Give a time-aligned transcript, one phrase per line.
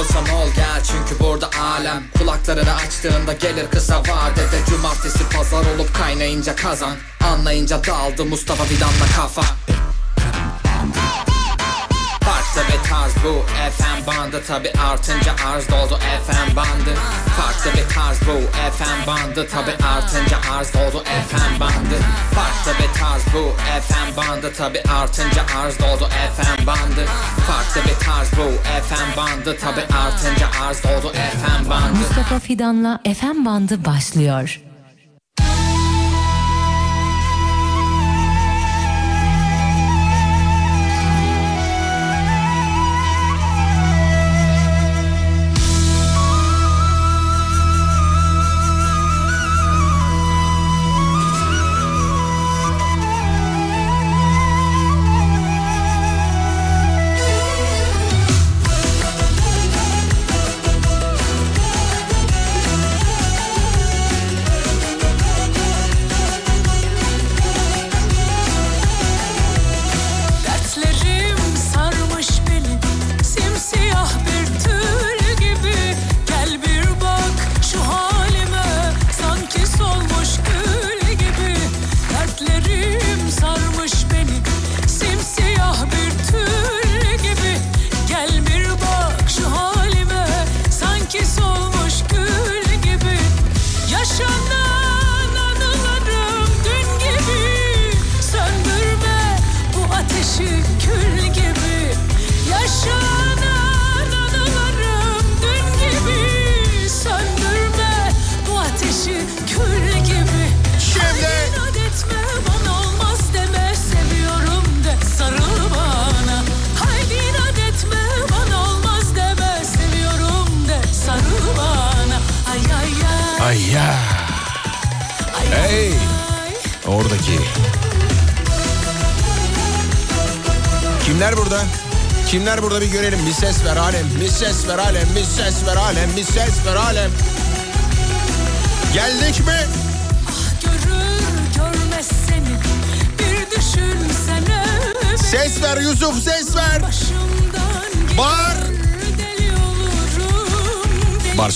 [0.00, 0.82] olursan ol gel.
[0.84, 2.02] Çünkü burada alem.
[2.18, 4.64] Kulaklarını açtığında gelir kısa vadede.
[4.70, 6.96] Cumartesi pazar olup kaynayınca kazan.
[7.24, 9.42] Anlayınca daldı Mustafa Fidan'la kafa
[13.14, 13.44] tarz bu
[13.82, 14.42] FM bandı.
[14.46, 16.94] Tabi artınca arz doldu FM bandı.
[17.36, 18.40] Farklı bir tarz bu
[18.76, 19.48] FM bandı.
[19.48, 21.96] Tabi artınca arz doldu FM bandı.
[22.34, 23.52] Farklı bir tarz bu
[23.88, 24.52] FM bandı.
[24.52, 27.06] Tabi artınca arz doldu FM bandı.
[27.46, 28.50] Farklı bir tarz bu
[28.88, 29.56] FM bandı.
[29.60, 31.98] Tabi artınca arz doldu FM bandı.
[31.98, 34.60] Mustafa Fidan'la FM bandı başlıyor.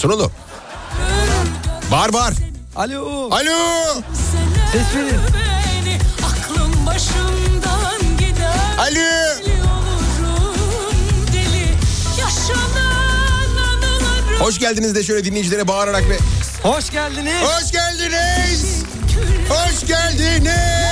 [0.04, 0.32] Bağırsın oğlum.
[1.90, 2.34] Bağır bağır.
[2.76, 3.28] Alo.
[3.30, 4.02] Alo.
[4.72, 5.18] Ses verin.
[8.78, 9.54] Alo.
[14.38, 16.18] Hoş geldiniz de şöyle dinleyicilere bağırarak ve
[16.62, 17.42] Hoş geldiniz.
[17.42, 18.82] hoş geldiniz.
[19.48, 20.83] Hoş geldiniz.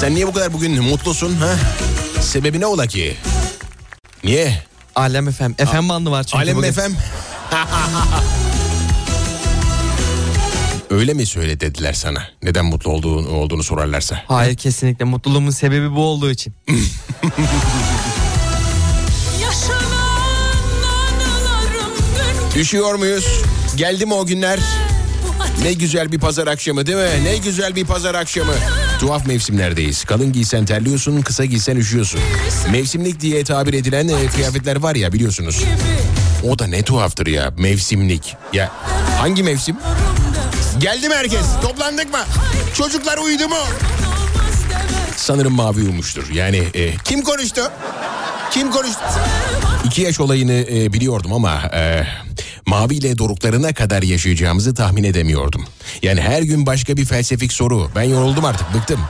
[0.00, 1.56] Sen niye bu kadar bugün mutlusun ha?
[2.20, 3.16] Sebebi ne ola ki?
[4.24, 4.62] Niye?
[4.94, 5.52] Alem FM.
[5.52, 6.68] FM bandı var çünkü Alem bugün.
[6.68, 6.92] efem.
[10.90, 12.22] Öyle mi söyle dediler sana?
[12.42, 14.22] Neden mutlu olduğunu, olduğunu sorarlarsa.
[14.28, 16.54] Hayır kesinlikle mutluluğumun sebebi bu olduğu için.
[22.56, 23.26] Üşüyor muyuz?
[23.76, 24.60] Geldi mi o günler?
[25.62, 27.24] Ne güzel bir pazar akşamı değil mi?
[27.24, 28.52] Ne güzel bir pazar akşamı.
[29.00, 30.04] Tuhaf mevsimlerdeyiz.
[30.04, 32.20] Kalın giysen terliyorsun, kısa giysen üşüyorsun.
[32.70, 35.64] Mevsimlik diye tabir edilen e, kıyafetler var ya biliyorsunuz.
[36.48, 38.36] O da ne tuhaftır ya mevsimlik.
[38.52, 38.72] Ya
[39.18, 39.76] hangi mevsim?
[40.78, 41.46] Geldi mi herkes?
[41.62, 42.20] Toplandık mı?
[42.74, 43.56] Çocuklar uyudu mu?
[45.16, 46.30] Sanırım mavi uyumuştur.
[46.34, 47.72] Yani e, kim konuştu?
[48.50, 49.00] Kim konuştu?
[49.84, 52.06] İki yaş olayını e, biliyordum ama e,
[52.70, 55.64] Mavi ile doruklarına kadar yaşayacağımızı tahmin edemiyordum.
[56.02, 57.90] Yani her gün başka bir felsefik soru.
[57.96, 59.00] Ben yoruldum artık bıktım.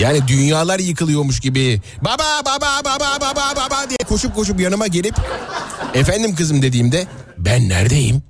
[0.00, 5.14] Yani dünyalar yıkılıyormuş gibi baba baba baba baba baba diye koşup koşup yanıma gelip
[5.94, 7.06] efendim kızım dediğimde
[7.38, 8.22] ben neredeyim?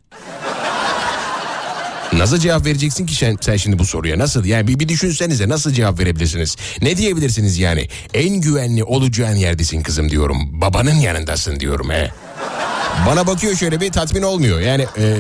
[2.12, 4.19] Nasıl cevap vereceksin ki sen, sen şimdi bu soruya?
[4.19, 4.44] Nasıl?
[4.44, 6.56] Yani bir, bir düşünsenize nasıl cevap verebilirsiniz?
[6.83, 7.89] Ne diyebilirsiniz yani?
[8.15, 10.61] En güvenli olacağın yerdesin kızım diyorum.
[10.61, 12.11] Babanın yanındasın diyorum he.
[13.06, 14.61] Bana bakıyor şöyle bir tatmin olmuyor.
[14.61, 15.17] Yani e,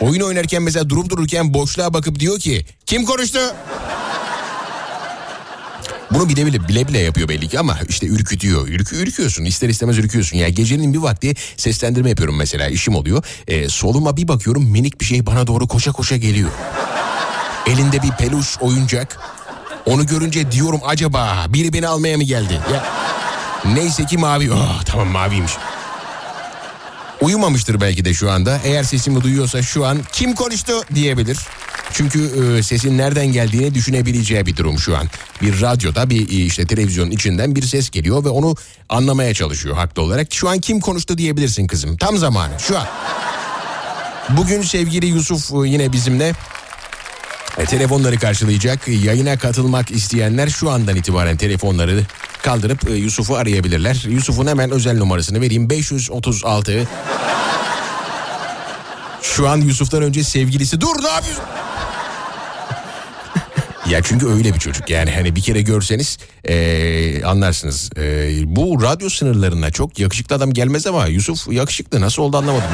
[0.00, 3.38] oyun oynarken mesela durup dururken boşluğa bakıp diyor ki kim konuştu?
[6.10, 8.68] Bunu bile bile bile bile yapıyor belli ki ama işte ürkütüyor.
[8.68, 10.36] Ürkü, ürküyorsun ister istemez ürküyorsun.
[10.36, 13.24] Yani gecenin bir vakti seslendirme yapıyorum mesela işim oluyor.
[13.48, 16.50] Ee, soluma bir bakıyorum minik bir şey bana doğru koşa koşa geliyor.
[17.66, 19.18] Elinde bir peluş oyuncak.
[19.86, 22.60] Onu görünce diyorum acaba biri beni almaya mı geldi?
[22.72, 22.84] Ya
[23.74, 24.52] neyse ki mavi.
[24.52, 25.52] Oh, tamam maviymiş.
[27.22, 28.60] Uyumamıştır belki de şu anda.
[28.64, 31.38] Eğer sesimi duyuyorsa şu an kim konuştu diyebilir.
[31.92, 35.06] Çünkü e, sesin nereden geldiğini düşünebileceği bir durum şu an.
[35.42, 38.54] Bir radyoda bir e, işte televizyonun içinden bir ses geliyor ve onu
[38.88, 40.34] anlamaya çalışıyor haklı olarak.
[40.34, 41.96] Şu an kim konuştu diyebilirsin kızım.
[41.96, 42.86] Tam zamanı şu an.
[44.28, 46.32] Bugün sevgili Yusuf e, yine bizimle
[47.58, 48.88] e, telefonları karşılayacak.
[48.88, 52.02] Yayına katılmak isteyenler şu andan itibaren telefonları
[52.42, 54.04] kaldırıp e, Yusuf'u arayabilirler.
[54.08, 55.70] Yusuf'un hemen özel numarasını vereyim.
[55.70, 56.88] 536
[59.22, 61.44] Şu an Yusuf'tan önce sevgilisi dur ne yapıyorsun?
[63.90, 66.18] Ya çünkü öyle bir çocuk yani hani bir kere görseniz
[66.48, 67.90] eee, anlarsınız.
[67.96, 72.68] Eee, bu radyo sınırlarına çok yakışıklı adam gelmez ama Yusuf yakışıklı nasıl oldu anlamadım.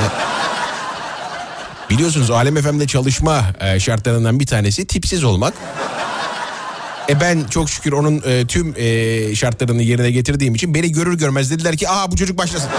[1.90, 5.54] Biliyorsunuz Alem FM'de çalışma e, şartlarından bir tanesi tipsiz olmak.
[7.08, 11.50] E ben çok şükür onun e, tüm e, şartlarını yerine getirdiğim için beni görür görmez
[11.50, 12.70] dediler ki aa bu çocuk başlasın.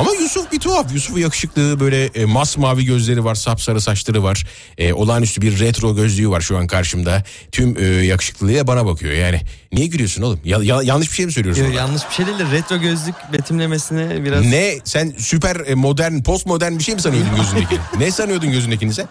[0.00, 0.92] Ama Yusuf bir tuhaf.
[0.94, 4.46] Yusuf yakışıklı böyle e, masmavi gözleri var, sapsarı saçları var.
[4.78, 7.24] E, olağanüstü bir retro gözlüğü var şu an karşımda.
[7.52, 9.12] Tüm e, yakışıklılığıyla bana bakıyor.
[9.12, 9.40] Yani
[9.72, 10.40] niye gülüyorsun oğlum?
[10.44, 11.62] Ya, ya- yanlış bir şey mi söylüyorsun?
[11.62, 11.78] Yo, orada?
[11.80, 14.44] yanlış bir şey değil de retro gözlük betimlemesine biraz...
[14.46, 17.78] Ne sen süper e, modern, postmodern bir şey mi sanıyordun gözündeki?
[17.98, 19.08] ne sanıyordun gözündekini sen?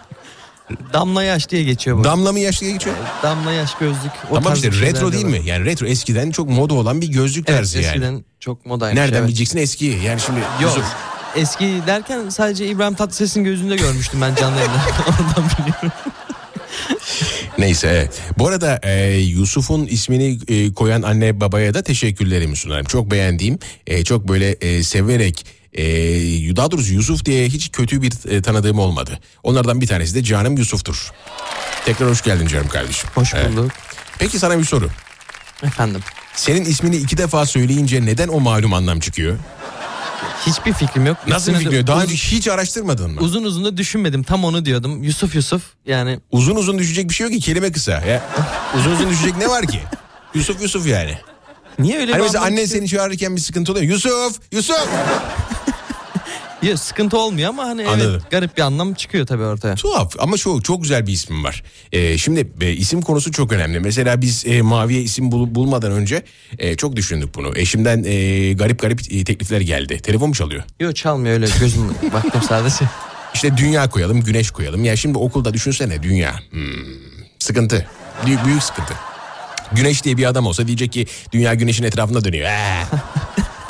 [0.94, 2.04] Damla yaş diye geçiyor bu.
[2.04, 2.96] Damla mı yaşlıya geçiyor?
[3.24, 4.12] Damla yaş gözlük.
[4.32, 5.42] O Tamam işte retro de değil mi?
[5.46, 7.88] Yani retro eskiden çok moda olan bir gözlük Evet tarzı yani.
[7.88, 9.00] eskiden çok modaymış.
[9.00, 9.28] Nereden evet.
[9.28, 9.86] bileceksin eski?
[9.86, 10.50] Yani şimdi Yok.
[10.62, 10.86] Yusuf.
[11.36, 14.78] Eski derken sadece İbrahim Tatlıses'in gözünde görmüştüm ben canlı yayında.
[15.08, 15.92] Oradan biliyorum.
[17.58, 18.22] Neyse evet.
[18.38, 22.86] Bu arada e, Yusuf'un ismini e, koyan anne babaya da teşekkürlerimi sunarım.
[22.86, 25.84] Çok beğendiğim, e, çok böyle e, severek e,
[26.56, 29.20] daha doğrusu Yusuf diye hiç kötü bir e, tanıdığım olmadı.
[29.44, 31.12] Onlardan bir tanesi de canım Yusuf'tur.
[31.86, 33.10] Tekrar hoş geldin canım kardeşim.
[33.16, 33.52] Hoş Evet.
[33.52, 33.72] bulduk.
[34.20, 34.90] Peki sana bir soru.
[35.64, 36.02] Efendim.
[36.36, 39.38] Senin ismini iki defa söyleyince neden o malum anlam çıkıyor?
[40.48, 41.18] Hiçbir fikrim yok.
[41.28, 41.88] Nasıl Üstüne fikri?
[41.88, 43.22] Daha önce hiç araştırmadın mı?
[43.22, 44.24] Uzun uzun da düşünmedim.
[44.24, 45.04] Tam onu diyordum.
[45.04, 45.62] Yusuf Yusuf.
[45.86, 47.92] Yani Uzun uzun düşecek bir şey yok ki kelime kısa.
[47.92, 48.24] Ya.
[48.78, 49.80] Uzun uzun düşecek ne var ki?
[50.34, 51.18] Yusuf Yusuf yani.
[51.80, 53.86] Niye öyle Hani bir mesela annen seni çağırırken bir sıkıntı oluyor.
[53.86, 54.78] Yusuf, Yusuf.
[56.64, 58.12] Yok, sıkıntı olmuyor ama hani Anladım.
[58.12, 59.76] evet garip bir anlam çıkıyor tabii ortaya.
[59.76, 61.64] Tuhaf ama şu çok güzel bir ismim var.
[61.92, 63.80] Ee, şimdi e, isim konusu çok önemli.
[63.80, 66.24] Mesela biz e, Mavi'ye isim bul- bulmadan önce
[66.60, 67.52] e, çok düşündük bunu.
[67.58, 70.00] Eşimden e, garip garip e, teklifler geldi.
[70.02, 70.64] Telefon mu çalıyor?
[70.80, 71.82] Yok çalmıyor öyle gözüm
[72.14, 72.86] baktım sadece.
[73.34, 74.84] İşte dünya koyalım, güneş koyalım.
[74.86, 76.40] Ya şimdi okulda düşünsene dünya.
[76.52, 76.62] Hmm,
[77.40, 77.88] sıkıntı.
[78.26, 78.94] Büyük, büyük sıkıntı.
[79.72, 82.50] Güneş diye bir adam olsa diyecek ki dünya güneşin etrafında dönüyor.
[82.50, 82.84] Ee.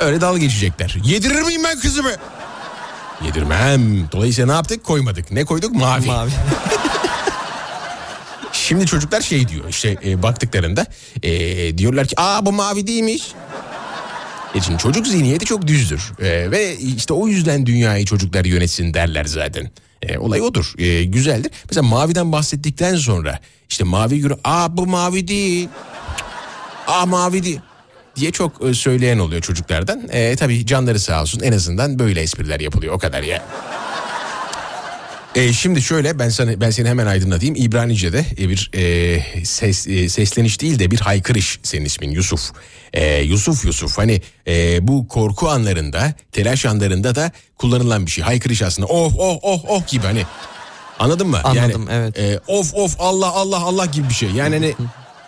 [0.00, 0.96] Öyle dalga geçecekler.
[1.04, 2.12] Yedirir miyim ben kızımı?
[3.24, 4.08] Yedirmem.
[4.12, 4.84] Dolayısıyla ne yaptık?
[4.84, 5.32] Koymadık.
[5.32, 5.74] Ne koyduk?
[5.74, 6.06] Mavi.
[6.06, 6.30] Mavi.
[8.52, 10.86] Şimdi çocuklar şey diyor işte e, baktıklarında
[11.22, 13.22] e, diyorlar ki aa bu mavi değilmiş.
[14.54, 19.24] E şimdi çocuk zihniyeti çok düzdür E, ve işte o yüzden dünyayı çocuklar yönetsin derler
[19.24, 19.70] zaten.
[20.02, 21.52] E, olay odur E, güzeldir.
[21.70, 25.68] Mesela maviden bahsettikten sonra işte mavi göre aa bu mavi değil.
[26.86, 27.60] Aa mavi değil
[28.16, 30.08] diye çok e, söyleyen oluyor çocuklardan.
[30.12, 33.42] E, tabii canları sağ olsun en azından böyle espriler yapılıyor o kadar ya.
[35.34, 37.54] E, şimdi şöyle ben sana ben seni hemen aydınlatayım.
[37.54, 42.50] İbranice'de e, bir e, ses e, sesleniş değil de bir haykırış senin ismin Yusuf.
[42.92, 48.24] E, Yusuf Yusuf hani e, bu korku anlarında, telaş anlarında da kullanılan bir şey.
[48.24, 48.88] Haykırış aslında.
[48.88, 50.22] Oh oh oh oh gibi hani.
[50.98, 51.40] Anladın mı?
[51.44, 52.18] Anladım, yani, evet.
[52.18, 54.30] e, of of Allah Allah Allah gibi bir şey.
[54.30, 54.74] Yani hani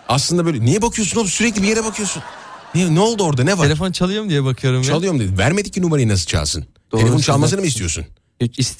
[0.08, 2.22] aslında böyle niye bakıyorsun oğlum sürekli bir yere bakıyorsun.
[2.74, 3.64] Ne, ne oldu orada ne var?
[3.64, 4.82] Telefon çalıyor mu diye bakıyorum.
[4.82, 5.38] Çalıyorum dedi.
[5.38, 6.66] Vermedik ki numarayı nasıl çalsın?
[6.92, 8.04] Doğru, Telefon çalmasını mı istiyorsun?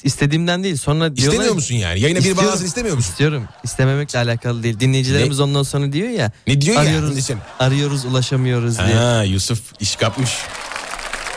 [0.03, 1.31] İstediğimden değil sonra diyorlar.
[1.33, 1.99] İstemiyor musun yani?
[1.99, 2.45] Yayına biri İstiyorum.
[2.45, 3.09] bağlansın istemiyor musun?
[3.11, 3.43] İstiyorum.
[3.63, 4.79] İstememekle alakalı değil.
[4.79, 6.31] Dinleyicilerimiz ondan sonra diyor ya.
[6.47, 6.81] Ne diyor ya?
[6.81, 7.39] arıyoruz, Desene.
[7.59, 8.95] Arıyoruz ulaşamıyoruz diye.
[8.95, 10.29] Ha, Yusuf iş kapmış.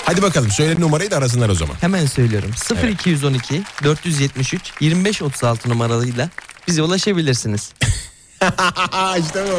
[0.05, 1.75] Hadi bakalım söyle numarayı da arasınlar o zaman.
[1.81, 2.51] Hemen söylüyorum.
[2.91, 6.31] 0212 473 2536 numaralıyla
[6.69, 7.71] bize ulaşabilirsiniz.
[9.21, 9.59] işte bu.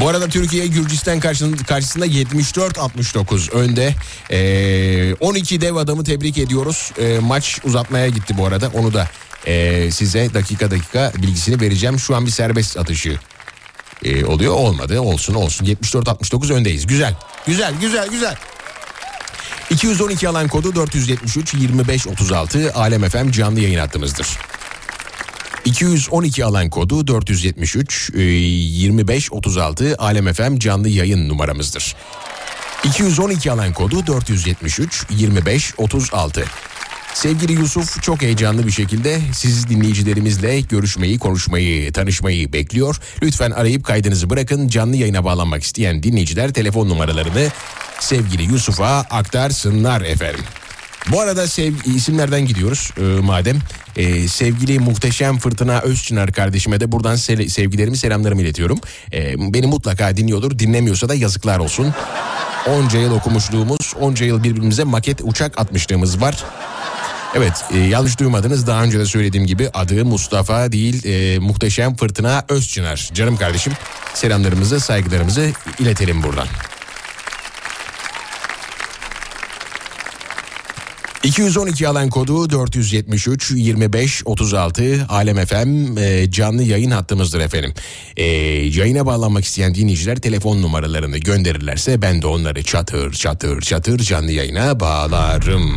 [0.00, 3.94] Bu arada Türkiye Gürcistan karşısında, karşısında 74-69 önde.
[4.30, 6.92] Ee, 12 dev adamı tebrik ediyoruz.
[6.98, 8.70] Ee, maç uzatmaya gitti bu arada.
[8.74, 9.08] Onu da
[9.46, 11.98] ee, size dakika dakika bilgisini vereceğim.
[11.98, 13.18] Şu an bir serbest atışı
[14.04, 14.54] ee, oluyor.
[14.54, 15.00] Olmadı.
[15.00, 15.66] Olsun olsun.
[15.66, 16.86] 74-69 öndeyiz.
[16.86, 17.14] Güzel.
[17.46, 18.36] Güzel güzel güzel.
[19.70, 24.26] 212 alan kodu 473 25 36 Alem FM canlı yayın hattımızdır.
[25.66, 31.96] 212 alan kodu 473 e, 25 36 Alem FM canlı yayın numaramızdır.
[32.84, 36.44] 212 alan kodu 473 25 36.
[37.14, 42.96] Sevgili Yusuf çok heyecanlı bir şekilde siz dinleyicilerimizle görüşmeyi, konuşmayı, tanışmayı bekliyor.
[43.22, 44.68] Lütfen arayıp kaydınızı bırakın.
[44.68, 47.48] Canlı yayına bağlanmak isteyen dinleyiciler telefon numaralarını
[48.00, 50.44] sevgili Yusuf'a aktarsınlar efendim.
[51.08, 53.58] Bu arada sevgi, isimlerden gidiyoruz e, madem.
[53.96, 58.80] E, sevgili muhteşem Fırtına Özçınar kardeşime de buradan sel- sevgilerimi selamlarımı iletiyorum.
[59.12, 60.58] E, beni mutlaka dinliyordur.
[60.58, 61.94] Dinlemiyorsa da yazıklar olsun.
[62.68, 66.44] Onca yıl okumuşluğumuz, onca yıl birbirimize maket uçak atmışlığımız var.
[67.34, 72.44] Evet e, yanlış duymadınız daha önce de söylediğim gibi adı Mustafa değil e, muhteşem Fırtına
[72.48, 73.10] Özçınar.
[73.14, 73.72] Canım kardeşim
[74.14, 76.46] selamlarımızı saygılarımızı iletelim buradan.
[81.26, 87.74] 212 alan kodu 473 25 36 Alem FM e, canlı yayın hattımızdır efendim.
[88.16, 88.24] E,
[88.78, 94.80] yayına bağlanmak isteyen dinleyiciler telefon numaralarını gönderirlerse ben de onları çatır çatır çatır canlı yayına
[94.80, 95.72] bağlarım.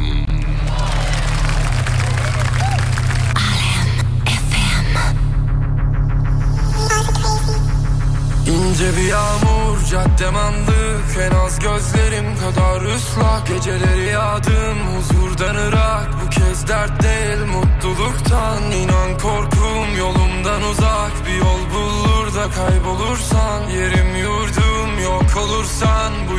[8.50, 13.48] İnce bir yağmur caddem anlık En az gözlerim kadar ıslak.
[13.48, 21.12] Geceleri yağdım huzurdan ırak Bu kez dert değil mutluluktan İnan korkum yolumdan uzak.
[21.28, 26.14] Bir yol bulur da kaybolursan Yerim yurdum yok olursan.
[26.32, 26.39] Bu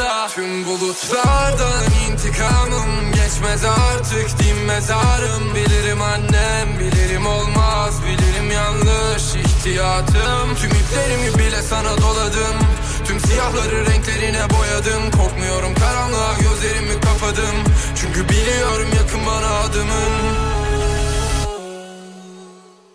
[0.00, 10.54] bastırırsa Tüm bulutlardan intikamım Geçmez artık dinmez ağrım Bilirim annem bilirim olmaz Bilirim yanlış ihtiyatım.
[10.60, 12.56] Tüm iplerimi bile sana doladım
[13.04, 15.10] Tüm siyahları renklerine boyadım.
[15.10, 17.56] Korkmuyorum karanlığa gözlerimi kapadım
[17.94, 20.12] Çünkü biliyorum yakın bana adımın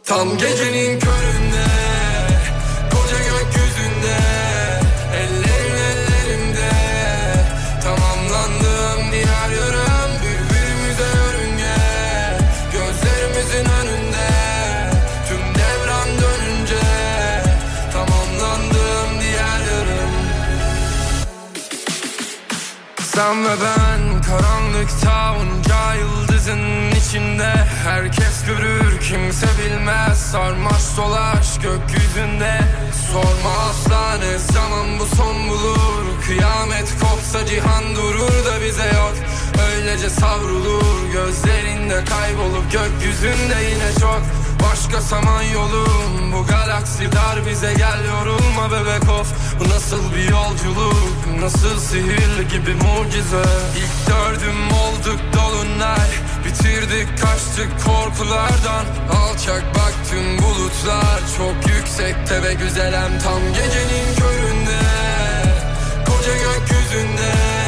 [0.04, 1.66] Tam gecenin köründe
[2.92, 4.45] Koca gökyüzünde
[23.16, 27.54] sen ve ben karanlıkta onca yıldızın içinde.
[27.84, 30.18] Herkes görür kimse bilmez.
[30.32, 32.60] Sarmaş dolaş gökyüzünde.
[33.12, 36.04] Sorma asla ne zaman bu son bulur.
[36.28, 39.16] Kıyamet kopsa cihan durur da bize yok.
[39.72, 44.22] Öylece savrulur gözlerinde kaybolup Gökyüzünde yine çok
[44.64, 46.34] Başka saman yolum.
[46.34, 49.34] Bu galaksi dar bize gel yorulma bebek of.
[49.60, 51.40] Bu nasıl bir yolculuk?
[51.40, 53.46] Nasıl sihirli gibi mucize?
[53.78, 56.10] İlk gördüm olduk dolunay
[56.46, 58.86] Bitirdik kaçtık korkulardan.
[59.12, 61.20] Alçak baktım bulutlar.
[61.38, 64.80] Çok yüksekte ve güzelem Tam gecenin köründe.
[66.06, 67.65] Koca gökyüzünde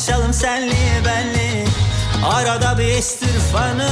[0.00, 1.64] Konuşalım senli benli
[2.24, 3.90] Arada bir istirfanı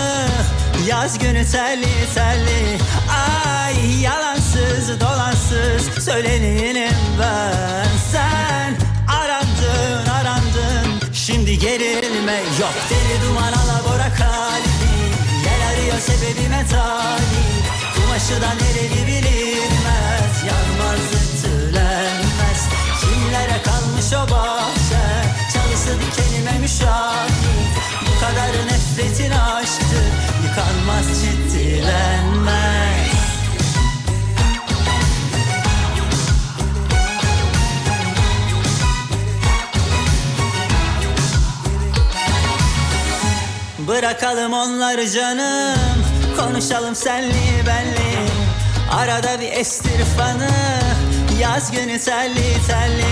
[0.86, 2.78] Yaz günü telli telli
[3.10, 7.88] Ay yalansız dolansız Söyleneyim ben.
[8.12, 8.76] Sen
[9.16, 12.74] arandın arandın Şimdi gerilme yok.
[12.90, 14.90] Deli duman alabora kalbi
[15.44, 22.68] Gel arıyor sebebime talip Kumaşı da nereli bilinmez Yanmaz ütülenmez.
[23.00, 25.18] Kimlere kalmış o bahçe
[25.88, 27.32] Çalısı dikenime müşahit.
[28.02, 30.00] Bu kadar nefretin aşktı.
[30.44, 32.58] Yıkanmaz ciddilenmez
[43.88, 46.04] Bırakalım onları canım.
[46.36, 48.28] Konuşalım senli benli.
[48.92, 50.50] Arada bir estir fanı.
[51.40, 53.08] Yaz günü telli telli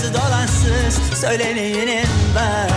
[0.00, 2.68] Yalansız dolansız söyleneyim ben.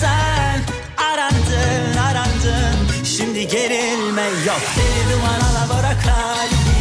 [0.00, 0.60] Sen
[1.04, 3.04] arandın arandın.
[3.04, 4.62] Şimdi gerilme yok.
[4.76, 6.78] Deli duman alabora kalbi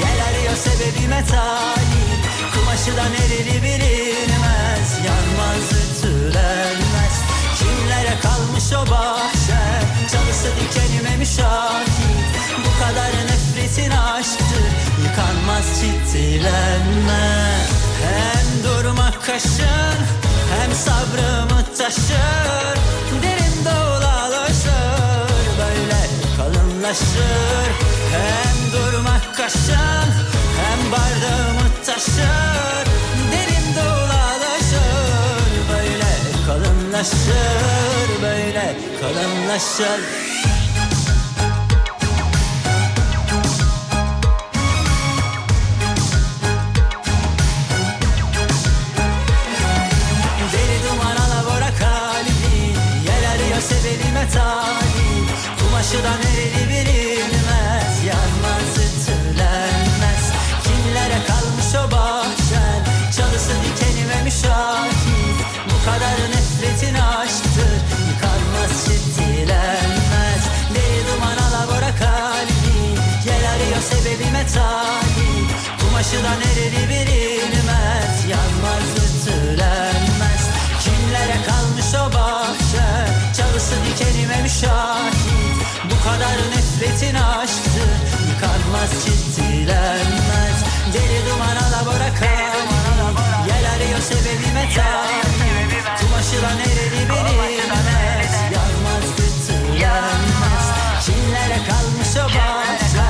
[0.00, 2.20] Yel arıyor sebebime talip
[2.54, 4.88] Kumaşıdan erili bilinmez.
[5.06, 7.14] Yanmaz ütülenmez.
[7.58, 9.62] Kimlere kalmış o bahçe?
[10.12, 11.88] Çalısı dikenime müşahit.
[12.58, 14.64] Bu kadar nefretin aşktır.
[15.04, 17.03] Yıkanmaz çitilenmez
[19.34, 19.98] kaşın
[20.54, 22.76] Hem sabrımı taşır
[23.22, 26.02] Derin dolalaşır Böyle
[26.36, 27.70] kalınlaşır.
[28.12, 30.08] Hem durmak kaşın
[30.60, 32.86] Hem bardağımı taşır
[33.32, 36.12] Derin dolalaşır Böyle
[36.46, 40.33] kalınlaşır Böyle kalınlaşır
[55.94, 60.24] Kumaşıdan erili bilinmez Yanmaz ütülenmez.
[60.64, 62.80] Kimlere kalmış o bahçen?
[63.16, 65.38] Çalısı dikenime müşahit.
[65.70, 67.74] Bu kadar nefretin aşktır
[68.08, 70.42] Yıkanmaz çitilenmez.
[70.74, 72.76] Deli duman alabora kalbi
[73.26, 75.50] Yel arıyor sebebime talip.
[75.80, 80.42] Kumaşıdan erili bilinmez Yanmaz ütülenmez.
[80.84, 82.86] Kimlere kalmış o bahçe
[83.36, 85.13] Çalısı dikenime müşahit
[86.74, 87.90] kadar nefretin aşktır
[88.28, 90.58] Yıkanmaz çitilenmez
[90.92, 92.74] Deli duman alabora kalbi
[93.48, 95.26] Yel arıyor sebebime talip
[96.00, 100.66] Kumaşıdan erili bilinmez Yanmaz ütülenmez
[101.04, 103.08] Kimlere kalmış o bahçe.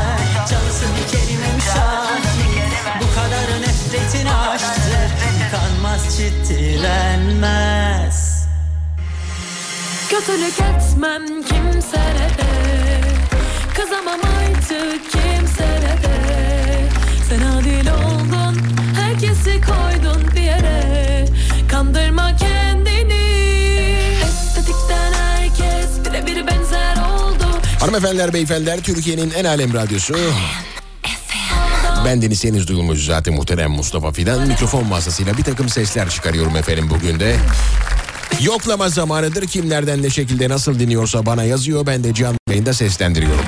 [0.50, 5.10] Çalısı dikenime müşahit Bu kadar nefretin aşktır
[5.44, 8.16] Yıkanmaz çitilenmez
[10.10, 12.44] Kötülük etmem kimselere
[13.74, 16.88] Kızamam artık kimselere
[17.28, 18.58] Sen adil oldun
[18.94, 21.24] Herkesi koydun bir yere
[21.70, 23.24] Kandırma kendini
[24.24, 27.44] Estetikten herkes birebir benzer oldu
[27.80, 30.14] Hanımefendiler, beyefendiler Türkiye'nin en alem radyosu.
[32.04, 34.48] Ben Deniz henüz duyulmuş zaten muhterem Mustafa Fidan.
[34.48, 37.36] Mikrofon masasıyla bir takım sesler çıkarıyorum efendim bugün de.
[38.40, 39.46] Yoklama zamanıdır.
[39.46, 41.86] Kim nereden ne şekilde nasıl dinliyorsa bana yazıyor.
[41.86, 43.44] Ben de canlı yayında seslendiriyorum.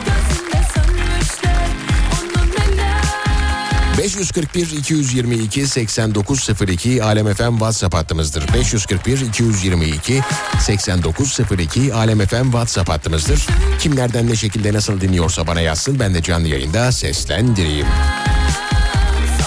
[4.06, 8.44] 541 222 8902 Alem FM WhatsApp hattımızdır.
[8.54, 10.20] 541 222
[10.60, 13.46] 8902 Alem FM WhatsApp hattımızdır.
[13.80, 16.00] Kim nereden ne şekilde nasıl dinliyorsa bana yazsın.
[16.00, 17.86] Ben de canlı yayında seslendireyim.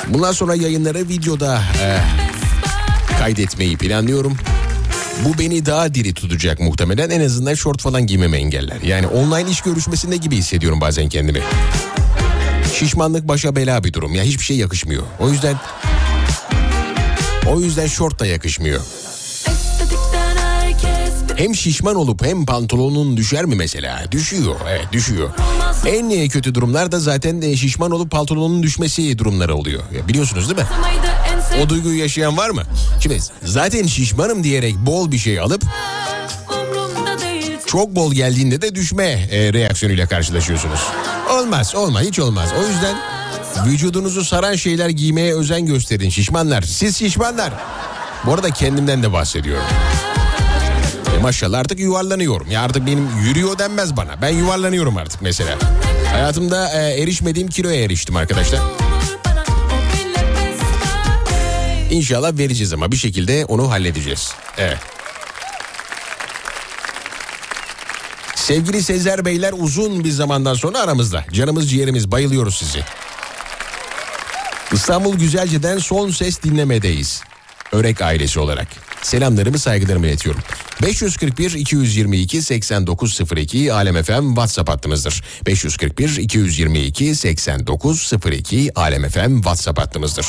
[0.08, 2.02] Bundan sonra yayınları videoda eh,
[3.20, 4.38] kaydetmeyi planlıyorum.
[5.26, 7.10] Bu beni daha diri tutacak muhtemelen.
[7.10, 8.82] En azından şort falan giymemi engeller.
[8.82, 11.42] Yani online iş görüşmesinde gibi hissediyorum bazen kendimi.
[12.74, 14.16] Şişmanlık başa bela bir durum.
[14.16, 15.04] Ya hiçbir şey yakışmıyor.
[15.20, 15.56] O yüzden
[17.48, 18.82] o yüzden şort da yakışmıyor.
[21.36, 24.06] Hem şişman olup hem pantolonun düşer mi mesela?
[24.12, 24.56] Düşüyor.
[24.70, 25.30] Evet düşüyor.
[25.88, 29.84] En kötü durumlar da zaten e, şişman olup pantolonun düşmesi durumları oluyor.
[29.98, 30.68] Ya biliyorsunuz değil mi?
[31.66, 32.64] O duyguyu yaşayan var mı?
[33.00, 35.64] Şimdi zaten şişmanım diyerek bol bir şey alıp
[37.66, 40.80] çok bol geldiğinde de düşme e, reaksiyonuyla karşılaşıyorsunuz.
[41.30, 42.50] Olmaz olmaz hiç olmaz.
[42.60, 42.96] O yüzden
[43.66, 46.62] vücudunuzu saran şeyler giymeye özen gösterin şişmanlar.
[46.62, 47.54] Siz şişmanlar.
[48.26, 49.64] Bu arada kendimden de bahsediyorum.
[51.18, 52.52] E, maşallah artık yuvarlanıyorum.
[52.52, 54.22] Ya artık benim yürüyor denmez bana.
[54.22, 55.58] Ben yuvarlanıyorum artık mesela.
[56.12, 58.60] Hayatımda e, erişmediğim kiloya eriştim arkadaşlar.
[61.92, 64.32] İnşallah vereceğiz ama bir şekilde onu halledeceğiz.
[64.58, 64.78] Evet.
[68.50, 71.26] Sevgili Sezer Beyler uzun bir zamandan sonra aramızda.
[71.32, 72.84] Canımız ciğerimiz bayılıyoruz sizi.
[74.72, 77.24] İstanbul Güzelce'den son ses dinlemedeyiz.
[77.72, 78.68] Örek ailesi olarak.
[79.02, 80.42] Selamlarımı saygılarımı iletiyorum.
[80.82, 85.24] 541 222 8902 Alem FM WhatsApp hattımızdır.
[85.46, 90.26] 541 222 8902 Alem FM WhatsApp hattımızdır.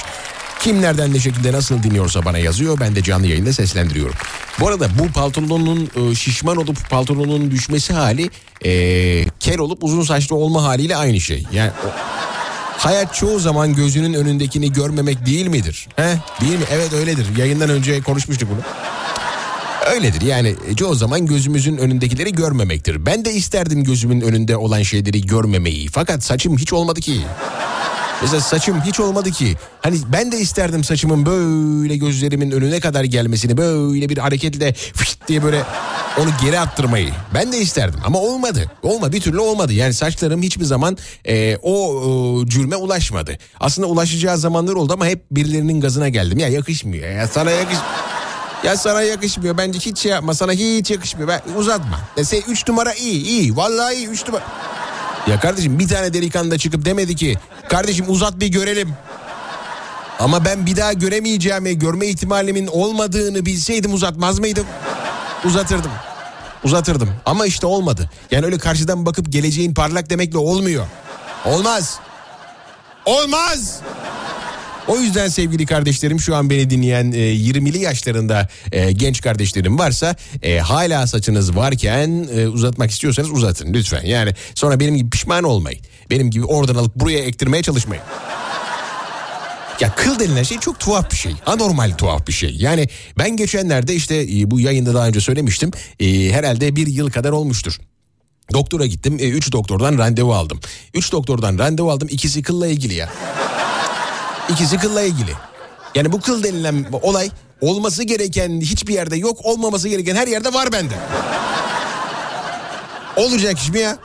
[0.60, 2.80] Kim nereden ne şekilde nasıl dinliyorsa bana yazıyor.
[2.80, 4.14] Ben de canlı yayında seslendiriyorum.
[4.60, 8.30] Bu arada bu pantolonun e, şişman olup pantolonun düşmesi hali
[8.64, 8.70] e,
[9.40, 11.46] kel olup uzun saçlı olma haliyle aynı şey.
[11.52, 11.70] Yani
[12.80, 15.88] Hayat çoğu zaman gözünün önündekini görmemek değil midir?
[15.96, 16.14] He?
[16.40, 16.64] Değil mi?
[16.72, 17.36] Evet öyledir.
[17.36, 18.60] Yayından önce konuşmuştuk bunu.
[19.94, 23.06] Öyledir yani çoğu zaman gözümüzün önündekileri görmemektir.
[23.06, 25.88] Ben de isterdim gözümün önünde olan şeyleri görmemeyi.
[25.88, 27.20] Fakat saçım hiç olmadı ki.
[28.22, 29.56] Mesela saçım hiç olmadı ki.
[29.80, 33.56] Hani ben de isterdim saçımın böyle gözlerimin önüne kadar gelmesini.
[33.56, 35.62] Böyle bir hareketle fışt diye böyle
[36.18, 37.10] onu geri attırmayı.
[37.34, 38.70] Ben de isterdim ama olmadı.
[38.82, 39.72] Olma bir türlü olmadı.
[39.72, 42.02] Yani saçlarım hiçbir zaman e, o
[42.44, 43.38] e, cürme ulaşmadı.
[43.60, 46.38] Aslında ulaşacağı zamanlar oldu ama hep birilerinin gazına geldim.
[46.38, 47.76] Ya yakışmıyor ya sana yakış...
[48.64, 49.58] Ya sana yakışmıyor.
[49.58, 50.34] Bence hiç şey yapma.
[50.34, 51.28] Sana hiç yakışmıyor.
[51.28, 52.00] Ben, uzatma.
[52.22, 53.56] Sen 3 numara iyi iyi.
[53.56, 54.44] Vallahi iyi 3 numara.
[55.26, 58.94] Ya kardeşim bir tane delikanlı da çıkıp demedi ki kardeşim uzat bir görelim.
[60.18, 64.66] Ama ben bir daha göremeyeceğimi, görme ihtimalimin olmadığını bilseydim uzatmaz mıydım?
[65.44, 65.90] Uzatırdım.
[66.64, 67.10] Uzatırdım.
[67.26, 68.10] Ama işte olmadı.
[68.30, 70.86] Yani öyle karşıdan bakıp geleceğin parlak demekle olmuyor.
[71.44, 72.00] Olmaz.
[73.06, 73.80] Olmaz.
[74.90, 80.16] O yüzden sevgili kardeşlerim şu an beni dinleyen e, 20'li yaşlarında e, genç kardeşlerim varsa
[80.42, 84.06] e, hala saçınız varken e, uzatmak istiyorsanız uzatın lütfen.
[84.06, 85.80] Yani sonra benim gibi pişman olmayın.
[86.10, 88.02] Benim gibi oradan alıp buraya ektirmeye çalışmayın.
[89.80, 91.32] Ya kıl denilen şey çok tuhaf bir şey.
[91.46, 92.56] Anormal tuhaf bir şey.
[92.58, 95.70] Yani ben geçenlerde işte e, bu yayında daha önce söylemiştim.
[96.00, 97.78] E, herhalde bir yıl kadar olmuştur.
[98.52, 99.16] Doktora gittim.
[99.20, 100.60] E, üç doktordan randevu aldım.
[100.94, 102.08] Üç doktordan randevu aldım.
[102.10, 103.08] İkisi kılla ilgili ya.
[104.48, 105.32] İkisi kılla ilgili.
[105.94, 109.38] Yani bu kıl denilen olay olması gereken hiçbir yerde yok.
[109.44, 110.94] Olmaması gereken her yerde var bende.
[113.16, 113.96] Olacak iş mi ya?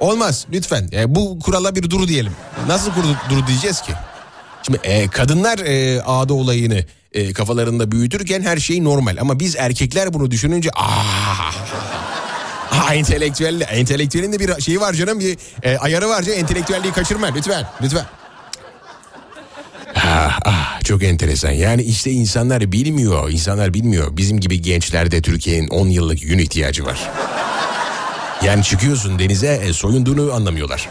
[0.00, 0.88] Olmaz lütfen.
[0.92, 2.32] E, bu kurala bir duru diyelim.
[2.66, 3.92] Nasıl duru, duru diyeceğiz ki?
[4.62, 9.16] Şimdi e, kadınlar e, ağda olayını e, kafalarında büyütürken her şey normal.
[9.20, 11.02] Ama biz erkekler bunu düşününce aa,
[12.70, 17.26] aa entelektüel, entelektüelin de bir şeyi var canım bir e, ayarı var canım entelektüelliği kaçırma
[17.26, 18.04] lütfen lütfen.
[20.12, 21.50] Ah, ah, çok enteresan.
[21.50, 24.16] Yani işte insanlar bilmiyor, insanlar bilmiyor.
[24.16, 27.10] Bizim gibi gençlerde Türkiye'nin 10 yıllık yün ihtiyacı var.
[28.44, 30.88] Yani çıkıyorsun denize e, soyunduğunu anlamıyorlar.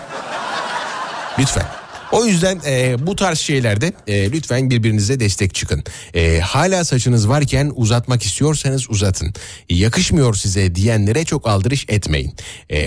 [1.39, 1.65] Lütfen.
[2.11, 5.83] O yüzden e, bu tarz şeylerde e, lütfen birbirinize destek çıkın.
[6.13, 9.33] E, hala saçınız varken uzatmak istiyorsanız uzatın.
[9.69, 12.33] Yakışmıyor size diyenlere çok aldırış etmeyin.
[12.69, 12.79] E,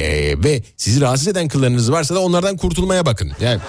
[0.45, 3.33] ve sizi rahatsız eden kıllarınız varsa da onlardan kurtulmaya bakın.
[3.40, 3.61] Yani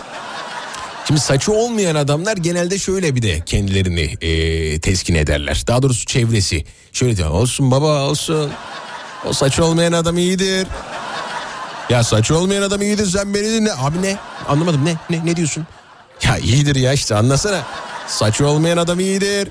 [1.07, 5.63] Şimdi saçı olmayan adamlar genelde şöyle bir de kendilerini e, teskin ederler.
[5.67, 6.65] Daha doğrusu çevresi.
[6.93, 8.51] Şöyle diyor olsun baba olsun.
[9.25, 10.67] O saçı olmayan adam iyidir.
[11.89, 13.73] Ya saçı olmayan adam iyidir sen beni dinle.
[13.73, 14.17] Abi ne?
[14.47, 14.95] Anlamadım ne?
[15.09, 15.67] Ne, ne diyorsun?
[16.23, 17.61] Ya iyidir ya işte anlasana.
[18.07, 19.49] Saçı olmayan adam iyidir.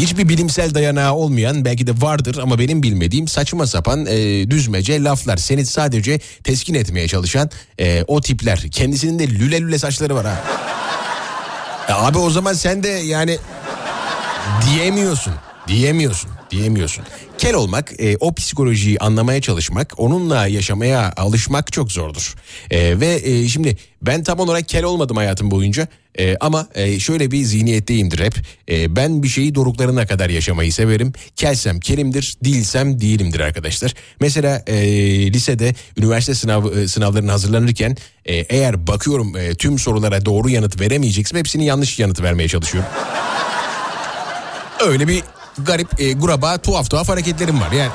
[0.00, 5.36] Hiçbir bilimsel dayanağı olmayan belki de vardır ama benim bilmediğim saçma sapan e, düzmece laflar.
[5.36, 8.70] Seni sadece teskin etmeye çalışan e, o tipler.
[8.70, 10.44] Kendisinin de lüle lüle saçları var ha.
[11.88, 13.38] Ya abi o zaman sen de yani
[14.66, 15.32] diyemiyorsun.
[15.68, 17.04] Diyemiyorsun, diyemiyorsun.
[17.38, 22.34] Kel olmak, e, o psikolojiyi anlamaya çalışmak, onunla yaşamaya alışmak çok zordur.
[22.70, 25.88] E, ve e, şimdi ben tam olarak kel olmadım hayatım boyunca.
[26.18, 28.34] E, ama e, şöyle bir zihniyetteyimdir hep.
[28.70, 31.12] E, ben bir şeyi doruklarına kadar yaşamayı severim.
[31.36, 33.94] Kelsem kelimdir, değilsem değilimdir arkadaşlar.
[34.20, 34.76] Mesela e,
[35.32, 41.38] lisede üniversite sınav e, sınavlarına hazırlanırken e, eğer bakıyorum e, tüm sorulara doğru yanıt veremeyeceksem
[41.38, 42.90] hepsini yanlış yanıt vermeye çalışıyorum.
[44.86, 45.22] Öyle bir
[45.64, 47.90] garip, e, guraba, tuhaf tuhaf hareketlerim var yani.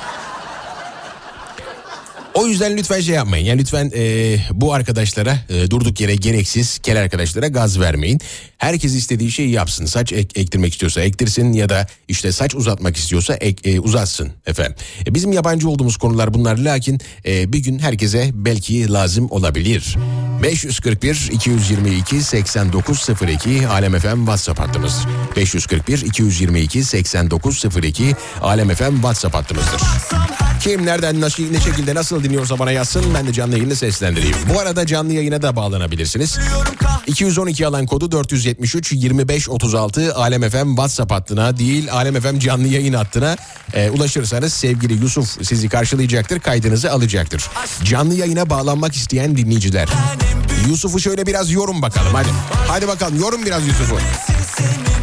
[2.36, 3.45] O yüzden lütfen şey yapmayın.
[3.45, 8.19] Yani lütfen e, bu arkadaşlara e, durduk yere gereksiz kel arkadaşlara gaz vermeyin.
[8.58, 9.86] Herkes istediği şeyi yapsın.
[9.86, 14.76] Saç ek, ektirmek istiyorsa ektirsin ya da işte saç uzatmak istiyorsa ek, e, uzatsın efendim.
[15.08, 19.95] E, bizim yabancı olduğumuz konular bunlar lakin e, bir gün herkese belki lazım olabilir.
[20.43, 25.06] 541 222 8902 Alem FM WhatsApp hattımız.
[25.36, 29.82] 541 222 8902 Alem FM WhatsApp hattımızdır.
[30.60, 34.36] Kim nereden nasıl, ne şekilde nasıl dinliyorsa bana yazsın ben de canlı yayında seslendireyim.
[34.54, 36.40] Bu arada canlı yayına da bağlanabilirsiniz.
[37.08, 42.94] 212 alan kodu 473 25 36 Alem FM WhatsApp hattına değil Alem FM canlı yayın
[42.94, 43.38] hattına
[43.74, 47.50] e, ulaşırsanız sevgili Yusuf sizi karşılayacaktır kaydınızı alacaktır.
[47.84, 49.88] Canlı yayına bağlanmak isteyen dinleyiciler.
[50.69, 52.30] Yusuf'u şöyle biraz yorum bakalım hadi.
[52.67, 53.97] Hadi bakalım yorum biraz Yusuf'u.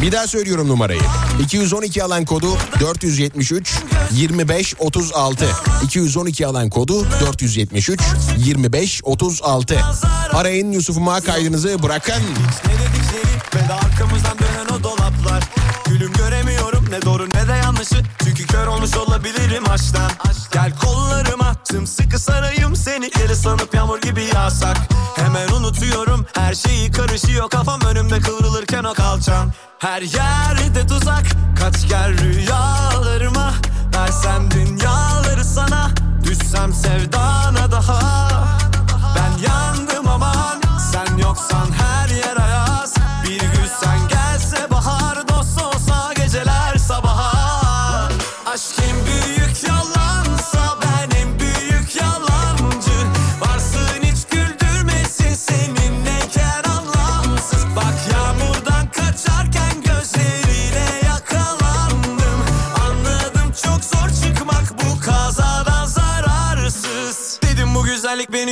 [0.03, 1.01] Bir daha söylüyorum numarayı.
[1.42, 3.75] 212 alan kodu 473
[4.12, 5.46] 25 36.
[5.85, 8.01] 212 alan kodu 473
[8.37, 9.81] 25 36.
[10.33, 12.22] Arayın Yusuf'uma kaydınızı bırakın.
[12.66, 15.44] Ne dedikleri ve de arkamızdan dönen o dolaplar
[15.88, 20.11] Gülüm göremiyorum ne doğru ne de yanlışı Çünkü kör olmuş olabilirim aşktan
[20.53, 21.42] Gel kollarıma
[21.73, 23.11] sımsıkı sarayım seni.
[23.15, 24.77] Deli sanıp yağmur gibi yağsak.
[25.17, 27.51] Hemen unutuyorum her şeyi karışıyor.
[27.51, 31.25] Kafam önümde kıvrılırken o kalçam Her yerde tuzak
[31.59, 33.53] kaç gel rüyalarıma.
[33.95, 35.91] Versem dünyaları sana
[36.25, 38.01] Düşsem sevdana daha.
[39.17, 40.61] Ben yandım aman
[40.93, 41.73] sen yoksan
[42.13, 42.42] güzellik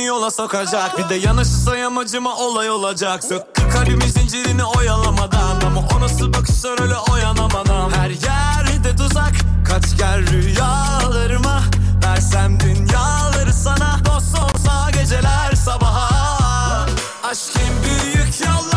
[0.01, 0.97] beni yola sokacak.
[0.97, 6.95] Bir de yanaşırsa yamacıma olay olacak Söktü kalbimin zincirini oyalamadan Ama o nasıl bakışlar öyle
[7.11, 7.91] oyanamadan.
[7.91, 9.33] Her yerde tuzak
[9.67, 11.61] Kaç gel rüyalarıma.
[12.05, 13.99] Versem dünyaları sana.
[14.05, 16.85] Dost olsa geceler sabaha.
[17.23, 18.70] Aşk en büyük yalansa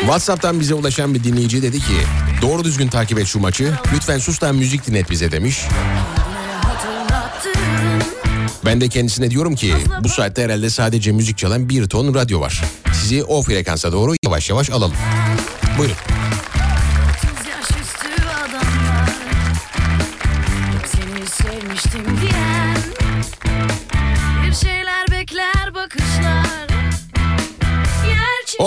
[0.00, 1.94] WhatsApp'tan bize ulaşan bir dinleyici dedi ki
[2.42, 3.72] doğru düzgün takip et şu maçı.
[3.94, 5.60] Lütfen sus da müzik dinlet bize demiş.
[8.64, 12.62] Ben de kendisine diyorum ki bu saatte herhalde sadece müzik çalan bir ton radyo var.
[12.92, 14.96] Sizi o frekansa doğru yavaş yavaş alalım.
[15.78, 15.96] Buyurun.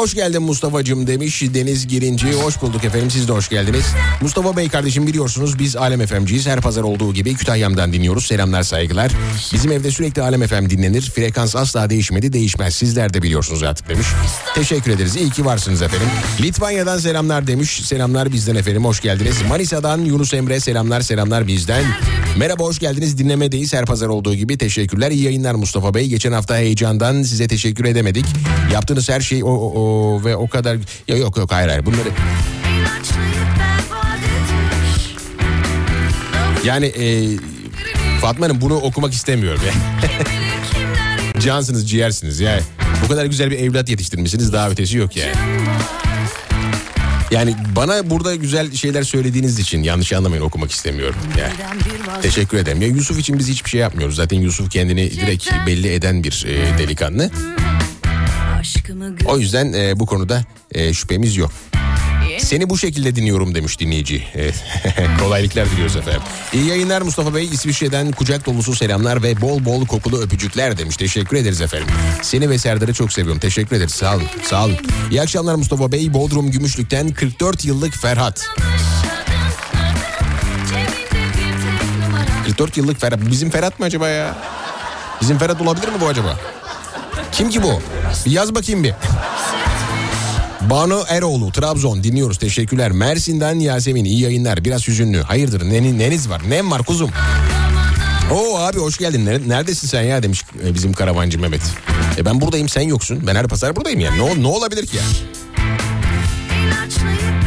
[0.02, 2.34] Hoş geldin Mustafa'cığım demiş Deniz Girinci.
[2.34, 3.86] Hoş bulduk efendim siz de hoş geldiniz.
[4.22, 6.48] Mustafa Bey kardeşim biliyorsunuz biz Alem FM'ciyiz.
[6.48, 8.26] Her pazar olduğu gibi Kütahya'mdan dinliyoruz.
[8.26, 9.12] Selamlar saygılar.
[9.54, 11.02] Bizim evde sürekli Alem FM dinlenir.
[11.02, 12.76] Frekans asla değişmedi değişmez.
[12.76, 14.08] Sizler de biliyorsunuz artık demiş.
[14.56, 15.16] Teşekkür ederiz.
[15.16, 16.08] İyi ki varsınız efendim.
[16.42, 17.82] Litvanya'dan selamlar demiş.
[17.86, 19.36] Selamlar bizden efendim hoş geldiniz.
[19.50, 21.84] Manisa'dan Yunus Emre selamlar selamlar bizden.
[22.38, 25.12] Merhaba hoş geldiniz dinlemedeyiz her pazar olduğu gibi teşekkürler.
[25.12, 26.08] İyi yayınlar Mustafa Bey.
[26.08, 28.26] Geçen hafta heyecandan size teşekkür edemedik.
[28.74, 29.91] Yaptığınız her şey o, o, o
[30.26, 30.78] ve o kadar...
[31.08, 32.10] Ya yok yok hayır hayır bunları...
[36.66, 37.38] Yani e,
[38.22, 39.62] Fatma Hanım bunu okumak istemiyorum.
[39.66, 39.74] ya.
[41.42, 42.62] Cansınız ciğersiniz yani.
[43.04, 45.34] Bu kadar güzel bir evlat yetiştirmişsiniz daha ötesi yok yani.
[47.32, 51.16] Yani bana burada güzel şeyler söylediğiniz için yanlış anlamayın okumak istemiyorum.
[51.40, 51.54] Yani.
[52.22, 52.82] Teşekkür ederim.
[52.82, 54.16] Ya Yusuf için biz hiçbir şey yapmıyoruz.
[54.16, 57.32] Zaten Yusuf kendini direkt belli eden bir e, delikanlı.
[59.26, 61.52] O yüzden e, bu konuda e, şüphemiz yok.
[62.40, 64.24] Seni bu şekilde dinliyorum demiş dinleyici.
[64.36, 64.52] E,
[65.20, 66.22] Kolaylıklar diliyoruz efendim.
[66.54, 67.46] İyi yayınlar Mustafa Bey.
[67.46, 70.98] İsviçre'den kucak dolusu selamlar ve bol bol kokulu öpücükler demiş.
[70.98, 71.88] Teşekkür ederiz efendim.
[72.22, 73.40] Seni ve Serdar'ı çok seviyorum.
[73.40, 73.92] Teşekkür ederiz.
[73.92, 74.28] Sağ olun.
[74.44, 74.78] Sağ olun.
[75.12, 76.14] İyi akşamlar Mustafa Bey.
[76.14, 78.46] Bodrum Gümüşlük'ten 44 yıllık Ferhat.
[82.46, 83.20] 44 yıllık Ferhat.
[83.32, 84.38] Bizim Ferhat mı acaba ya?
[85.22, 86.40] Bizim Ferhat olabilir mi bu acaba?
[87.32, 87.82] Kim ki bu?
[88.26, 88.94] Bir yaz bakayım bir.
[90.62, 92.92] Banu Eroğlu Trabzon dinliyoruz teşekkürler.
[92.92, 95.22] Mersin'den Yasemin iyi yayınlar biraz hüzünlü.
[95.22, 97.10] Hayırdır neni, neniz var nem var kuzum.
[98.34, 99.26] Oo abi hoş geldin.
[99.26, 101.62] Nere- Neredesin sen ya demiş e, bizim karavancı Mehmet.
[102.18, 103.28] E ben buradayım sen yoksun.
[103.28, 104.20] Ben her pazar buradayım yani.
[104.20, 105.04] Ne, ne olabilir ki ya?
[106.64, 107.41] ilaçlayıp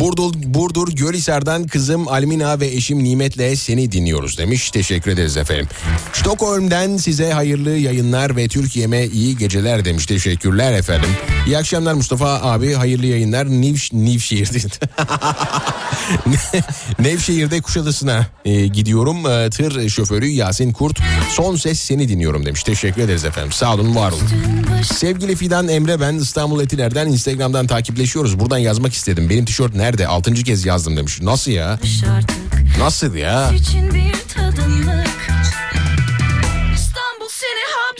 [0.00, 4.70] Burdur, Burdur Gölhisar'dan kızım Almina ve eşim Nimet'le seni dinliyoruz demiş.
[4.70, 5.68] Teşekkür ederiz efendim.
[6.12, 10.06] Stockholm'den size hayırlı yayınlar ve Türkiye'me iyi geceler demiş.
[10.06, 11.08] Teşekkürler efendim.
[11.46, 13.50] İyi akşamlar Mustafa abi hayırlı yayınlar.
[13.50, 14.58] Niv, Nivşehir'de.
[16.98, 19.26] Nevşehir'de Kuşadası'na e, gidiyorum.
[19.26, 20.98] E, tır şoförü Yasin Kurt.
[21.30, 22.62] Son ses seni dinliyorum demiş.
[22.62, 23.52] Teşekkür ederiz efendim.
[23.52, 24.28] Sağ olun var olun.
[24.82, 28.40] Sevgili Fidan Emre ben İstanbul Etiler'den Instagram'dan takipleşiyoruz.
[28.40, 29.30] Buradan yazmak istedim.
[29.30, 29.85] Benim tişört nerede?
[29.94, 31.20] Altıncı kez yazdım demiş.
[31.22, 31.78] Nasıl ya?
[32.78, 33.50] Nasıl ya?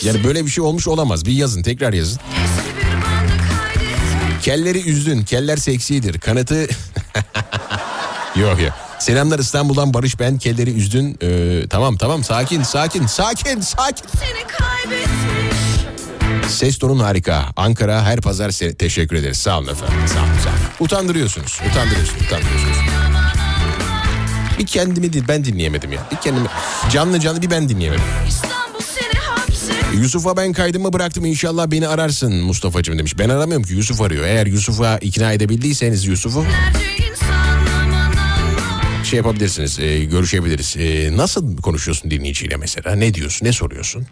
[0.02, 1.26] Yani böyle bir şey olmuş olamaz.
[1.26, 2.20] Bir yazın tekrar yazın.
[4.42, 5.22] Kelleri üzdün.
[5.22, 6.20] Keller seksidir.
[6.20, 6.54] Kanıtı...
[8.36, 8.72] yok yok.
[8.98, 10.38] Selamlar İstanbul'dan Barış ben.
[10.38, 11.18] Kelleri üzdün.
[11.22, 14.04] Ee, tamam tamam sakin sakin sakin sakin.
[14.18, 15.35] seni kaybetmiş
[16.48, 17.44] Ses tonun harika.
[17.56, 19.38] Ankara her pazar se- teşekkür ederiz.
[19.38, 19.94] Sağ olun efendim.
[20.06, 20.58] Sağ olun, sağ olun.
[20.80, 21.60] Utandırıyorsunuz.
[21.70, 22.22] Utandırıyorsunuz.
[22.26, 22.76] Utandırıyorsunuz.
[24.58, 26.00] Bir kendimi değil ben dinleyemedim ya.
[26.12, 26.46] Bir kendimi
[26.90, 28.04] canlı canlı bir ben dinleyemedim.
[30.00, 33.18] Yusuf'a ben kaydımı bıraktım inşallah beni ararsın Mustafa'cığım demiş.
[33.18, 34.24] Ben aramıyorum ki Yusuf arıyor.
[34.26, 36.44] Eğer Yusuf'a ikna edebildiyseniz Yusuf'u
[39.04, 40.76] şey yapabilirsiniz e, görüşebiliriz.
[40.78, 42.94] E, nasıl konuşuyorsun dinleyiciyle mesela?
[42.94, 44.06] Ne diyorsun ne soruyorsun?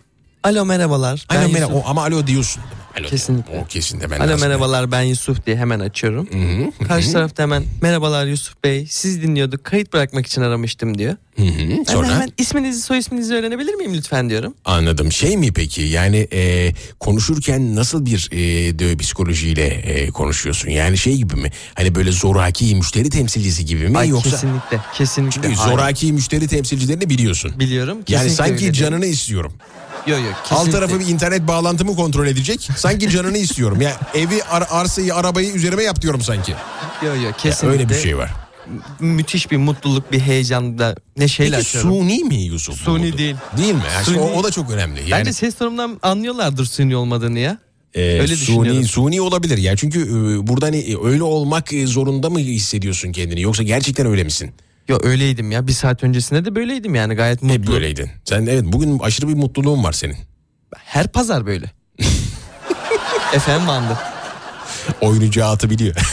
[0.44, 1.24] Alo merhabalar.
[1.32, 2.60] Alo merhaba ama alo diyorsun.
[3.00, 3.58] Alo, Kesinlikle.
[3.60, 4.48] O kesin de ben Alo lazım.
[4.48, 6.28] merhabalar ben Yusuf diye hemen açıyorum.
[6.88, 11.16] Karşı tarafta hemen merhabalar Yusuf Bey siz dinliyorduk kayıt bırakmak için aramıştım diyor.
[11.36, 11.70] Hı hı.
[11.78, 14.54] Ben Sonra hemen isminizi soy isminizi öğrenebilir miyim lütfen diyorum.
[14.64, 15.12] anladım.
[15.12, 18.38] Şey mi peki yani e, konuşurken nasıl bir e,
[18.78, 20.70] de, psikolojiyle e, konuşuyorsun?
[20.70, 21.50] Yani şey gibi mi?
[21.74, 24.30] Hani böyle zoraki müşteri temsilcisi gibi mi Ay yoksa?
[24.30, 25.42] kesinlikle kesinlikle.
[25.42, 25.70] Çünkü Hayır.
[25.70, 27.52] zoraki müşteri temsilcilerini biliyorsun.
[27.58, 27.98] Biliyorum.
[28.08, 29.52] Yani sanki öyle canını istiyorum.
[30.06, 32.68] Yok yok Alt tarafı bir internet bağlantımı kontrol edecek.
[32.84, 33.80] Sanki canını istiyorum.
[33.80, 36.50] Ya evi, ar- arsayı, arabayı üzerime yap diyorum sanki.
[36.52, 37.68] Yok yok Ya kesinlikle.
[37.78, 38.30] öyle bir şey var.
[39.00, 41.90] Müthiş bir mutluluk bir heyecanda neşeyle Peki açıyorum.
[41.90, 42.74] suni mi Yusuf?
[42.74, 43.18] bu Suni mutluluk?
[43.18, 43.36] değil.
[43.58, 43.82] Değil mi?
[43.94, 44.18] Yani Suni.
[44.20, 45.00] O, o da çok önemli.
[45.00, 47.58] Yani Bence ses tonumdan anlıyorlardır suni olmadığını ya.
[47.94, 49.58] e, öyle suni, suni olabilir.
[49.58, 53.40] Ya çünkü e, burada hani öyle olmak e, zorunda mı hissediyorsun kendini?
[53.40, 54.50] Yoksa gerçekten öyle misin?
[54.88, 57.54] Yok öyleydim ya bir saat öncesinde de böyleydim yani gayet mutlu.
[57.54, 58.10] Hep böyleydin.
[58.24, 60.16] Sen evet bugün aşırı bir mutluluğun var senin.
[60.76, 61.70] Her pazar böyle.
[63.34, 63.98] Efendim bandı.
[65.00, 65.94] Oynayacağı atı biliyor.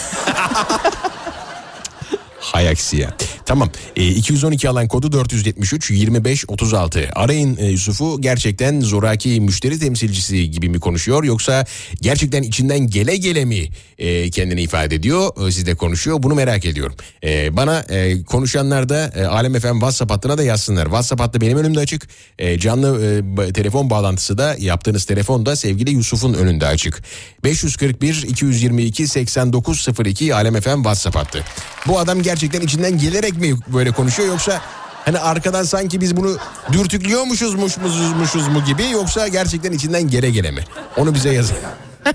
[2.40, 3.10] Hay aksi ya.
[3.52, 3.70] Tamam.
[3.96, 7.10] E, 212 alan kodu 473 25 36.
[7.16, 11.66] Arayın e, Yusuf'u gerçekten zoraki müşteri temsilcisi gibi mi konuşuyor yoksa
[12.02, 15.48] gerçekten içinden gele gele mi e, kendini ifade ediyor?
[15.48, 16.24] E, sizle konuşuyor.
[16.24, 16.96] Bunu merak ediyorum.
[17.24, 20.84] E, bana e, konuşanlar da e, Alem FM WhatsApp hattına da yazsınlar.
[20.84, 22.08] WhatsApp hattı benim önümde açık.
[22.40, 27.04] E, canlı e, telefon bağlantısı da yaptığınız telefon da sevgili Yusuf'un önünde açık.
[27.44, 31.44] 541 222 8902 Alem FM WhatsApp hattı.
[31.88, 34.62] Bu adam gerçekten içinden gelerek mi böyle konuşuyor yoksa
[35.06, 36.38] hani arkadan sanki biz bunu
[36.72, 40.64] dürtüklüyormuşuz muşmuşuz mu gibi yoksa gerçekten içinden gele gele mi?
[40.98, 41.58] Onu bize yazın.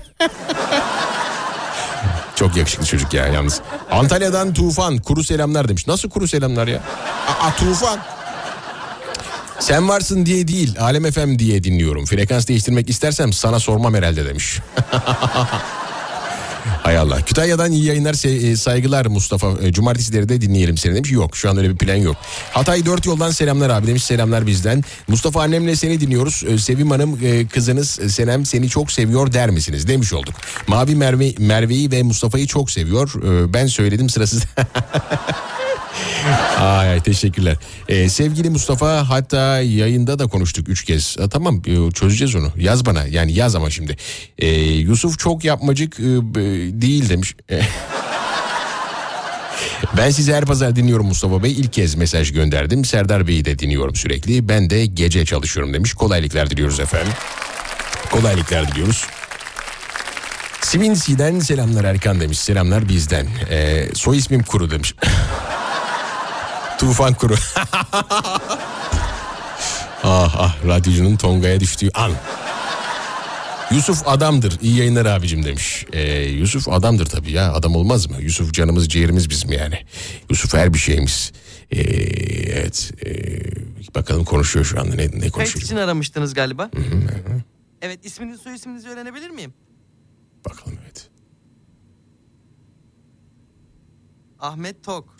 [2.35, 3.61] Çok yakışıklı çocuk ya yalnız.
[3.91, 5.87] Antalya'dan Tufan kuru selamlar demiş.
[5.87, 6.79] Nasıl kuru selamlar ya?
[7.41, 7.99] Aa, Tufan.
[9.59, 12.05] Sen varsın diye değil Alem FM diye dinliyorum.
[12.05, 14.59] Frekans değiştirmek istersem sana sormam herhalde demiş.
[16.87, 17.21] Hay Allah.
[17.21, 19.47] Kütahya'dan iyi yayınlar e, saygılar Mustafa.
[19.61, 21.11] E, Cumartesileri de dinleyelim seni demiş.
[21.11, 22.15] Yok şu an öyle bir plan yok.
[22.51, 24.03] Hatay dört yoldan selamlar abi demiş.
[24.03, 24.83] Selamlar bizden.
[25.07, 26.43] Mustafa annemle seni dinliyoruz.
[26.47, 27.19] E, Sevim Hanım
[27.49, 29.87] kızınız Senem seni çok seviyor der misiniz?
[29.87, 30.35] Demiş olduk.
[30.67, 33.13] Mavi Merve, Merve'yi ve Mustafa'yı çok seviyor.
[33.53, 34.43] Ben söyledim sırasız.
[36.59, 37.57] Ay, ay teşekkürler.
[37.89, 41.17] Ee, sevgili Mustafa hatta yayında da konuştuk üç kez.
[41.19, 41.61] Ha, tamam
[41.93, 42.51] çözeceğiz onu.
[42.57, 43.97] Yaz bana yani yaz ama şimdi.
[44.37, 46.03] Ee, Yusuf çok yapmacık e,
[46.81, 47.35] değil demiş.
[49.97, 51.51] Ben sizi her pazar dinliyorum Mustafa Bey.
[51.51, 52.85] İlk kez mesaj gönderdim.
[52.85, 54.49] Serdar Bey'i de dinliyorum sürekli.
[54.49, 55.93] Ben de gece çalışıyorum demiş.
[55.93, 57.13] Kolaylıklar diliyoruz efendim.
[58.11, 59.05] Kolaylıklar diliyoruz.
[60.61, 62.39] Sivinsi'den selamlar Erkan demiş.
[62.39, 63.27] Selamlar bizden.
[63.49, 64.95] Ee, soy ismim Kuru demiş.
[66.79, 67.35] Tufan Kuru.
[70.03, 72.11] ah ah radyocunun Tonga'ya düştüğü an.
[73.71, 74.59] Yusuf adamdır.
[74.61, 75.85] İyi yayınlar abicim demiş.
[75.93, 77.53] Ee, Yusuf adamdır tabii ya.
[77.53, 78.17] Adam olmaz mı?
[78.21, 79.79] Yusuf canımız ciğerimiz bizim yani.
[80.29, 81.31] Yusuf her bir şeyimiz.
[81.71, 81.81] Ee,
[82.59, 82.91] evet.
[83.05, 84.95] ee, bakalım konuşuyor şu anda.
[84.95, 85.65] Ne, ne Kayıt konuşuyor?
[85.65, 86.69] için aramıştınız galiba.
[87.81, 89.53] Evet isminizi soy isminizi öğrenebilir miyim?
[90.45, 91.09] Bakalım evet.
[94.39, 95.17] Ahmet Tok.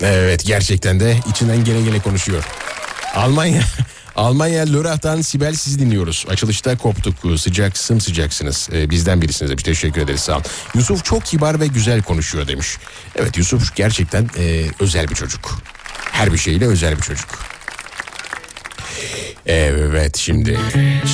[0.00, 2.44] Evet gerçekten de içinden gele gele konuşuyor.
[3.14, 3.62] Almanya
[4.16, 6.26] Almanya Lörrach'tan Sibel sizi dinliyoruz.
[6.28, 7.40] Açılışta koptuk.
[7.40, 8.68] Sıcak sımsıcaksınız.
[8.72, 9.62] Ee, bizden birisiniz demiş.
[9.62, 10.44] Teşekkür ederiz sağ olun.
[10.74, 12.76] Yusuf çok kibar ve güzel konuşuyor demiş.
[13.16, 15.58] Evet Yusuf gerçekten e, özel bir çocuk.
[16.12, 17.28] Her bir şeyle özel bir çocuk.
[19.46, 20.58] Evet şimdi.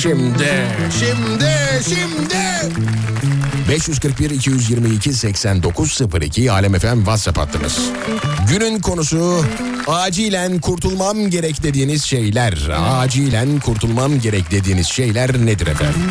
[0.01, 0.67] Şimdi.
[0.99, 1.51] Şimdi.
[1.89, 3.40] Şimdi.
[3.71, 7.79] 541 222 8902 Alem FM WhatsApp hattımız.
[8.49, 9.45] Günün konusu
[9.87, 12.69] acilen kurtulmam gerek dediğiniz şeyler.
[12.69, 16.01] Acilen kurtulmam gerek dediğiniz şeyler nedir efendim?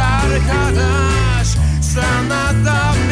[0.00, 1.48] Arkadaş
[1.80, 3.03] Sana da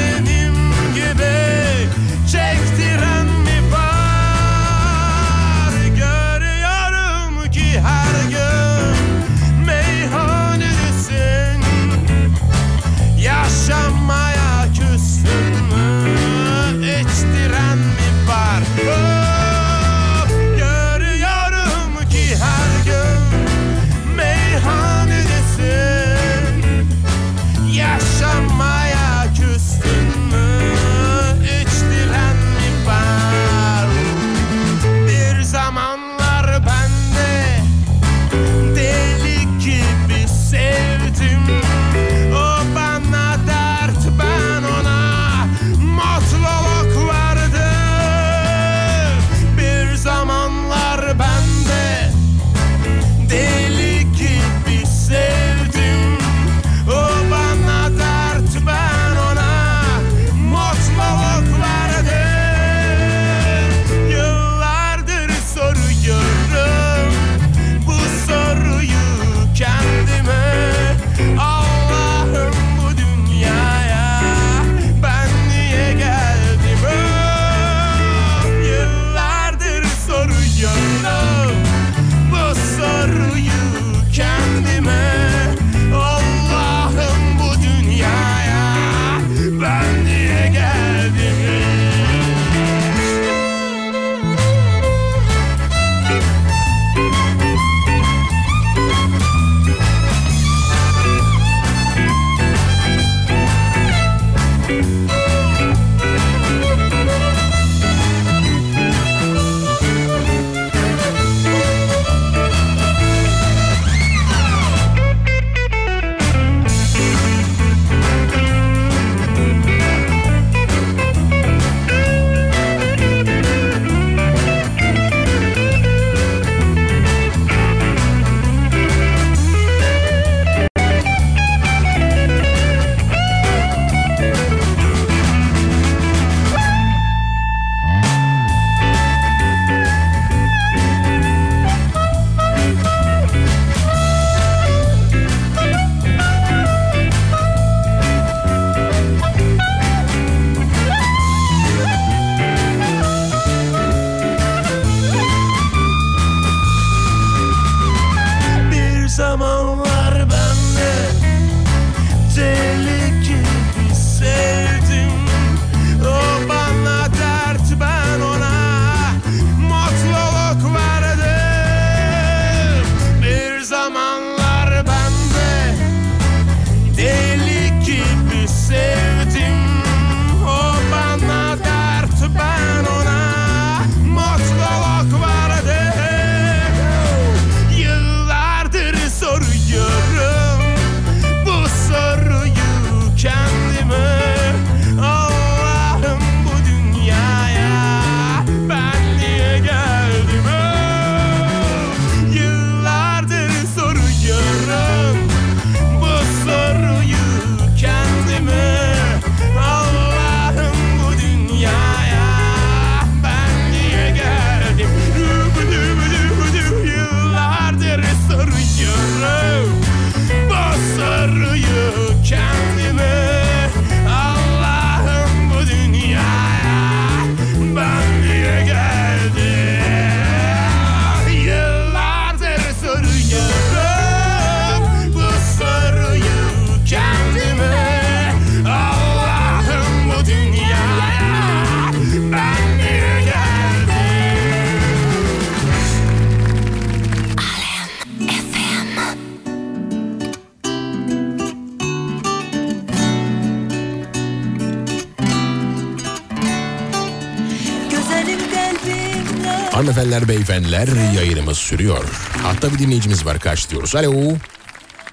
[259.83, 262.05] Hanımefendiler, beyefendiler yayınımız sürüyor.
[262.43, 263.95] Hatta bir dinleyicimiz var karşılıyoruz.
[263.97, 264.37] Alo.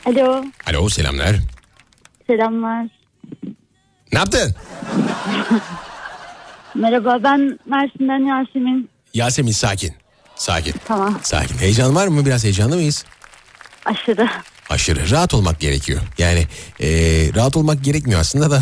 [0.06, 1.36] Alo, Alo selamlar.
[2.28, 2.86] selamlar.
[4.14, 4.56] Ne yaptın?
[6.76, 8.90] Merhaba, ben Mersin'den Yasemin.
[9.14, 9.94] Yasemin sakin.
[10.36, 10.74] Sakin.
[10.86, 11.58] Tamam, Sakin.
[11.58, 12.26] Heyecan var mı?
[12.26, 13.06] Biraz heyecanlı mıyız?
[13.86, 14.30] aşırı.
[14.70, 15.10] Aşırı.
[15.12, 16.02] Rahat olmak gerekiyor.
[16.18, 16.48] Yani
[16.80, 18.62] eee, rahat olmak gerekmiyor aslında da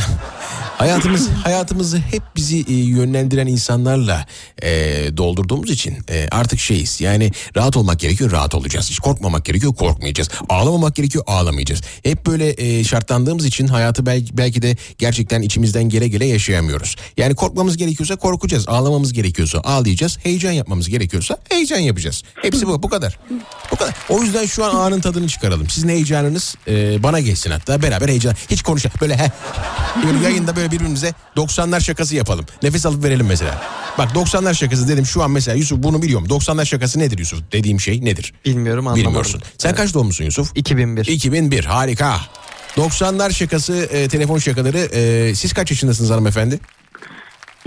[0.78, 4.26] hayatımız hayatımızı hep bizi e, yönlendiren insanlarla
[4.62, 4.70] e,
[5.18, 7.02] doldurduğumuz için e, artık şeyiz.
[7.02, 8.90] Yani rahat olmak gerekiyor, rahat olacağız.
[8.90, 10.30] Hiç korkmamak gerekiyor, korkmayacağız.
[10.50, 11.82] Ağlamamak gerekiyor, ağlamayacağız.
[12.04, 16.96] Hep böyle e, şartlandığımız için hayatı belki, belki de gerçekten içimizden gele gele yaşayamıyoruz.
[17.18, 22.24] Yani korkmamız gerekiyorsa korkacağız, ağlamamız gerekiyorsa ağlayacağız, heyecan yapmamız gerekiyorsa heyecan yapacağız.
[22.42, 23.20] Hepsi bu, bu kadar.
[23.72, 23.96] Bu kadar.
[24.10, 25.70] O yüzden şu an anın tadını çıkaralım.
[25.70, 28.36] Sizin heyecanınız e, bana geçsin hatta beraber heyecan.
[28.50, 28.98] Hiç konuşalım.
[29.02, 29.32] Böyle he.
[30.06, 32.46] Böyle yayında böyle birbirimize 90'lar şakası yapalım.
[32.64, 33.62] Nefes alıp verelim mesela.
[33.98, 36.28] Bak 90'lar şakası dedim şu an mesela Yusuf bunu biliyorum.
[36.28, 37.52] 90'lar şakası nedir Yusuf?
[37.52, 38.34] Dediğim şey nedir?
[38.46, 39.06] Bilmiyorum anlamadım.
[39.06, 39.42] Bilmiyorsun.
[39.58, 40.52] Sen kaç doğumlusun Yusuf?
[40.56, 41.06] 2001.
[41.06, 42.18] 2001 harika.
[42.78, 46.60] 90'lar şakası e, telefon şakaları e, siz kaç yaşındasınız hanımefendi?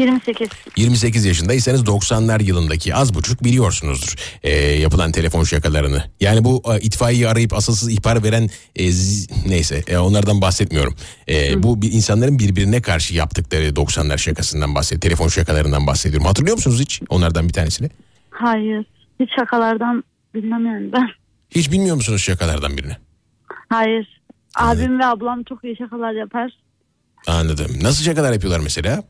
[0.00, 0.48] 28.
[0.76, 6.04] 28 yaşındaysanız 90'lar yılındaki az buçuk biliyorsunuzdur e, yapılan telefon şakalarını.
[6.20, 10.94] Yani bu e, itfaiyeyi arayıp asılsız ihbar veren e, z- neyse e, onlardan bahsetmiyorum.
[11.28, 15.00] E, bu bir insanların birbirine karşı yaptıkları 90'lar şakasından bahsediyorum.
[15.00, 16.26] Telefon şakalarından bahsediyorum.
[16.26, 17.88] Hatırlıyor musunuz hiç onlardan bir tanesini?
[18.30, 18.86] Hayır,
[19.20, 21.08] hiç şakalardan bilmem yani ben.
[21.50, 22.96] Hiç bilmiyor musunuz şakalardan birini?
[23.68, 24.20] Hayır.
[24.54, 26.52] Abim ve ablam çok iyi şakalar yapar.
[27.26, 27.66] Anladım.
[27.82, 29.02] Nasıl şakalar yapıyorlar mesela?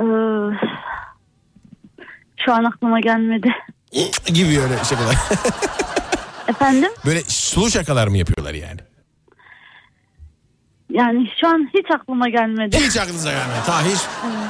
[0.00, 0.04] Ee,
[2.44, 3.48] şu an aklıma gelmedi.
[4.26, 5.16] Gibi öyle şakalar.
[6.48, 6.90] Efendim?
[7.06, 8.80] böyle sulu şakalar mı yapıyorlar yani?
[10.92, 12.76] Yani şu an hiç aklıma gelmedi.
[12.80, 13.58] Hiç aklınıza gelmedi.
[13.66, 13.98] Ta hiç,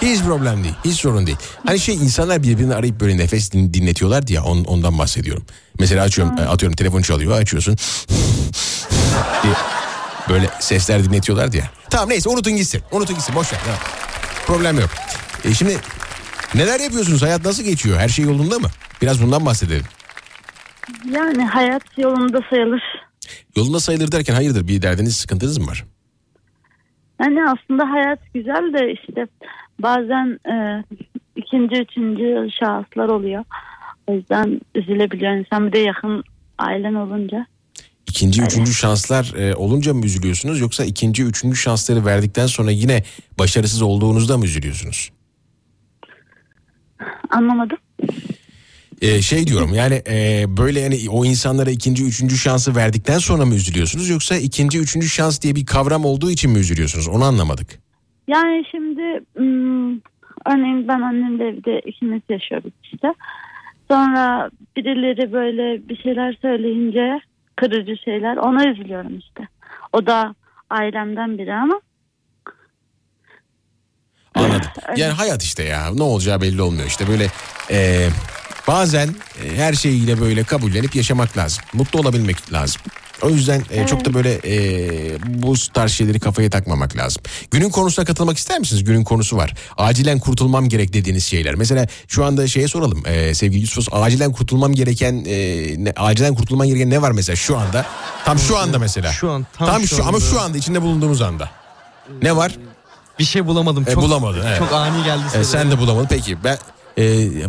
[0.03, 0.75] hiç problem değil.
[0.85, 1.39] Hiç sorun değil.
[1.67, 5.45] Hani şey insanlar birbirini arayıp böyle nefes din- dinletiyorlar ya on, ondan bahsediyorum.
[5.81, 7.77] Mesela açıyorum e, atıyorum telefon çalıyor açıyorsun.
[9.43, 9.55] diye
[10.29, 11.65] böyle sesler dinletiyorlar ya.
[11.91, 12.83] Tamam neyse unutun gitsin.
[12.93, 13.61] Unutun gitsin boş ver.
[13.65, 13.81] Tamam.
[14.47, 14.91] Problem yok.
[15.45, 15.77] E şimdi
[16.55, 17.23] neler yapıyorsunuz?
[17.23, 17.99] Hayat nasıl geçiyor?
[17.99, 18.69] Her şey yolunda mı?
[19.03, 19.85] Biraz bundan bahsedelim.
[21.11, 22.83] Yani hayat yolunda sayılır.
[23.57, 25.85] Yolunda sayılır derken hayırdır bir derdiniz sıkıntınız mı var?
[27.21, 29.27] Yani aslında hayat güzel de işte
[29.83, 30.85] bazen e,
[31.37, 33.45] ikinci, üçüncü şahıslar oluyor.
[34.07, 36.25] O yüzden üzülebiliyor insan bir de yakın
[36.59, 37.47] ailen olunca.
[38.07, 43.03] İkinci, üçüncü şanslar e, olunca mı üzülüyorsunuz yoksa ikinci, üçüncü şansları verdikten sonra yine
[43.39, 45.11] başarısız olduğunuzda mı üzülüyorsunuz?
[47.31, 47.79] Anlamadım.
[49.03, 53.55] E, şey diyorum yani e, böyle yani o insanlara ikinci, üçüncü şansı verdikten sonra mı
[53.55, 57.09] üzülüyorsunuz yoksa ikinci, üçüncü şans diye bir kavram olduğu için mi üzülüyorsunuz?
[57.09, 57.69] Onu anlamadık.
[58.29, 59.25] Yani şimdi
[60.47, 63.15] örneğin ben annemle evde ikimiz yaşıyoruz işte.
[63.91, 67.21] Sonra birileri böyle bir şeyler söyleyince
[67.57, 69.49] kırıcı şeyler ona üzülüyorum işte.
[69.93, 70.35] O da
[70.71, 71.81] ailemden biri ama
[74.39, 74.71] Anladım.
[74.97, 77.31] Yani hayat işte ya ne olacağı belli olmuyor işte böyle
[77.71, 78.09] e,
[78.69, 79.09] Bazen
[79.45, 81.65] e, her şeyiyle böyle kabullenip yaşamak lazım.
[81.73, 82.83] Mutlu olabilmek lazım.
[83.23, 87.23] O yüzden e, çok da böyle e, bu tarz şeyleri kafaya takmamak lazım.
[87.51, 88.85] Günün konusuna katılmak ister misiniz?
[88.85, 89.55] Günün konusu var.
[89.77, 91.55] Acilen kurtulmam gerek dediğiniz şeyler.
[91.55, 93.89] Mesela şu anda şeye soralım e, sevgili Yusuf.
[93.93, 95.37] Acilen kurtulmam gereken e,
[95.85, 97.87] ne, acilen kurtulman gereken ne var mesela şu anda?
[98.25, 99.13] Tam şu anda mesela.
[99.13, 100.21] Şu an, tam şu şu, ama anda.
[100.21, 101.51] şu anda içinde bulunduğumuz anda.
[102.23, 102.53] Ne var?
[103.19, 103.85] Bir şey bulamadım.
[103.89, 104.59] E, Çok, bulamadın, evet.
[104.59, 105.23] Çok ani geldi.
[105.35, 106.07] E, sen de bulamadın.
[106.11, 106.57] Peki ben
[106.97, 107.05] e,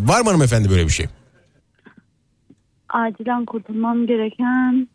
[0.08, 1.06] var mı hanımefendi böyle bir şey?
[2.90, 4.88] Acilen kurtulmam gereken...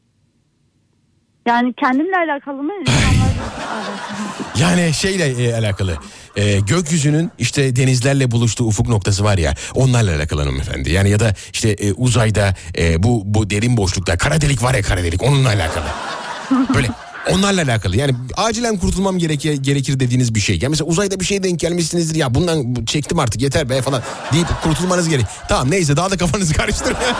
[1.46, 2.72] Yani kendimle alakalı mı?
[2.80, 3.14] İnsanlarla
[3.74, 4.62] alakalı.
[4.62, 5.96] Yani şeyle e, alakalı.
[6.36, 10.90] E, gökyüzünün işte denizlerle buluştuğu ufuk noktası var ya onlarla alakalı hanımefendi.
[10.92, 14.82] Yani ya da işte e, uzayda e, bu bu derin boşlukta kara delik var ya
[14.82, 15.86] kara delik onunla alakalı.
[16.74, 16.88] Böyle
[17.30, 17.96] onlarla alakalı.
[17.96, 20.58] Yani acilen kurtulmam gereke, gerekir dediğiniz bir şey.
[20.62, 24.02] Yani mesela uzayda bir şey denk gelmişsinizdir ya bundan bu- çektim artık yeter be falan
[24.32, 25.26] deyip kurtulmanız gerek.
[25.48, 27.14] Tamam neyse daha da kafanızı karıştırmayın.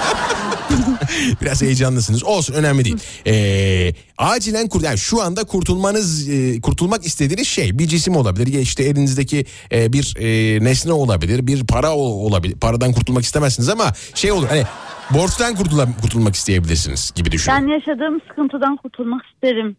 [1.43, 2.25] Biraz heyecanlısınız.
[2.25, 2.97] Olsun önemli değil.
[3.27, 8.61] Ee, acilen kurt yani şu anda kurtulmanız e, kurtulmak istediğiniz şey bir cisim olabilir ya
[8.61, 12.55] işte elinizdeki e, bir e, nesne olabilir, bir para o- olabilir.
[12.61, 14.65] Paradan kurtulmak istemezsiniz ama şey olur hani
[15.11, 17.57] borçtan kurtula, kurtulmak isteyebilirsiniz gibi düşünün.
[17.57, 19.77] Ben yaşadığım sıkıntıdan kurtulmak isterim.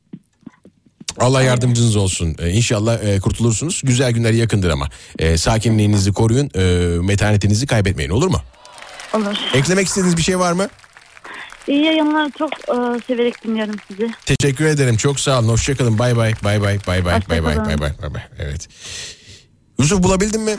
[1.19, 2.35] Allah yardımcınız olsun.
[2.39, 3.81] Ee, inşallah e, kurtulursunuz.
[3.85, 4.89] Güzel günler yakındır ama.
[5.19, 6.49] E, sakinliğinizi koruyun.
[6.55, 6.61] E,
[7.01, 8.37] metanetinizi kaybetmeyin olur mu?
[9.15, 9.35] Olur.
[9.53, 10.67] Eklemek istediğiniz bir şey var mı?
[11.67, 12.31] İyi yayınlar.
[12.39, 12.75] Çok e,
[13.07, 14.11] severek dinliyorum sizi.
[14.25, 14.97] Teşekkür ederim.
[14.97, 15.47] Çok sağ olun.
[15.49, 15.99] Hoşçakalın.
[15.99, 16.33] Bay bay.
[16.43, 16.79] Bay bay.
[16.87, 17.21] Bay bay.
[17.29, 17.57] Bay bay.
[17.57, 17.91] Bay bay.
[18.01, 18.21] Bay bay.
[18.39, 18.67] Evet.
[19.79, 20.55] Yusuf bulabildin mi?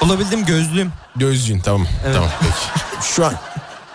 [0.00, 0.92] Bulabildim gözlüğüm.
[1.16, 1.86] Gözlüğün tamam.
[2.04, 2.14] Evet.
[2.14, 3.06] Tamam peki.
[3.14, 3.34] Şu an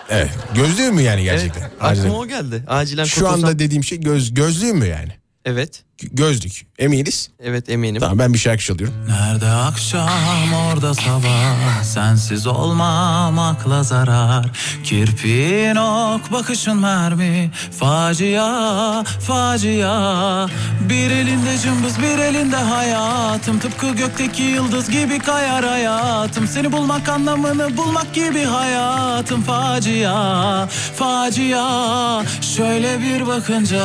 [0.08, 0.30] Evet.
[0.54, 1.60] Gözlüğün mü yani gerçekten?
[1.60, 2.04] Evet, Acilen.
[2.04, 2.64] aklıma o geldi.
[2.68, 5.12] Acilen Şu kurtulsam- anda dediğim şey göz gözlüğün mü yani?
[5.44, 5.82] Evet.
[6.12, 6.66] Gözlük.
[6.78, 7.30] Eminiz?
[7.42, 8.00] Evet eminim.
[8.00, 8.94] Tamam ben bir şarkı çalıyorum.
[9.08, 11.82] Nerede akşam orada sabah.
[11.82, 14.46] Sensiz olmam akla zarar.
[14.84, 17.50] Kirpiğin ok bakışın mermi.
[17.78, 20.46] Facia facia.
[20.80, 23.58] Bir elinde cımbız bir elinde hayatım.
[23.58, 26.46] Tıpkı gökteki yıldız gibi kayar hayatım.
[26.46, 29.42] Seni bulmak anlamını bulmak gibi hayatım.
[29.42, 32.22] Facia facia.
[32.56, 33.82] Şöyle bir bakınca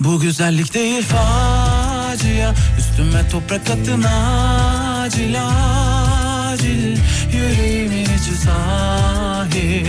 [0.00, 2.54] bu güzellik değil facia.
[2.78, 5.36] Üstüme toprak atın acil
[6.54, 6.96] acil.
[7.32, 9.86] Yüreğimin içi sahil.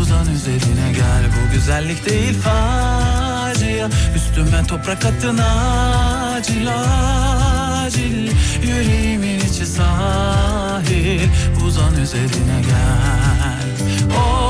[0.00, 1.24] Uzan üzerine gel.
[1.34, 3.88] Bu güzellik değil facia.
[4.16, 6.68] Üstüme toprak atın acil
[7.84, 8.30] acil.
[8.62, 11.28] Yüreğimin içi sahil.
[11.66, 13.68] Uzan üzerine gel.
[14.16, 14.47] Oh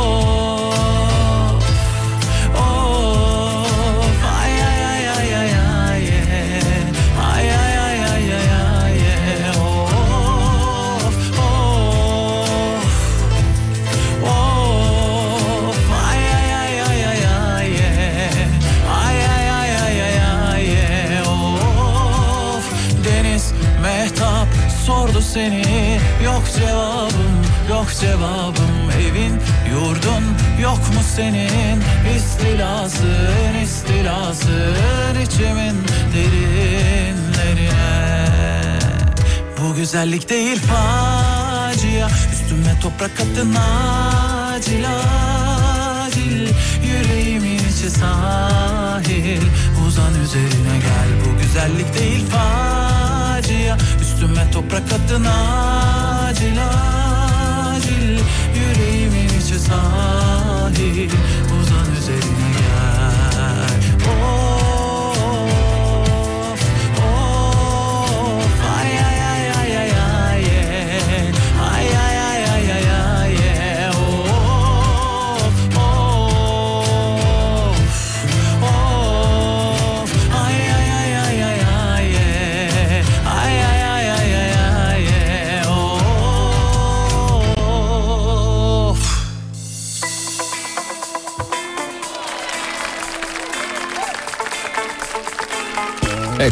[25.19, 26.01] sordu seni.
[26.25, 28.91] Yok cevabım yok cevabım.
[29.01, 29.35] Evin
[29.71, 30.25] yurdun
[30.63, 31.83] yok mu senin?
[32.17, 35.77] İstilasın istilasın içimin
[36.15, 37.79] derinlerine.
[39.61, 42.09] Bu güzellik değil facia.
[42.33, 44.85] Üstüme toprak atın acil
[46.05, 46.49] acil.
[46.85, 49.43] Yüreğimin içi sahil.
[49.87, 51.09] Uzan üzerine gel.
[51.25, 52.88] Bu güzellik değil facia
[54.53, 58.19] toprak atın acil acil.
[58.57, 61.11] Yüreğimin içi sahil
[61.61, 62.38] Uzan üzerine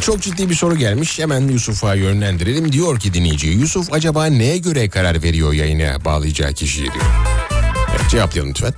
[0.07, 1.19] çok ciddi bir soru gelmiş.
[1.19, 2.73] Hemen Yusuf'a yönlendirelim.
[2.73, 7.05] Diyor ki dinleyici Yusuf acaba neye göre karar veriyor yayına bağlayacağı kişiye diyor.
[7.91, 8.75] Evet cevaplayalım lütfen.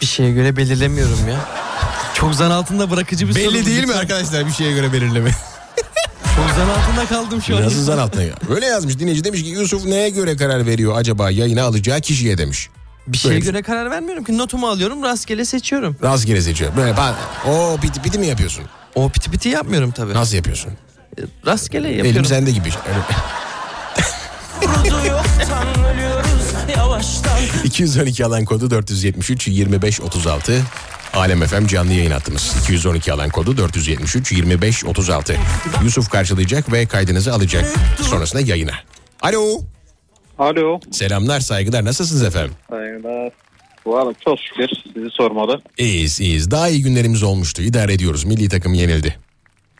[0.00, 1.48] Bir şeye göre belirlemiyorum ya.
[2.14, 3.42] Çok zan altında bırakıcı bir soru.
[3.44, 4.00] Belli değil mi lütfen.
[4.00, 5.30] arkadaşlar bir şeye göre belirleme?
[6.36, 7.62] Çok zan altında kaldım şu an.
[7.62, 8.34] Nasıl zan altına ya?
[8.48, 12.68] Öyle yazmış dinleyici demiş ki Yusuf neye göre karar veriyor acaba yayına alacağı kişiye demiş.
[13.06, 13.40] Bir şeye Böyle.
[13.40, 14.38] göre karar vermiyorum ki.
[14.38, 15.96] Notumu alıyorum rastgele seçiyorum.
[16.02, 16.76] Rastgele seçiyor.
[16.76, 17.14] Böyle ben
[17.50, 18.64] o piti piti mi yapıyorsun?
[18.94, 20.14] O piti piti yapmıyorum tabii.
[20.14, 20.72] Nasıl yapıyorsun?
[21.46, 22.10] Rastgele yapıyorum.
[22.10, 22.68] Elim sende gibi.
[22.88, 22.98] Öyle.
[24.62, 26.30] Burada yoktu yavaştan ölüyoruz
[26.76, 30.62] yavaştan 212 alan kodu 473 25 36.
[31.14, 32.54] Alem FM canlı yayın hattımız.
[32.62, 35.36] 212 alan kodu 473 25 36.
[35.84, 37.64] Yusuf karşılayacak ve kaydınızı alacak.
[38.02, 38.74] Sonrasında yayına.
[39.22, 39.60] Alo.
[40.38, 40.80] Alo.
[40.90, 42.52] Selamlar saygılar nasılsınız efendim?
[42.70, 43.32] Saygılar.
[43.86, 45.60] Valla çok şükür sizi sormalı.
[45.78, 46.50] İyiyiz iyiyiz.
[46.50, 47.62] Daha iyi günlerimiz olmuştu.
[47.62, 48.24] İdare ediyoruz.
[48.24, 49.16] Milli takım yenildi.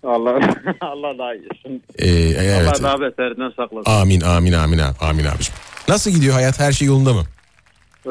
[0.03, 0.30] Allah
[0.80, 1.82] Allah daha iyisin.
[1.98, 2.09] Ee,
[2.44, 2.68] evet.
[2.68, 3.90] Allah daha beterinden saklasın.
[3.90, 5.59] Amin amin amin amin abiciğim.
[5.88, 6.61] Nasıl gidiyor hayat?
[6.61, 7.24] Her şey yolunda mı?
[8.07, 8.11] Ee,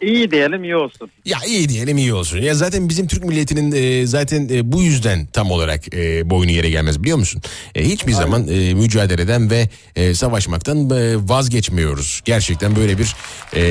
[0.00, 1.10] iyi diyelim iyi olsun.
[1.24, 2.38] Ya iyi diyelim iyi olsun.
[2.38, 6.70] Ya zaten bizim Türk milletinin e, zaten e, bu yüzden tam olarak e, boynu yere
[6.70, 7.42] gelmez biliyor musun?
[7.74, 12.20] E, hiçbir zaman e, mücadeleden ve e, savaşmaktan e, vazgeçmiyoruz.
[12.24, 13.14] Gerçekten böyle bir
[13.52, 13.62] e,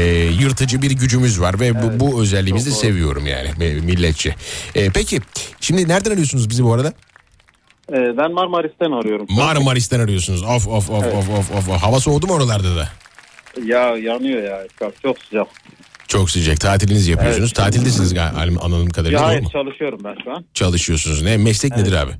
[0.41, 2.87] yırtıcı bir gücümüz var ve bu, bu özelliğimizi Çok doğru.
[2.87, 4.35] seviyorum yani e, milletçe.
[4.75, 5.19] E, peki
[5.61, 6.93] şimdi nereden arıyorsunuz bizi bu arada?
[7.93, 9.27] Ee, ben Marmaris'ten arıyorum.
[9.29, 10.43] Marmaris'ten arıyorsunuz.
[10.43, 11.13] Of of of Evet.
[11.13, 11.69] of of of.
[11.81, 12.89] Hava soğudu mu oralarda da?
[13.65, 14.63] Ya yanıyor ya.
[15.01, 15.47] Çok sıcak.
[16.15, 16.59] Çok sıcak.
[16.59, 17.49] Tatilinizi yapıyorsunuz.
[17.49, 17.55] Evet.
[17.55, 19.19] Tatildesiniz galiba anladığım kadarıyla.
[19.19, 19.49] Ya hayır mu?
[19.51, 20.45] çalışıyorum ben şu an.
[20.53, 21.21] Çalışıyorsunuz.
[21.21, 22.11] Ne meslek nedir abi?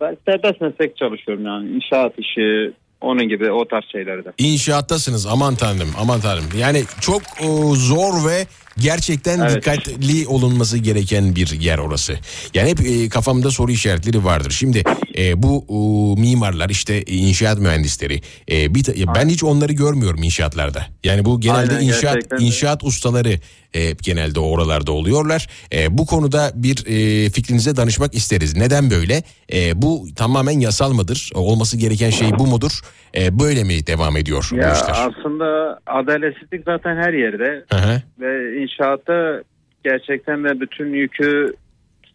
[0.00, 1.70] Ben serbest meslek çalışıyorum yani.
[1.70, 4.32] İnşaat işi onun gibi o tarz şeylerde.
[4.38, 6.44] İnşaattasınız aman tanrım aman tanrım.
[6.58, 8.46] Yani çok e, zor ve
[8.78, 9.56] gerçekten Evet.
[9.56, 12.18] dikkatli olunması gereken bir yer orası.
[12.54, 14.50] Yani hep e, kafamda soru işaretleri vardır.
[14.50, 14.82] Şimdi
[15.18, 20.86] e, bu e, mimarlar işte inşaat mühendisleri e, bir ben hiç onları görmüyorum inşaatlarda.
[21.04, 23.40] Yani bu genelde Aynen, inşaat gerçekten inşaat ustaları
[23.74, 25.46] e, genelde oralarda oluyorlar.
[25.72, 28.56] E, bu konuda bir e, fikrinize danışmak isteriz.
[28.56, 29.22] Neden böyle?
[29.52, 31.30] E, bu tamamen yasal mıdır?
[31.34, 32.80] Olması gereken şey bu mudur?
[33.16, 34.94] E, böyle mi devam ediyor bu Ya işler?
[35.08, 38.02] aslında adaletsizlik zaten her yerde hı.
[38.20, 39.42] ve inşaatta
[39.84, 41.54] gerçekten de bütün yükü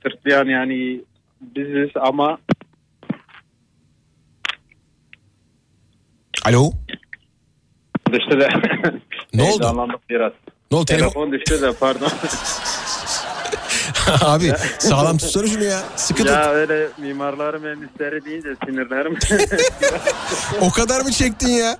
[0.03, 1.01] sırtlayan yani
[1.41, 2.37] biziz ama
[6.45, 6.71] Alo.
[8.11, 8.47] düştü de
[9.33, 9.89] Ne oldu?
[10.09, 10.31] Biraz.
[10.71, 10.85] Ne oldu?
[10.85, 11.09] Telefon...
[11.09, 12.09] Telefon düştü de pardon.
[14.21, 15.83] Abi sağlam tutsana şunu ya.
[15.95, 16.31] Sıkı tut.
[16.31, 19.17] ya öyle mimarları mühendisleri deyince sinirlerim.
[20.61, 21.77] O kadar mı çektin ya?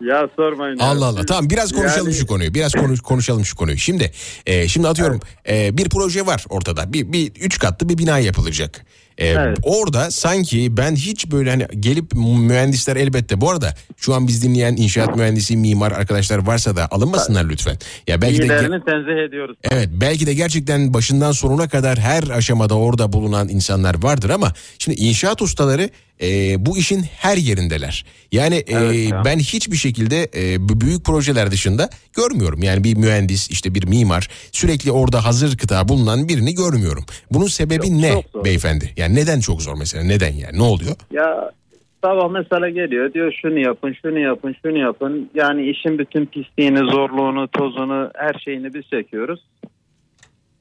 [0.00, 0.78] ya sormayın.
[0.78, 0.86] ya.
[0.86, 1.26] Allah Allah.
[1.26, 2.54] Tamam biraz konuşalım Yani- şu konuyu.
[2.54, 3.78] Biraz konuş, konuşalım şu konuyu.
[3.78, 4.12] Şimdi
[4.46, 6.92] e, şimdi atıyorum e, bir proje var ortada.
[6.92, 8.86] Bir, bir üç katlı bir bina yapılacak.
[9.20, 9.58] E, Evet.
[9.62, 13.40] Orada sanki ben hiç böyle hani gelip mühendisler elbette.
[13.40, 17.76] Bu arada şu an biz dinleyen inşaat mühendisi, mimar arkadaşlar varsa da alınmasınlar lütfen.
[18.06, 19.56] Ya belki de İyilerini tenzih ediyoruz.
[19.70, 25.00] Evet belki de gerçekten başından sonuna kadar her aşamada orada bulunan insanlar vardır ama şimdi
[25.00, 25.90] inşaat ustaları
[26.22, 26.26] e,
[26.66, 28.04] bu işin her yerindeler.
[28.32, 29.22] Yani e, Evet ya.
[29.24, 32.62] ben hiçbir şekilde e, büyük projeler dışında görmüyorum.
[32.62, 37.04] Yani bir mühendis işte bir mimar sürekli orada hazır kıta bulunan birini görmüyorum.
[37.30, 38.44] Bunun sebebi Çok- ne çok zor.
[38.44, 38.90] beyefendi?
[38.96, 40.96] Yani neden çok zor mesela neden yani ne oluyor?
[41.12, 41.50] Ya
[42.04, 45.30] sabah mesela geliyor diyor şunu yapın şunu yapın şunu yapın.
[45.34, 49.40] Yani işin bütün pisliğini zorluğunu tozunu her şeyini biz çekiyoruz.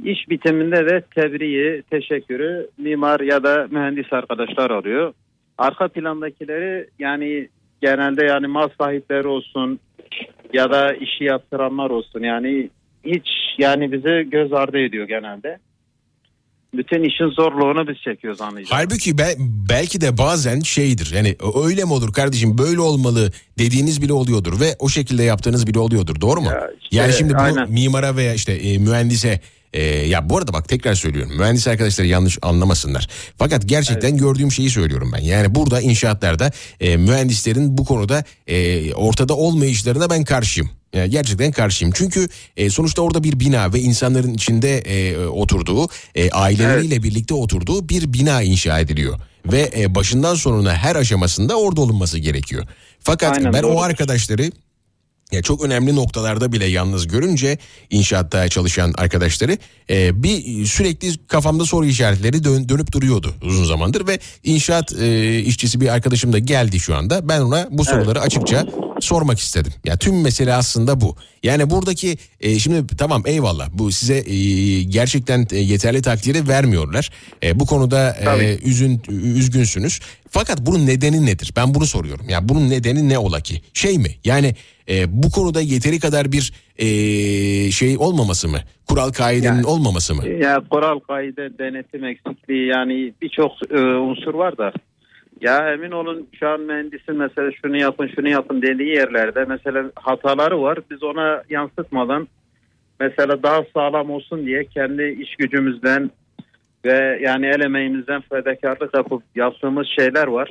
[0.03, 5.13] İş bitiminde de tebriği teşekkürü mimar ya da mühendis arkadaşlar alıyor.
[5.59, 7.49] Arka plandakileri yani
[7.81, 9.79] genelde yani mal sahipleri olsun
[10.53, 12.69] ya da işi yaptıranlar olsun yani
[13.05, 15.57] hiç yani bize göz ardı ediyor genelde.
[16.73, 18.81] Bütün işin zorluğunu biz çekiyoruz anlayacağız.
[18.81, 19.35] Halbuki be-
[19.69, 21.35] belki de bazen şeydir yani
[21.65, 26.21] öyle mi olur kardeşim böyle olmalı dediğiniz bile oluyordur ve o şekilde yaptığınız bile oluyordur
[26.21, 26.49] doğru mu?
[26.51, 27.71] Ya işte, yani şimdi bunu aynen.
[27.71, 29.39] mimara veya işte e, mühendise
[29.73, 33.07] e, ya bu arada bak tekrar söylüyorum mühendis arkadaşlar yanlış anlamasınlar.
[33.37, 35.21] Fakat gerçekten gördüğüm şeyi söylüyorum ben.
[35.21, 40.69] Yani burada inşaatlarda e, mühendislerin bu konuda e, ortada olmayışlarına ben karşıyım.
[40.93, 41.93] Yani gerçekten karşıyım.
[41.95, 47.89] Çünkü e, sonuçta orada bir bina ve insanların içinde e, oturduğu, e, aileleriyle birlikte oturduğu
[47.89, 49.19] bir bina inşa ediliyor.
[49.45, 52.67] Ve e, başından sonuna her aşamasında orada olunması gerekiyor.
[52.99, 53.83] Fakat Aynen, ben o doğrudur.
[53.83, 54.51] arkadaşları
[55.31, 57.57] ya çok önemli noktalarda bile yalnız görünce
[57.89, 59.57] inşaatta çalışan arkadaşları
[59.89, 65.81] e, bir sürekli kafamda soru işaretleri dön- dönüp duruyordu uzun zamandır ve inşaat e, işçisi
[65.81, 67.29] bir arkadaşım da geldi şu anda.
[67.29, 68.67] Ben ona bu soruları açıkça
[68.99, 69.73] sormak istedim.
[69.85, 71.15] Ya tüm mesele aslında bu.
[71.43, 77.09] Yani buradaki e, şimdi tamam eyvallah bu size e, gerçekten e, yeterli takdiri vermiyorlar.
[77.43, 78.59] E, bu konuda e, Tabii.
[78.63, 79.99] üzün üzgünsünüz.
[80.29, 81.53] Fakat bunun nedeni nedir?
[81.57, 82.25] Ben bunu soruyorum.
[82.29, 83.55] Ya bunun nedeni ne ola ki?
[83.73, 84.09] Şey mi?
[84.23, 84.53] Yani
[84.89, 86.85] e, bu konuda yeteri kadar bir e,
[87.71, 88.57] şey olmaması mı?
[88.87, 90.27] Kural kaidenin Yani- olmaması mı?
[90.27, 94.71] Ya kural kaide denetim eksikliği yani birçok e, unsur var da.
[95.41, 100.61] Ya emin olun şu an mühendisin mesela şunu yapın şunu yapın dediği yerlerde mesela hataları
[100.61, 100.79] var.
[100.91, 102.27] Biz ona yansıtmadan
[102.99, 106.11] mesela daha sağlam olsun diye kendi iş gücümüzden
[106.85, 110.49] ve yani el emeğimizden fedakarlık yapıp yaptığımız şeyler var.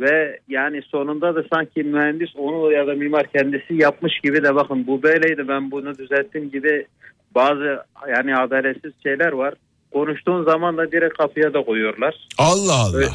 [0.00, 4.86] Ve yani sonunda da sanki mühendis onu ya da mimar kendisi yapmış gibi de bakın
[4.86, 6.86] bu böyleydi ben bunu düzelttim gibi
[7.34, 9.54] bazı yani adaletsiz şeyler var.
[9.92, 12.14] Konuştuğun zaman da direkt kapıya da koyuyorlar.
[12.38, 12.98] Allah Allah.
[12.98, 13.10] Evet.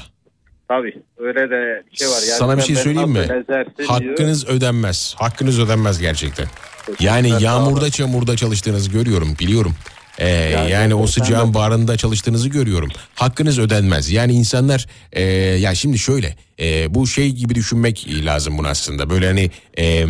[0.67, 2.13] Tabii öyle de bir şey var.
[2.13, 3.19] Yani Sana bir şey söyleyeyim mi?
[3.19, 3.89] ezersin diyor.
[3.89, 5.15] Hakkınız ödenmez.
[5.19, 6.45] Hakkınız ödenmez gerçekten.
[6.99, 9.75] Yani yağmurda çamurda çalıştığınızı görüyorum biliyorum.
[10.19, 12.89] Ee, yani, Yani o sıcağın de- bağrında çalıştığınızı görüyorum.
[13.15, 14.09] Hakkınız ödenmez.
[14.09, 19.09] Yani insanlar e, ya şimdi şöyle e, bu şey gibi düşünmek lazım bunu aslında.
[19.09, 20.05] Böyle hani e,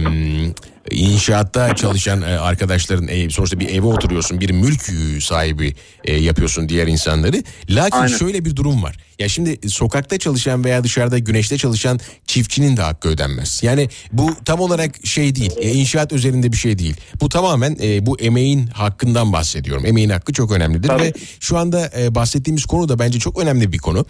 [0.92, 4.82] inşaatta çalışan e, arkadaşların e, sonuçta bir eve oturuyorsun bir mülk
[5.24, 7.44] sahibi e, yapıyorsun diğer insanları.
[7.70, 8.18] Lakin Aynen.
[8.18, 8.98] şöyle bir durum var.
[9.20, 13.60] Ya şimdi sokakta çalışan veya dışarıda güneşte çalışan çiftçinin de hakkı ödenmez.
[13.64, 15.52] Yani bu tam olarak şey değil.
[15.58, 16.96] e, inşaat üzerinde bir şey değil.
[17.22, 19.86] Bu tamamen bu emeğin hakkından bahsediyorum.
[19.86, 21.04] Emeğin hakkı çok önemlidir Tabii.
[21.04, 24.06] ve şu anda bahsettiğimiz konu da bence çok önemli bir konu.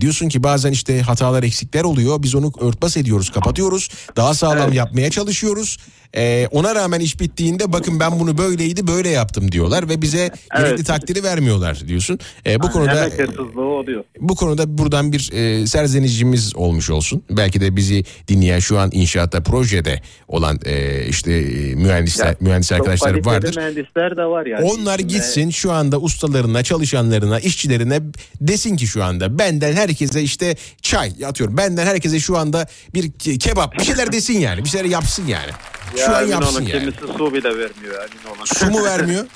[0.00, 2.22] Diyorsun ki bazen işte hatalar eksikler oluyor.
[2.22, 3.88] Biz onu örtbas ediyoruz, kapatıyoruz.
[4.16, 5.78] Daha sağlam yapmaya çalışıyoruz.
[6.16, 10.74] E, ona rağmen iş bittiğinde bakın ben bunu böyleydi böyle yaptım diyorlar ve bize gerekli
[10.74, 10.86] Evet.
[10.86, 12.18] takdiri vermiyorlar diyorsun.
[12.46, 14.04] E, bu konuda Emek oluyor.
[14.20, 17.22] bu konuda buradan bir e, serzenişimiz olmuş olsun.
[17.30, 22.72] Belki de bizi dinleyen şu an inşaatta projede olan e, işte e, mühendisler Ya, mühendis
[22.72, 23.56] arkadaşlar vardır.
[23.56, 24.64] mühendisler de var yani.
[24.64, 28.00] Onlar İçinde- gitsin şu anda ustalarına, çalışanlarına, işçilerine
[28.40, 31.56] desin ki şu anda benden herkese işte çay atıyorum.
[31.56, 34.64] Benden herkese şu anda bir ke- kebap bir şeyler desin yani.
[34.64, 35.50] Bir şeyler yapsın yani.
[35.96, 36.80] Ya şu an emin yapsın olun, yani.
[36.80, 38.44] Kimisi su bile vermiyor emin olun.
[38.44, 39.26] Su mu vermiyor?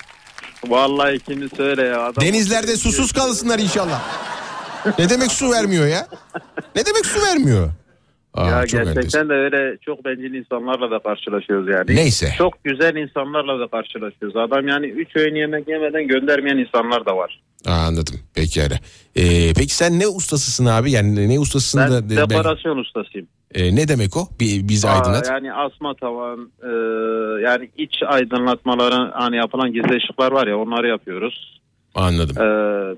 [0.67, 2.01] Vallahi kimisi öyle ya.
[2.05, 4.03] Adam Denizlerde susuz kalsınlar inşallah.
[4.99, 6.09] Ne demek su vermiyor ya?
[6.77, 7.71] Ne demek su vermiyor?
[8.35, 8.95] Aa, ya çok enteresan.
[8.95, 11.97] gerçekten de öyle çok bencil insanlarla da karşılaşıyoruz yani.
[11.97, 12.29] Neyse.
[12.39, 14.37] Çok güzel insanlarla da karşılaşıyoruz.
[14.37, 17.41] Adam yani 3 öğün yemek yemeden göndermeyen insanlar da var.
[17.67, 18.15] Aa, anladım.
[18.35, 18.75] Peki öyle.
[19.17, 20.91] Ee, peki sen ne ustasısın abi?
[20.91, 22.11] Yani ne ustasısın Ben da...
[22.11, 23.27] ben- dekorasyon ustasıyım.
[23.55, 24.29] Ee, ne demek o?
[24.41, 25.29] Bir, bizi Aa, aydınlat.
[25.31, 26.71] yani asma tavan, e,
[27.45, 31.61] yani iç aydınlatmaları hani yapılan gizli ışıklar var ya onları yapıyoruz.
[31.95, 32.43] Anladım.
[32.43, 32.47] E,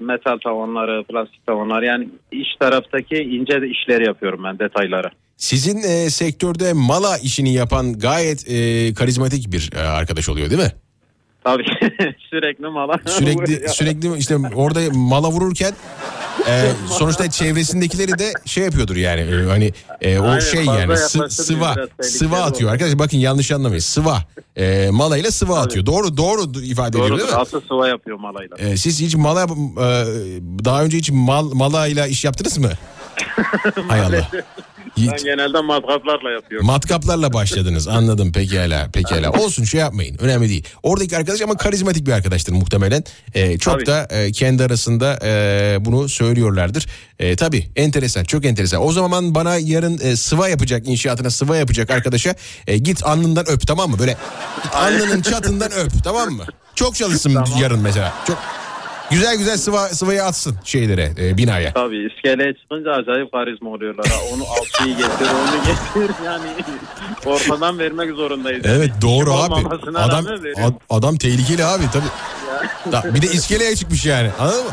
[0.04, 5.10] metal tavanları, plastik tavanlar yani iç taraftaki ince işleri yapıyorum ben detayları.
[5.36, 10.72] Sizin e, sektörde mala işini yapan gayet e, karizmatik bir e, arkadaş oluyor değil mi?
[11.44, 11.64] Tabii
[12.30, 12.98] sürekli mala.
[13.06, 15.72] Sürekli sürekli işte orada mala vururken
[16.48, 21.30] e, sonuçta çevresindekileri de şey yapıyordur yani e, hani e, o Aynen, şey yani sı-
[21.30, 24.22] sıva sıva atıyor arkadaşlar bakın yanlış anlamayın sıva
[24.56, 27.36] e, malayla sıva atıyor doğru doğru ifade ediyor değil mi?
[27.36, 28.56] Asıl sıva yapıyor malayla.
[28.58, 29.46] E, siz hiç mala e,
[30.64, 32.70] daha önce hiç mal malayla iş yaptınız mı?
[33.88, 34.28] Hay Allah.
[34.98, 36.66] Ben genelde matkaplarla yapıyorum.
[36.66, 40.64] Matkaplarla başladınız anladım pekala pekala olsun şey yapmayın önemli değil.
[40.82, 43.04] Oradaki arkadaş ama karizmatik bir arkadaştır muhtemelen.
[43.34, 43.86] Ee, çok Tabii.
[43.86, 46.86] da e, kendi arasında e, bunu söylüyorlardır.
[47.18, 48.82] E, tabii enteresan çok enteresan.
[48.82, 52.34] O zaman bana yarın e, sıva yapacak inşaatına sıva yapacak arkadaşa
[52.66, 53.98] e, git alnından öp tamam mı?
[53.98, 54.16] Böyle
[54.72, 56.44] alnının çatından öp tamam mı?
[56.74, 58.14] Çok çalışsın yarın mesela.
[58.26, 58.38] Çok
[59.10, 61.72] güzel güzel sıva sıvayı atsın şeylere e, binaya.
[61.72, 64.06] Tabii iskeleye çıkınca acayip karizma oluyorlar.
[64.34, 66.48] Onu altıyı getir onu getir yani
[67.26, 68.66] ortadan vermek zorundayız.
[68.68, 69.98] Evet doğru İşim abi.
[69.98, 70.26] Adam
[70.64, 72.92] ad- adam tehlikeli abi tabii.
[72.92, 74.30] Da- bir de iskeleye çıkmış yani.
[74.38, 74.70] Anladın mı?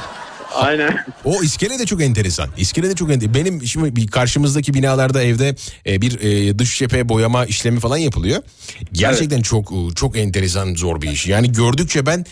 [0.67, 1.05] Aynen.
[1.25, 2.49] O iskele de çok enteresan.
[2.57, 3.33] İskele de çok enteresan.
[3.33, 5.55] Benim şimdi bir karşımızdaki binalarda evde
[5.87, 8.41] e, bir e, dış cephe boyama işlemi falan yapılıyor.
[8.91, 11.27] Gerçekten çok e, çok enteresan zor bir iş.
[11.27, 12.25] Yani gördükçe ben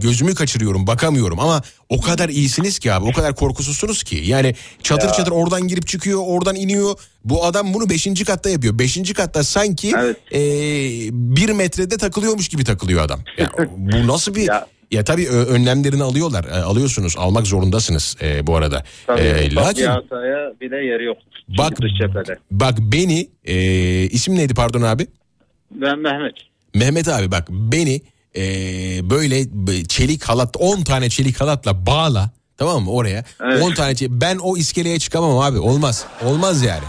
[0.00, 4.22] gözümü kaçırıyorum, bakamıyorum ama o kadar iyisiniz ki abi, o kadar korkusuzsunuz ki.
[4.24, 5.14] Yani çatır Ya.
[5.14, 6.94] çatır oradan girip çıkıyor, oradan iniyor.
[7.24, 8.24] Bu adam bunu 5.
[8.26, 8.78] katta yapıyor.
[8.78, 9.12] 5.
[9.12, 9.92] katta sanki
[10.32, 10.40] e,
[11.12, 13.20] bir metrede takılıyormuş gibi takılıyor adam.
[13.38, 14.42] Ya, bu nasıl bir...
[14.42, 14.66] Ya,
[15.04, 16.44] tabii ö- önlemlerini alıyorlar.
[16.44, 18.84] E, alıyorsunuz, almak zorundasınız e, bu arada.
[19.06, 19.86] Tabii, E, lakin
[20.60, 21.16] bile yeri yok.
[21.58, 22.38] bak Dış cephede.
[22.50, 23.54] bak beni e,
[24.04, 25.06] isim neydi pardon abi?
[25.70, 26.34] Ben Mehmet.
[26.74, 28.00] Mehmet abi bak beni
[28.36, 28.40] e,
[29.10, 29.44] böyle
[29.88, 33.24] çelik halat 10 tane çelik halatla bağla tamam mı oraya?
[33.44, 33.62] Evet.
[33.62, 36.04] 10 tane çelik- ben o iskeleye çıkamam abi olmaz.
[36.24, 36.84] Olmaz yani.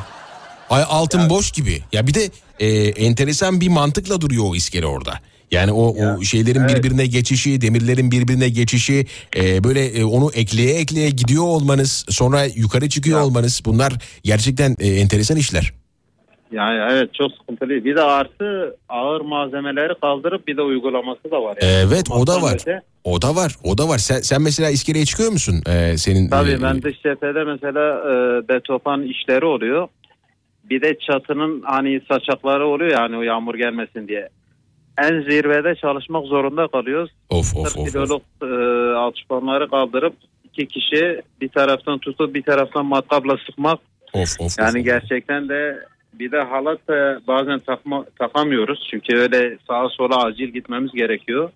[0.70, 1.82] Ay altın boş gibi.
[1.92, 2.30] Ya bir de
[2.60, 5.20] e, enteresan bir mantıkla duruyor o iskele orada.
[5.54, 9.06] Yani o, o şeylerin birbirine geçişi, demirlerin birbirine geçişi,
[9.38, 13.94] e, böyle e, onu ekleye ekleye gidiyor olmanız, sonra yukarı çıkıyor olmanız bunlar
[14.24, 15.74] gerçekten e, enteresan işler.
[16.52, 17.70] Yani evet çok sıkıntılı.
[17.70, 21.58] Bir de artı ağır malzemeleri kaldırıp bir de uygulaması da var.
[21.62, 21.72] Yani.
[21.88, 22.54] Evet o da var.
[22.54, 23.56] öte- O da var.
[23.64, 23.98] O da var.
[23.98, 25.56] Sen, sen mesela iskeleye çıkıyor musun?
[25.70, 29.88] Ee, senin Tabii e, ben dış cephede mesela e, betopan işleri oluyor.
[30.70, 34.30] Bir de çatının hani saçakları oluyor yani o yağmur gelmesin diye.
[35.02, 37.10] En zirvede çalışmak zorunda kalıyoruz.
[37.30, 37.88] Of of 40 of.
[37.88, 37.92] of.
[37.94, 38.46] kiloluk e,
[38.98, 40.14] alçıpanları kaldırıp
[40.44, 43.80] iki kişi bir taraftan tutup bir taraftan matkapla sıkmak
[44.14, 44.60] Of of.
[44.60, 45.80] Yani gerçekten de
[46.14, 48.88] bir de halat da bazen takma, takamıyoruz.
[48.92, 51.50] Çünkü öyle sağa sola acil gitmemiz gerekiyor.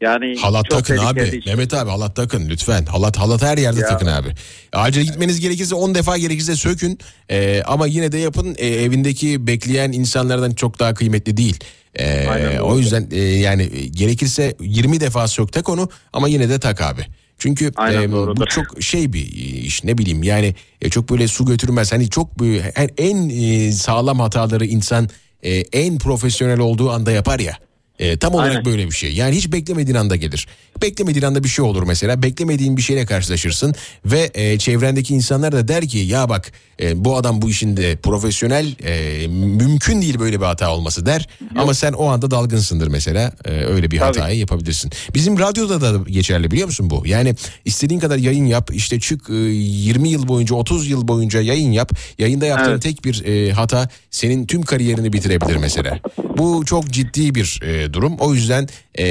[0.00, 1.14] Yani Halat takın abi.
[1.20, 1.46] tehlikeli iş.
[1.46, 2.84] Mehmet abi halat takın lütfen.
[2.84, 3.86] Halat halat her yerde Ya.
[3.88, 4.28] takın abi.
[4.72, 6.98] Acil gitmeniz gerekirse 10 defa gerekirse sökün.
[7.30, 8.54] Ee, ama yine de yapın.
[8.58, 11.58] Ee, evindeki bekleyen insanlardan çok daha kıymetli değil.
[11.96, 16.60] Ee, Aynen o yüzden e, yani gerekirse 20 defa sök tak onu ama yine de
[16.60, 17.06] tak abi.
[17.38, 19.26] Çünkü Aynen e, bu çok şey bir
[19.62, 21.92] iş ne bileyim yani e, çok böyle su götürmez.
[21.92, 22.30] Hani çok
[22.76, 25.08] en, en e, sağlam hataları insan
[25.42, 27.58] e, en profesyonel olduğu anda yapar ya.
[27.98, 28.64] E, tam olarak Aynen.
[28.64, 29.12] böyle bir şey.
[29.14, 30.46] Yani hiç beklemediğin anda gelir.
[30.82, 32.22] Beklemediğin anda bir şey olur mesela.
[32.22, 33.74] Beklemediğin bir şeyle karşılaşırsın
[34.06, 38.74] ve e, çevrendeki insanlar da der ki ya bak e, bu adam bu işinde profesyonel
[38.84, 41.28] e, mümkün değil böyle bir hata olması der.
[41.56, 43.32] Ama sen o anda dalgınsındır mesela.
[43.44, 44.18] E, öyle bir Tabii.
[44.18, 44.92] hatayı yapabilirsin.
[45.14, 47.02] Bizim radyoda da geçerli biliyor musun bu?
[47.06, 47.34] Yani
[47.64, 48.70] istediğin kadar yayın yap.
[48.74, 51.92] işte çık e, 20 yıl boyunca 30 yıl boyunca yayın yap.
[52.18, 52.82] Yayında yaptığın Evet.
[52.82, 55.98] tek bir e, hata senin tüm kariyerini bitirebilir mesela.
[56.38, 58.16] Bu çok ciddi bir e, durum.
[58.20, 59.04] O yüzden e,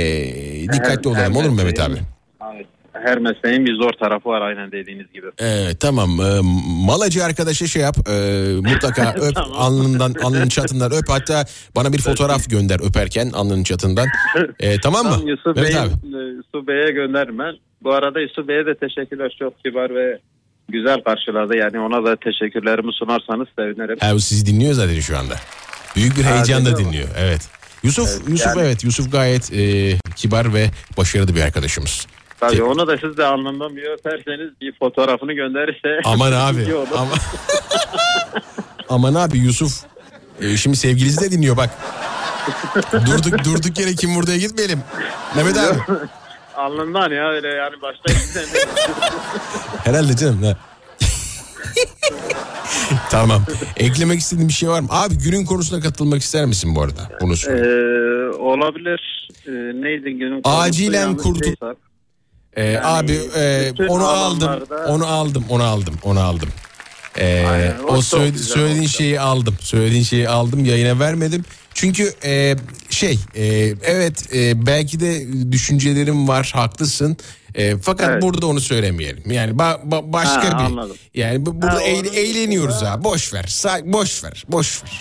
[0.73, 1.93] dikkatli Her- olalım her olur mu Mehmet abi?
[2.55, 2.65] Evet.
[3.05, 5.27] Her mesleğin bir zor tarafı var aynen dediğiniz gibi.
[5.39, 6.39] Evet tamam E,
[6.85, 8.13] malacı arkadaşa şey yap e,
[8.55, 9.51] mutlaka öp Tamam.
[9.57, 11.45] alnından alnının çatından öp hatta
[11.75, 14.07] bana bir fotoğraf gönder öperken alnının çatından
[14.59, 15.29] E, tamam mı?
[15.29, 15.89] Yusuf Mehmet Bey'e, abi.
[16.35, 17.55] Yusuf Bey'e gönderirim ben.
[17.83, 19.35] Bu arada Yusuf Bey'e de teşekkürler.
[19.39, 20.19] Çok kibar ve
[20.69, 21.57] güzel karşıladı.
[21.57, 23.97] Yani ona da teşekkürlerimi sunarsanız sevinirim.
[23.99, 25.35] Ha, sizi dinliyor zaten şu anda.
[25.95, 27.07] Büyük bir heyecanla dinliyor.
[27.19, 27.49] Evet.
[27.83, 32.07] Yusuf Evet, Yusuf yani- evet Yusuf gayet e, kibar ve başarılı bir arkadaşımız.
[32.39, 36.01] Tabii onu da siz de alnından bir öperseniz bir fotoğrafını gönderirse.
[36.05, 36.67] Aman abi.
[36.97, 37.11] Ama...
[38.89, 39.73] Aman abi Yusuf.
[40.41, 41.69] e, şimdi sevgilisi de dinliyor bak.
[42.93, 44.79] durduk durduk yere kim buraya gitmeyelim.
[45.35, 45.79] Mehmet abi.
[46.55, 48.13] Alnından ya öyle yani başta.
[49.83, 50.43] Herhalde canım.
[50.43, 50.57] Ha.
[53.11, 53.45] tamam.
[53.77, 54.87] Eklemek istediğin bir şey var mı?
[54.91, 57.09] Abi günün konusuna katılmak ister misin bu arada?
[57.21, 57.51] Bunu sor.
[57.51, 59.29] Ee, olabilir.
[59.47, 60.59] Ee, neydi günün konusu?
[60.61, 61.75] Acilen kurtul- değilsem.
[62.55, 64.47] Ee, yani abi e, onu aldım.
[64.47, 65.45] alanlarda- Onu aldım.
[65.49, 65.93] Onu aldım.
[66.03, 66.49] Onu aldım.
[67.17, 68.89] Ee, Aynen, o o söyledi- söylediğin oldu.
[68.89, 69.55] şeyi aldım.
[69.59, 70.65] Söylediğin şeyi aldım.
[70.65, 71.45] Yayına vermedim.
[71.73, 72.55] Çünkü e,
[72.89, 73.45] şey e,
[73.83, 76.51] evet e, belki de düşüncelerim var.
[76.55, 77.17] Haklısın.
[77.55, 78.21] E, fakat Evet.
[78.21, 79.31] burada onu söylemeyelim.
[79.31, 80.97] Yani ba- ba- başka Ha, bir anladım.
[81.13, 83.03] yani bu- burada Ha, eğ- eğleniyoruz dışında- ha.
[83.03, 83.43] Boş ver.
[83.43, 84.43] Sa- boş ver.
[84.47, 84.91] Boş ver.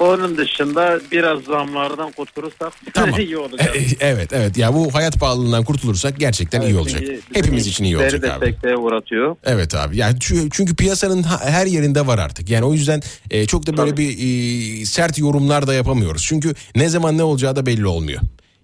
[0.00, 3.20] Onun dışında biraz zamlardan kurtulursak Tamam.
[3.20, 3.76] iyi olacak.
[4.00, 7.02] evet evet ya bu hayat pahalılığından kurtulursak gerçekten iyi olacak.
[7.34, 8.46] Hepimiz için iyi olacak abi.
[8.46, 9.36] sekteye uğratıyor.
[9.44, 9.96] Evet abi.
[9.96, 10.16] Yani
[10.52, 12.50] çünkü, piyasanın her yerinde var artık.
[12.50, 14.08] Yani o yüzden e, çok da böyle Tabii.
[14.18, 16.24] bir e, sert yorumlar da yapamıyoruz.
[16.28, 18.20] Çünkü ne zaman ne olacağı da belli olmuyor.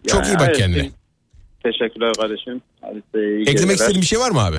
[0.07, 0.91] çok Yani iyi bak evet, kendine.
[1.63, 2.61] Teşekkürler kardeşim.
[2.81, 4.57] Hadi iyi Eklemek istediğin bir şey var mı abi?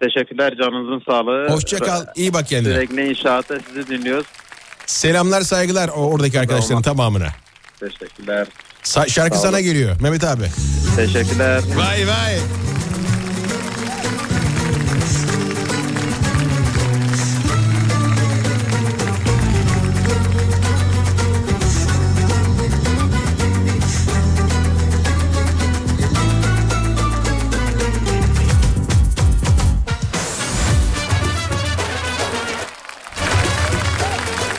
[0.00, 1.46] Teşekkürler canınızın sağlığı.
[1.48, 2.06] Hoşça kal.
[2.16, 2.74] iyi bak kendine.
[2.74, 4.26] Sürekli inşaatta sizi dinliyoruz.
[4.86, 7.28] Selamlar saygılar oradaki arkadaşların tamamına.
[7.80, 8.48] Teşekkürler.
[8.82, 10.44] Sa- şarkı sana geliyor Mehmet abi.
[10.96, 11.62] Teşekkürler.
[11.76, 12.38] Vay vay.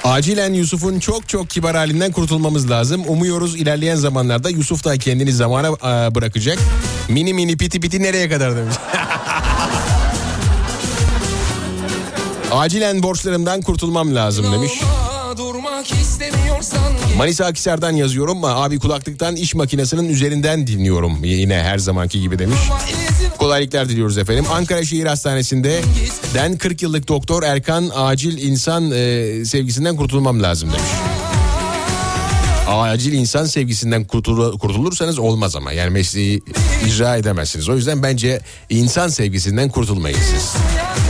[0.10, 3.04] Acilen Yusuf'un çok çok kibar halinden kurtulmamız lazım.
[3.08, 6.60] Umuyoruz ilerleyen zamanlarda Yusuf da kendini zamana e, bırakacak.
[7.10, 8.76] Mini mini piti piti nereye kadar demiş.
[12.52, 14.72] Acilen borçlarımdan kurtulmam lazım demiş.
[17.18, 21.24] Manisa Akhisar'dan yazıyorum ama abi kulaklıktan iş makinesinin üzerinden dinliyorum.
[21.24, 22.60] Yine her zamanki gibi demiş.
[23.40, 24.46] Kolaylıklar diliyoruz efendim.
[24.52, 25.82] Ankara Şehir Hastanesi'nde
[26.34, 30.90] den 40 yıllık doktor Erkan acil insan e, sevgisinden kurtulmam lazım demiş.
[32.68, 36.44] Acil insan sevgisinden kurtul- kurtulursanız olmaz ama yani mesleği
[36.88, 37.70] icra edemezsiniz.
[37.70, 40.18] O yüzden bence insan sevgisinden kurtulmayın.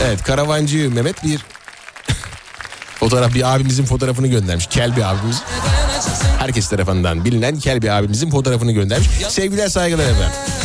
[0.06, 1.38] Evet karavancı Mehmet bir
[3.00, 4.66] fotoğraf bir abimizin fotoğrafını göndermiş.
[4.66, 5.36] Kel bir abimiz.
[6.38, 9.08] Herkes tarafından bilinen Kel bir abimizin fotoğrafını göndermiş.
[9.28, 10.59] Sevgiler saygılar efendim.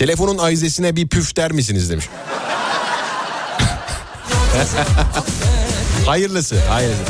[0.00, 2.08] Telefonun ayzesine bir püf der misiniz demiş.
[6.06, 7.02] hayırlısı, hayırlısı.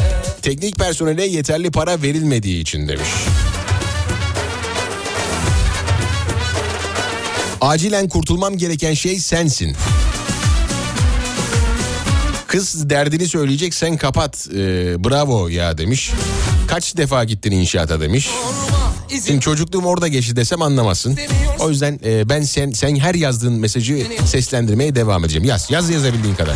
[0.43, 3.09] Teknik personele yeterli para verilmediği için demiş.
[7.61, 9.77] Acilen kurtulmam gereken şey sensin.
[12.47, 14.49] Kız derdini söyleyecek sen kapat.
[14.51, 14.57] Ee,
[15.05, 16.13] bravo ya demiş.
[16.69, 18.31] Kaç defa gittin inşaata demiş.
[19.27, 21.19] Şimdi çocukluğum orada geçti desem anlamazsın.
[21.61, 25.49] O yüzden e, ben sen sen her yazdığın mesajı seslendirmeye devam edeceğim.
[25.49, 26.55] Yaz yaz yazabildiğin kadar.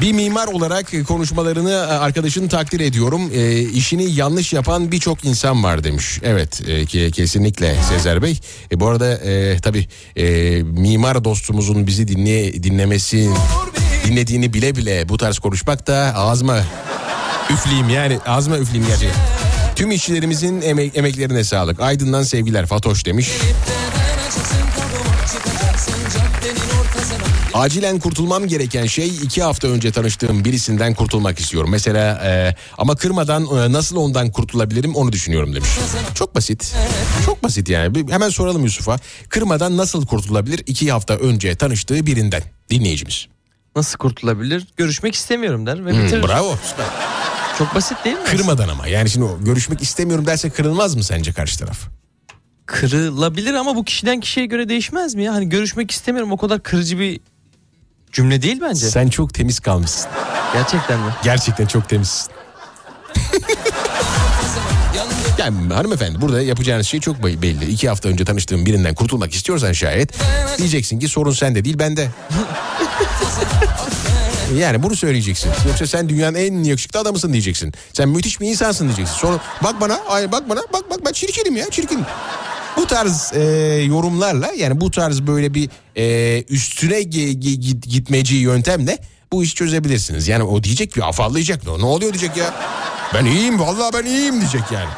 [0.00, 3.30] Bir mimar olarak konuşmalarını e, arkadaşını takdir ediyorum.
[3.34, 6.20] E, işini yanlış yapan birçok insan var demiş.
[6.22, 8.40] Evet e, ki, kesinlikle Sezer Bey.
[8.72, 10.24] E, bu arada e, tabii e,
[10.62, 13.30] mimar dostumuzun bizi dinleye, dinlemesi
[14.04, 16.58] dinlediğini bile bile bu tarz konuşmak da ağzıma
[17.50, 19.53] üfleyeyim yani ağzıma üfleyeyim gerçekten.
[19.76, 21.80] Tüm işçilerimizin emek, emeklerine sağlık.
[21.80, 23.30] Aydın'dan sevgiler Fatoş demiş.
[27.54, 31.70] Acilen kurtulmam gereken şey iki hafta önce tanıştığım birisinden kurtulmak istiyorum.
[31.70, 35.68] Mesela e, ama kırmadan e, nasıl ondan kurtulabilirim onu düşünüyorum demiş.
[36.14, 36.74] Çok basit.
[37.26, 37.94] Çok basit yani.
[37.94, 38.96] Bir- hemen soralım Yusuf'a.
[39.28, 43.26] Kırmadan nasıl kurtulabilir iki hafta önce tanıştığı birinden dinleyicimiz.
[43.76, 44.66] Nasıl kurtulabilir?
[44.76, 46.22] Görüşmek istemiyorum der ve Hmm, bitirir.
[46.22, 46.56] bravo.
[46.70, 46.86] Süper.
[47.58, 48.24] Çok basit değil mi?
[48.24, 51.78] Kırmadan ama yani şimdi o görüşmek istemiyorum derse kırılmaz mı sence karşı taraf?
[52.66, 55.34] Kırılabilir ama bu kişiden kişiye göre değişmez mi ya?
[55.34, 57.20] Hani görüşmek istemiyorum o kadar kırıcı bir
[58.12, 58.86] cümle değil bence.
[58.86, 60.10] Sen çok temiz kalmışsın.
[60.52, 61.12] Gerçekten mi?
[61.24, 62.32] Gerçekten çok temizsin.
[65.38, 67.64] Yani hanımefendi burada yapacağınız şey çok be- belli.
[67.64, 70.14] İki hafta önce tanıştığın birinden kurtulmak istiyorsan şayet
[70.58, 72.10] diyeceksin ki sorun sende değil bende.
[74.54, 75.50] Yani bunu söyleyeceksin.
[75.68, 77.72] Yoksa sen dünyanın en yakışıklı adamısın diyeceksin.
[77.92, 79.14] Sen müthiş bir insansın diyeceksin.
[79.14, 82.02] Sonra bak bana, ay bak bana, bak bak ben çirkinim ya, çirkin.
[82.76, 83.40] Bu tarz e,
[83.88, 88.98] yorumlarla yani bu tarz böyle bir e, üstüne gitmeci yöntemle
[89.32, 90.28] bu işi çözebilirsiniz.
[90.28, 91.66] Yani o diyecek ki afallayacak.
[91.66, 92.54] Ne, ne oluyor diyecek ya.
[93.14, 94.90] Ben iyiyim vallahi ben iyiyim diyecek yani.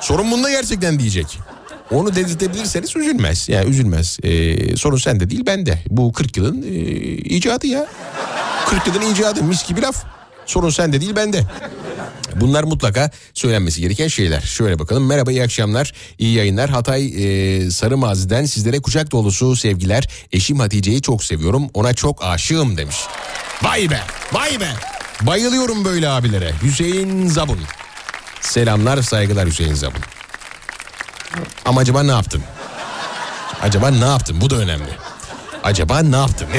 [0.00, 1.38] Sorun bunda gerçekten diyecek.
[1.90, 3.48] Onu dedirtebilirseniz üzülmez.
[3.48, 4.18] Yani üzülmez.
[4.22, 5.82] E, sorun sende değil bende.
[5.90, 6.66] Bu 40 yılın e,
[7.16, 7.86] icadı ya.
[8.66, 10.04] 40 yılın icadı mis gibi laf.
[10.46, 11.42] Sorun sende değil bende.
[12.36, 14.40] Bunlar mutlaka söylenmesi gereken şeyler.
[14.40, 15.06] Şöyle bakalım.
[15.06, 15.92] Merhaba iyi akşamlar.
[16.18, 16.70] iyi yayınlar.
[16.70, 20.08] Hatay e, Sarı Mazi'den sizlere kucak dolusu sevgiler.
[20.32, 21.68] Eşim Hatice'yi çok seviyorum.
[21.74, 22.96] Ona çok aşığım demiş.
[23.62, 24.00] Vay be
[24.32, 24.68] vay be.
[25.22, 26.52] Bayılıyorum böyle abilere.
[26.62, 27.58] Hüseyin Zabun.
[28.40, 30.00] Selamlar saygılar Hüseyin Zabun.
[31.64, 32.42] Ama acaba ne yaptın?
[33.62, 34.40] Acaba ne yaptın?
[34.40, 34.90] Bu da önemli.
[35.62, 36.48] Acaba ne yaptın?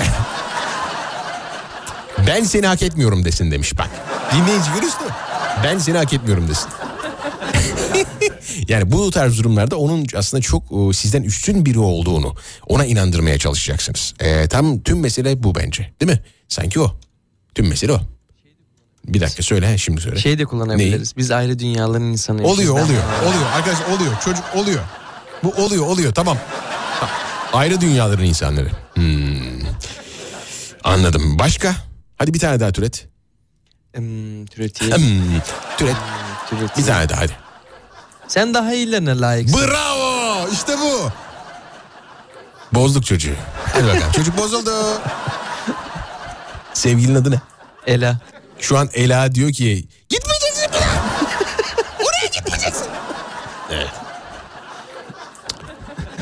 [2.27, 3.89] ben seni hak etmiyorum desin demiş bak.
[4.33, 5.13] Dinleyici değil mi?
[5.63, 6.69] Ben seni hak etmiyorum desin.
[8.67, 12.35] yani bu tarz durumlarda onun aslında çok e, sizden üstün biri olduğunu
[12.67, 14.13] ona inandırmaya çalışacaksınız.
[14.19, 16.19] E, tam tüm mesele bu bence değil mi?
[16.47, 16.95] Sanki o.
[17.55, 17.99] Tüm mesele o.
[19.13, 20.19] Bir dakika söyle şimdi söyle.
[20.19, 21.17] Şey de kullanabiliriz.
[21.17, 22.51] Biz ayrı dünyaların insanıyız.
[22.51, 24.79] Oluyor oluyor oluyor arkadaşlar oluyor çocuk oluyor.
[25.43, 26.37] Bu oluyor oluyor tamam.
[27.53, 28.69] Ayrı dünyaların insanları.
[28.93, 29.59] Hmm.
[30.83, 31.39] Anladım.
[31.39, 31.75] Başka?
[32.17, 33.07] Hadi bir tane daha türet.
[33.95, 34.95] Hmm, türeteyim.
[34.97, 35.39] Hmm,
[35.77, 35.95] türet.
[36.49, 36.71] türeteyim.
[36.77, 37.31] Bir tane daha hadi.
[38.27, 39.61] Sen daha iyilerine layıksın.
[39.67, 41.09] Bravo işte bu.
[42.73, 43.33] Bozduk çocuğu.
[43.73, 44.71] Hadi bakalım çocuk bozuldu.
[46.73, 47.41] Sevgilinin adı ne?
[47.87, 48.17] Ela.
[48.59, 51.03] Şu an Ela diyor ki gitmeyeceksin Ela.
[51.99, 52.87] Oraya gitmeyeceksin.
[53.71, 53.87] Evet.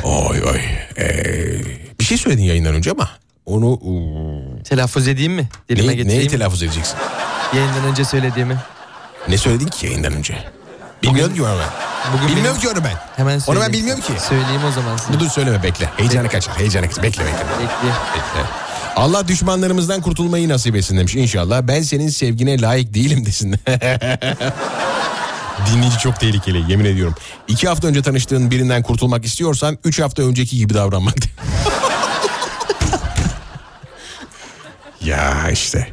[0.03, 0.61] Oy oy.
[0.97, 3.09] Ee, bir şey söyledin yayından önce ama
[3.45, 5.47] onu uu, Telaffuz edeyim mi?
[5.69, 6.19] Dilime ne, getireyim.
[6.19, 6.95] neyi telaffuz edeceksin?
[7.55, 8.57] Yayından önce söylediğimi.
[9.27, 10.43] Ne söyledin ki yayından önce?
[11.03, 12.13] Bilmiyorum ki onu ben.
[12.13, 12.95] Bugün bilmiyorum benim- ki onu ben.
[13.15, 13.67] Hemen Onu söyleyeyim.
[13.67, 14.13] ben bilmiyorum ki.
[14.29, 15.19] Söyleyeyim o zaman size.
[15.19, 15.89] Dur söyleme bekle.
[15.97, 16.57] Heyecanı kaçar.
[16.59, 17.03] Heyecanı kaçar.
[17.03, 17.37] Bekle bekle.
[17.39, 17.87] Bekle.
[18.15, 18.66] bekle.
[18.97, 21.61] Allah düşmanlarımızdan kurtulmayı nasip etsin demiş inşallah.
[21.67, 23.51] Ben senin sevgine layık değilim desin.
[25.71, 27.15] Dinleyici çok tehlikeli yemin ediyorum.
[27.47, 31.15] İki hafta önce tanıştığın birinden kurtulmak istiyorsan üç hafta önceki gibi davranmak.
[35.05, 35.87] ya işte.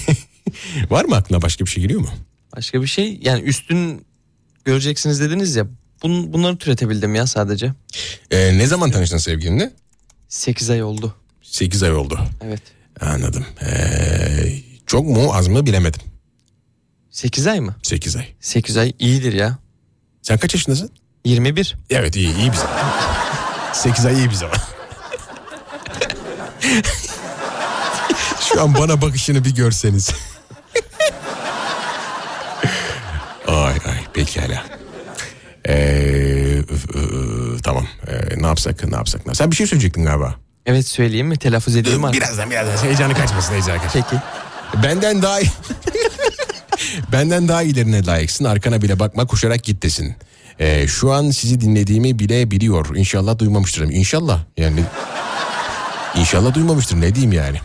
[0.90, 2.08] Var mı aklına başka bir şey geliyor mu?
[2.56, 4.06] Başka bir şey yani üstün
[4.64, 5.66] göreceksiniz dediniz ya.
[6.02, 7.72] Bun, bunları türetebildim ya sadece.
[8.30, 9.72] Ee, ne zaman tanıştın sevgilinle?
[10.28, 11.14] 8 ay oldu.
[11.52, 12.18] 8 ay oldu.
[12.44, 12.62] Evet.
[13.00, 13.46] Anladım.
[13.62, 14.52] Ee,
[14.86, 16.00] çok mu az mı bilemedim.
[17.10, 17.76] 8 ay mı?
[17.82, 18.26] 8 ay.
[18.40, 19.58] 8 ay iyidir ya.
[20.22, 20.90] Sen kaç yaşındasın?
[21.24, 21.76] 21.
[21.90, 22.78] Evet iyi iyi bir zaman.
[23.72, 24.56] 8 ay iyi bir zaman.
[28.40, 30.10] Şu an bana bakışını bir görseniz.
[33.46, 34.64] ay ay pekala.
[35.68, 36.62] Ee,
[37.62, 39.36] tamam Ee, ne yapsak ne yapsak ne yapsak.
[39.36, 40.34] Sen bir şey söyleyecektin galiba.
[40.66, 41.36] Evet söyleyeyim mi?
[41.36, 42.12] Telaffuz edeyim mi?
[42.12, 44.04] Birazdan birazdan heyecanı kaçmasın heyecanı kaçmasın.
[44.10, 44.22] Peki.
[44.82, 45.38] Benden daha.
[47.12, 48.44] Benden daha iyilerine layıksın.
[48.44, 50.16] Arkana bile bakma koşarak git desin.
[50.58, 52.96] Ee, şu an sizi dinlediğimi bile biliyor.
[52.96, 53.82] İnşallah duymamıştır.
[53.90, 54.80] İnşallah yani.
[56.14, 57.00] İnşallah duymamıştır.
[57.00, 57.60] Ne diyeyim yani.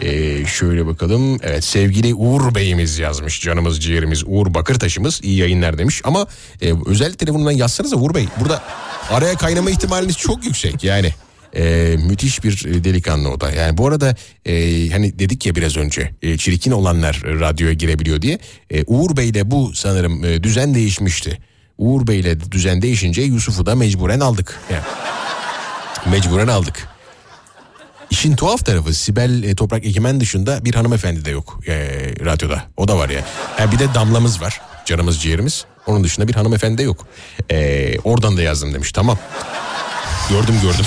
[0.00, 1.38] Ee, şöyle bakalım.
[1.42, 3.40] Evet sevgili Uğur Bey'imiz yazmış.
[3.42, 5.20] Canımız ciğerimiz Uğur Bakırtaş'ımız.
[5.22, 6.00] iyi yayınlar demiş.
[6.04, 6.26] Ama
[6.62, 8.28] e, özel telefonundan yazsanıza Uğur Bey.
[8.40, 8.62] Burada
[9.10, 11.14] araya kaynama ihtimaliniz çok yüksek yani.
[11.56, 13.50] E, müthiş bir e, delikanlı o da.
[13.50, 14.52] Yani bu arada e,
[14.90, 18.38] hani dedik ya biraz önce e, çirkin olanlar radyoya girebiliyor diye.
[18.70, 21.38] E, Uğur Bey'le bu sanırım e, düzen değişmişti.
[21.78, 24.60] Uğur Bey'le düzen değişince Yusuf'u da mecburen aldık.
[24.70, 24.82] Yani,
[26.16, 26.88] mecburen aldık.
[28.10, 31.74] İşin tuhaf tarafı Sibel e, Toprak Ekimen dışında bir hanımefendi de yok e,
[32.24, 32.64] radyoda.
[32.76, 33.24] O da var ya.
[33.58, 34.60] Yani bir de damlamız var.
[34.84, 35.64] Canımız ciğerimiz.
[35.86, 37.06] Onun dışında bir hanımefendi de yok.
[37.50, 38.92] E, oradan da yazdım demiş.
[38.92, 39.18] Tamam.
[40.30, 40.84] Gördüm gördüm.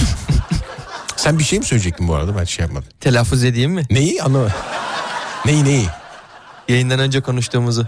[1.15, 2.37] Sen bir şey mi söyleyecektin bu arada?
[2.37, 2.87] Ben şey yapmadım.
[2.99, 3.83] Telaffuz edeyim mi?
[3.89, 4.53] Neyi anlamadım.
[5.45, 5.87] Neyi neyi?
[6.69, 7.87] Yayından önce konuştuğumuzu.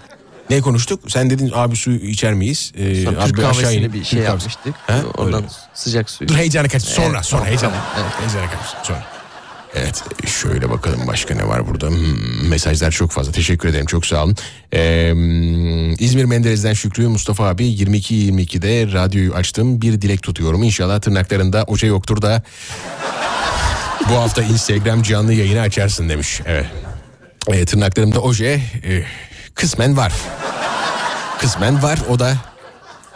[0.49, 1.11] Ne konuştuk?
[1.11, 2.71] Sen dedin abi su içer miyiz?
[2.75, 4.75] Ee, Sonra abi Türk kahvesini in- bir şey Türk yapmıştık.
[4.87, 4.95] Ha?
[5.17, 5.53] Oradan Öyle.
[5.73, 6.27] sıcak suyu.
[6.29, 6.83] Dur heyecana kaç.
[6.83, 7.71] Sonra Evet, sonra heyecana.
[7.71, 8.13] tamam, evet.
[8.33, 8.87] Heyecana kaç.
[8.87, 9.03] Sonra.
[9.75, 11.87] Evet şöyle bakalım başka ne var burada.
[11.87, 13.31] Hmm, mesajlar çok fazla.
[13.31, 14.35] Teşekkür ederim çok sağ olun.
[14.73, 15.09] Ee,
[15.99, 19.81] İzmir Menderes'den Şükrü Mustafa abi 22-22'de radyoyu açtım.
[19.81, 20.63] Bir dilek tutuyorum.
[20.63, 22.43] İnşallah tırnaklarında oca yoktur da
[24.09, 26.41] bu hafta Instagram canlı yayını açarsın demiş.
[26.45, 26.65] Evet.
[27.47, 29.03] Ee, tırnaklarımda oje e,
[29.55, 30.13] kısmen var.
[31.39, 32.37] Kısmen var o da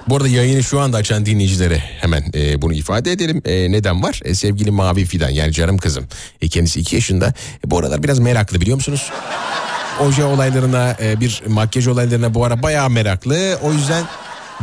[0.09, 3.41] bu arada yayını şu anda açan dinleyicilere hemen e, bunu ifade edelim.
[3.45, 4.21] E, neden var?
[4.25, 6.07] E, sevgili Mavi Fidan yani canım kızım.
[6.41, 7.33] E, kendisi 2 yaşında.
[7.65, 9.11] E, bu aralar biraz meraklı biliyor musunuz?
[10.01, 13.59] Oje olaylarına e, bir makyaj olaylarına bu ara bayağı meraklı.
[13.63, 14.03] O yüzden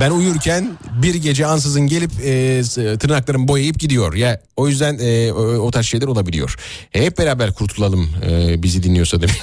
[0.01, 2.63] ben uyurken bir gece ansızın gelip e,
[2.99, 4.15] tırnaklarımı boyayıp gidiyor.
[4.15, 6.57] Ya o yüzden e, o, o tarz şeyler olabiliyor.
[6.95, 9.43] E, hep beraber kurtulalım e, bizi dinliyorsa demek.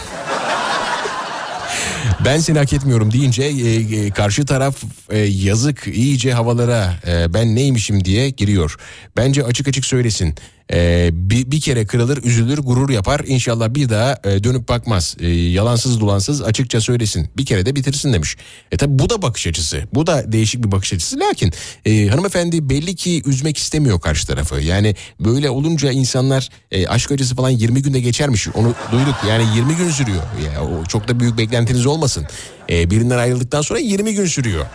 [2.25, 7.55] Ben seni hak etmiyorum deyince e, e, karşı taraf e, yazık iyice havalara e, ben
[7.55, 8.75] neymişim diye giriyor.
[9.17, 10.35] Bence açık açık söylesin.
[10.73, 15.15] E, bir, bir kere kırılır üzülür gurur yapar İnşallah bir daha e, dönüp bakmaz.
[15.19, 17.29] E, yalansız dolansız açıkça söylesin.
[17.37, 18.37] Bir kere de bitirsin demiş.
[18.71, 19.83] E tabi bu da bakış açısı.
[19.93, 21.19] Bu da değişik bir bakış açısı.
[21.19, 21.53] Lakin
[21.85, 24.55] e, hanımefendi belli ki üzmek istemiyor karşı tarafı.
[24.55, 28.47] Yani böyle olunca insanlar e, aşk acısı falan 20 günde geçermiş.
[28.47, 30.23] Onu duyduk yani 20 gün sürüyor.
[30.45, 32.25] Ya, o çok da büyük beklentiniz olmasın.
[32.69, 34.65] E, birinden ayrıldıktan sonra 20 gün sürüyor.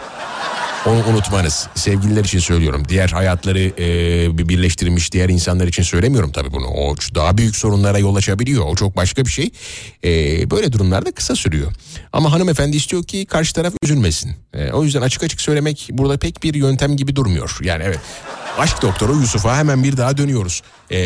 [0.86, 1.68] Onu unutmanız.
[1.74, 2.82] Sevgililer için söylüyorum.
[2.88, 6.66] Diğer hayatları e, bir- birleştirilmiş diğer insanlar için söylemiyorum tabii bunu.
[6.66, 8.64] O daha büyük sorunlara yol açabiliyor.
[8.66, 9.50] O çok başka bir şey.
[10.04, 10.10] E,
[10.50, 11.72] böyle durumlarda kısa sürüyor.
[12.12, 14.32] Ama hanımefendi istiyor ki karşı taraf üzülmesin.
[14.54, 17.58] E, o yüzden açık açık söylemek burada pek bir yöntem gibi durmuyor.
[17.62, 17.98] Yani evet.
[18.58, 20.62] Aşk doktoru Yusuf'a hemen bir daha dönüyoruz.
[20.90, 20.98] E,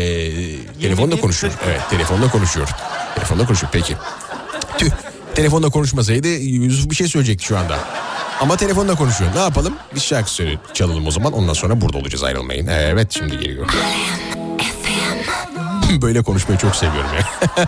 [0.81, 1.53] telefonda konuşuyor.
[1.67, 2.69] Evet telefonda konuşuyor.
[3.15, 3.69] Telefonda konuşuyor.
[3.73, 3.95] Peki.
[4.77, 4.89] Tüh.
[5.35, 7.79] Telefonda konuşmasaydı Yusuf bir şey söyleyecekti şu anda.
[8.41, 9.35] Ama telefonda konuşuyor.
[9.35, 9.73] Ne yapalım?
[9.95, 11.33] Bir şarkı söyle, çalalım o zaman.
[11.33, 12.67] Ondan sonra burada olacağız ayrılmayın.
[12.67, 13.67] Evet şimdi geliyor.
[16.01, 17.27] Böyle konuşmayı çok seviyorum ya.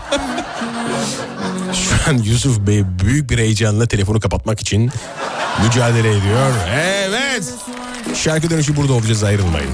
[1.74, 4.90] Şu an Yusuf Bey büyük bir heyecanla telefonu kapatmak için
[5.64, 6.50] mücadele ediyor.
[6.74, 7.54] Evet.
[8.14, 9.70] Şarkı dönüşü burada olacağız ayrılmayın.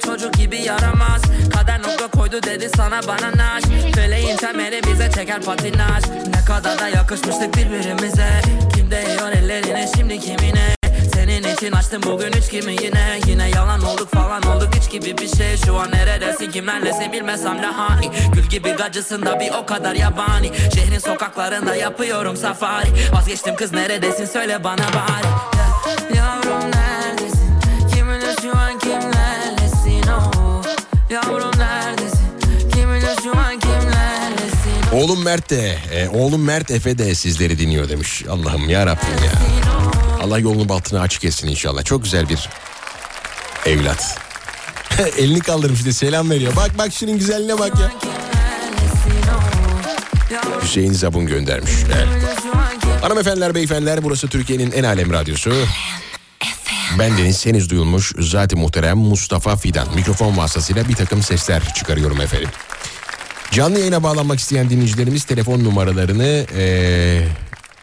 [0.00, 1.22] Çocuk gibi yaramaz.
[1.54, 3.64] Kader nokta koydu dedi sana bana naş.
[3.94, 6.04] Feleğin temeli bize çeker patinaj.
[6.34, 8.28] Ne kadar da yakışmıştık birbirimize.
[8.74, 10.74] Kim değiyor ellerine şimdi kimine?
[11.14, 13.18] Senin için açtım bugün üç gibi yine?
[13.26, 15.56] Yine yalan olduk falan olduk hiç gibi bir şey.
[15.66, 18.10] Şu an neredesin kimlerlesin bilmesem de hani?
[18.32, 20.50] Gül gibi gacısında bir o kadar yabani.
[20.74, 22.88] Şehrin sokaklarında yapıyorum safari.
[23.12, 25.26] Vazgeçtim kız neredesin söyle bana bari.
[25.56, 27.19] Ya- Yavrum neredesin
[34.92, 38.24] Oğlum Mert de, e, oğlum Mert Efe de sizleri dinliyor demiş.
[38.30, 39.32] Allah'ım ya Rabbim ya.
[40.22, 41.84] Allah yolunu bahtını açık etsin inşallah.
[41.84, 42.48] Çok güzel bir
[43.66, 44.18] evlat.
[45.18, 46.56] Elini kaldırmış de selam veriyor.
[46.56, 47.92] Bak bak şunun güzelliğine bak ya.
[50.62, 51.72] Hüseyin Zabun göndermiş.
[51.86, 52.08] Evet.
[53.02, 55.52] Hanımefendiler, beyefendiler burası Türkiye'nin en alem radyosu.
[56.98, 59.94] Ben Deniz henüz duyulmuş zaten muhterem Mustafa Fidan.
[59.94, 62.48] Mikrofon vasıtasıyla bir takım sesler çıkarıyorum efendim.
[63.52, 67.28] Canlı yayına bağlanmak isteyen dinleyicilerimiz telefon numaralarını eee,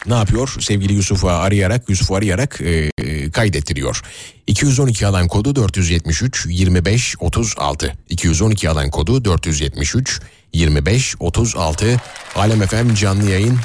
[0.05, 0.55] ne yapıyor?
[0.59, 4.01] Sevgili Yusuf'a arayarak, Yusuf'u arayarak eee, kaydettiriyor.
[4.47, 7.93] 212 alan kodu 473 25 36.
[8.09, 10.21] 212 alan kodu 473
[10.53, 12.01] 25 36.
[12.35, 13.59] Alem FM canlı yayın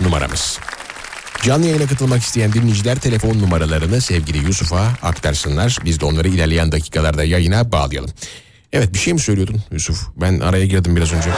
[0.00, 0.58] numaramız.
[1.42, 5.78] Canlı yayına katılmak isteyen dinleyiciler telefon numaralarını sevgili Yusuf'a aktarsınlar.
[5.84, 8.10] Biz de onları ilerleyen dakikalarda yayına bağlayalım.
[8.72, 10.00] Evet bir şey mi söylüyordun Yusuf?
[10.16, 11.30] Ben araya girdim biraz önce.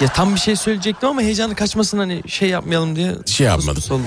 [0.00, 3.14] Ya tam bir şey söyleyecektim ama heyecanı kaçmasın hani şey yapmayalım diye.
[3.26, 3.82] Şey yapmadım.
[3.82, 4.02] Sonra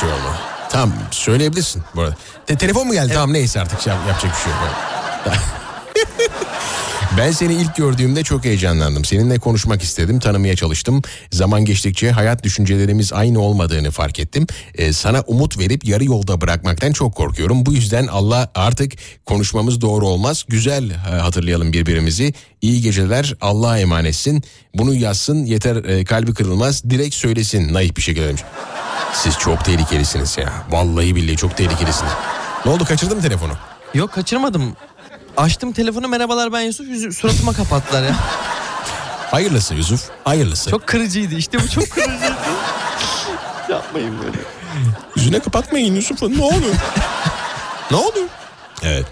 [0.00, 0.36] şey olmadı.
[0.70, 2.16] Tamam söyleyebilirsin bu arada.
[2.46, 3.12] Te- telefon mu geldi?
[3.14, 4.60] Tamam neyse artık şey yap- yapacak bir şey yok.
[7.18, 9.04] Ben seni ilk gördüğümde çok heyecanlandım.
[9.04, 11.02] Seninle konuşmak istedim, tanımaya çalıştım.
[11.32, 14.46] Zaman geçtikçe hayat düşüncelerimiz aynı olmadığını fark ettim.
[14.74, 17.66] Ee, sana umut verip yarı yolda bırakmaktan çok korkuyorum.
[17.66, 18.92] Bu yüzden Allah artık
[19.26, 20.44] konuşmamız doğru olmaz.
[20.48, 22.34] Güzel e, hatırlayalım birbirimizi.
[22.62, 24.42] İyi geceler, Allah'a emanetsin.
[24.74, 26.84] Bunu yazsın, yeter e, kalbi kırılmaz.
[26.90, 28.42] Direkt söylesin naif bir şekilde demiş.
[29.12, 30.52] Siz çok tehlikelisiniz ya.
[30.70, 32.12] Vallahi billahi çok tehlikelisiniz.
[32.64, 33.52] Ne oldu kaçırdın mı telefonu?
[33.94, 34.76] Yok kaçırmadım.
[35.36, 38.16] Açtım telefonu merhabalar ben Yusuf yüzü, suratıma kapattılar ya.
[39.30, 40.70] Hayırlısı Yusuf, hayırlısı.
[40.70, 42.34] Çok kırıcıydı işte bu çok kırıcıydı.
[43.70, 44.36] Yapmayın böyle.
[45.16, 46.74] Yüzüne kapatmayın Yusuf'un ne olur.
[47.90, 48.28] ne olur.
[48.82, 49.06] Evet.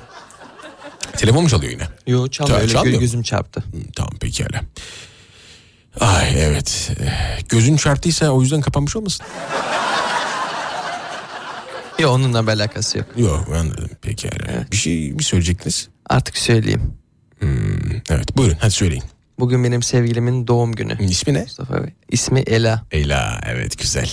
[1.16, 1.88] Telefon mu çalıyor yine?
[2.06, 3.64] Yo çalmıyor Ça- öyle çalmıyor gözüm çarptı.
[3.96, 4.60] Tamam pekala.
[6.00, 6.90] Ay evet.
[7.04, 9.26] Eh, Gözün çarptıysa o yüzden kapanmış olmasın?
[11.98, 13.06] Yok onunla bir alakası yok.
[13.16, 14.66] Yok anladım pekala.
[14.72, 15.88] Bir şey mi söyleyecektiniz?
[16.10, 16.94] Artık söyleyeyim.
[18.10, 19.04] Evet buyurun hadi söyleyin.
[19.38, 21.04] Bugün benim sevgilimin doğum günü.
[21.04, 21.40] İsmi ne?
[21.40, 21.92] Mustafa Bey.
[22.10, 22.82] İsmi Ela.
[22.90, 24.10] Ela evet güzel.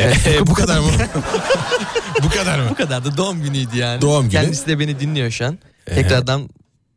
[0.00, 0.86] E, bu kadar mı?
[2.22, 2.66] bu kadar mı?
[2.70, 4.00] Bu kadar da doğum günüydü yani.
[4.00, 4.32] Doğum günü.
[4.32, 5.58] Kendisi de beni dinliyor şu an.
[5.86, 6.48] Tekrardan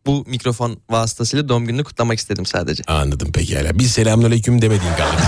[0.06, 2.84] bu mikrofon vasıtasıyla doğum gününü kutlamak istedim sadece.
[2.88, 3.80] Anladım pekala.
[3.80, 5.22] Bir selamünaleyküm demediğin kaldı.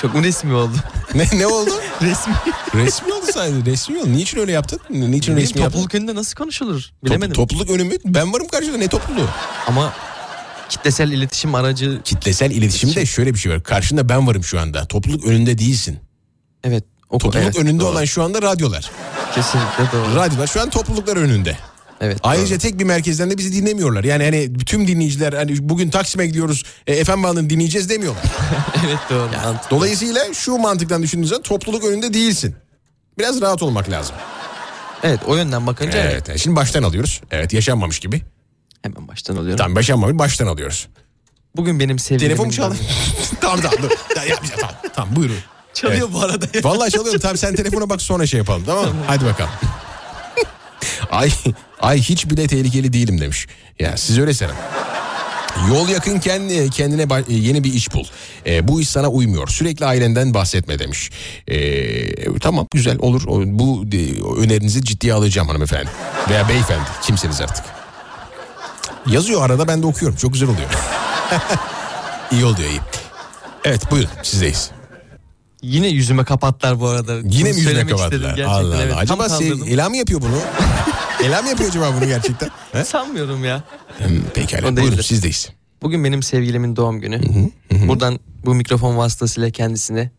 [0.00, 0.76] Çok mu resmi oldu?
[1.14, 1.70] ne, ne oldu?
[2.02, 2.34] resmi.
[2.74, 3.70] Resmi oldu sadece.
[3.70, 4.12] Resmi oldu.
[4.12, 4.80] Niçin öyle yaptın?
[4.90, 5.62] Niçin Benim resmi yaptın?
[5.64, 6.80] topluluk önünde nasıl konuşulur?
[6.80, 7.32] Top- Bilemedim.
[7.34, 7.94] topluluk önü mü?
[8.04, 9.28] Ben varım karşıda ne topluluğu?
[9.66, 9.92] Ama
[10.68, 13.62] kitlesel iletişim aracı Kitlesel iletişimde şöyle bir şey var.
[13.62, 14.84] Karşında ben varım şu anda.
[14.84, 15.98] Topluluk önünde değilsin.
[16.64, 16.84] evet.
[17.10, 17.88] O, Topluluk evet, önünde doğru.
[17.88, 18.90] olan şu anda radyolar.
[19.34, 20.14] Kesinlikle doğru.
[20.16, 21.56] Radyolar şu an topluluklar önünde.
[22.00, 22.18] Evet.
[22.22, 24.04] Ayrıca tek bir merkezden de bizi dinlemiyorlar.
[24.04, 28.22] Yani hani tüm dinleyiciler hani bugün Taksim'e gidiyoruz e, FM bandını dinleyeceğiz demiyorlar.
[28.86, 29.28] evet doğru.
[29.44, 29.70] mantıklı.
[29.76, 32.54] Dolayısıyla şu mantıktan düşündüğünüzde topluluk önünde değilsin.
[33.18, 34.16] Biraz rahat olmak lazım.
[35.02, 36.28] Evet o yönden bakınca evet.
[36.28, 36.40] Evet.
[36.40, 37.20] Şimdi baştan alıyoruz.
[37.30, 38.22] Evet yaşanmamış gibi.
[38.82, 39.56] Hemen baştan alıyorum.
[39.56, 40.88] Tamam yaşanmamış baştan alıyoruz.
[41.56, 42.28] Bugün benim sevgilimin...
[42.36, 42.74] Telefon çal.
[43.40, 43.90] tamam tamam dur.
[44.16, 45.36] Ya, ya, tamam, tamam buyurun.
[45.74, 46.14] Çalıyor Evet.
[46.14, 46.46] bu arada.
[46.54, 46.64] ya.
[46.64, 47.20] Vallahi çalıyorum.
[47.20, 48.94] Tamam sen telefona bak sonra şey yapalım tamam mı?
[49.06, 49.50] Hadi bakalım.
[51.10, 51.30] ay
[51.80, 53.46] ay hiç bile tehlikeli değilim demiş.
[53.78, 54.54] Ya siz öyle sanın.
[55.68, 58.04] Yol yakınken e, kendine e, yeni bir iş bul.
[58.46, 59.48] E, bu iş sana uymuyor.
[59.48, 61.10] Sürekli ailenden bahsetme demiş.
[61.48, 63.22] E, tamam güzel olur.
[63.46, 65.90] Bu e, önerinizi ciddiye alacağım hanımefendi.
[66.30, 67.64] Veya beyefendi kimseniz artık.
[69.06, 70.16] Yazıyor arada ben de okuyorum.
[70.16, 70.68] Çok güzel oluyor.
[72.32, 72.80] iyi oluyor iyi.
[73.64, 74.70] Evet buyurun sizdeyiz.
[75.62, 77.14] Yine yüzüme kapattılar bu arada.
[77.14, 78.38] Yine Bunu mi söylemek kapattılar?
[78.38, 78.82] Allah Allah.
[78.82, 78.94] evet.
[78.96, 79.68] Acaba se- kaldırdım.
[79.68, 80.36] Ela mı yapıyor bunu?
[81.24, 82.50] Ela mı yapıyor acaba bunu gerçekten?
[82.72, 82.84] He?
[82.84, 83.62] Sanmıyorum ya.
[83.98, 85.02] Hmm, Pekala O buyurun değildir.
[85.02, 85.48] sizdeyiz.
[85.82, 87.20] Bugün benim sevgilimin doğum günü.
[87.70, 90.10] Buradan bu mikrofon vasıtasıyla kendisine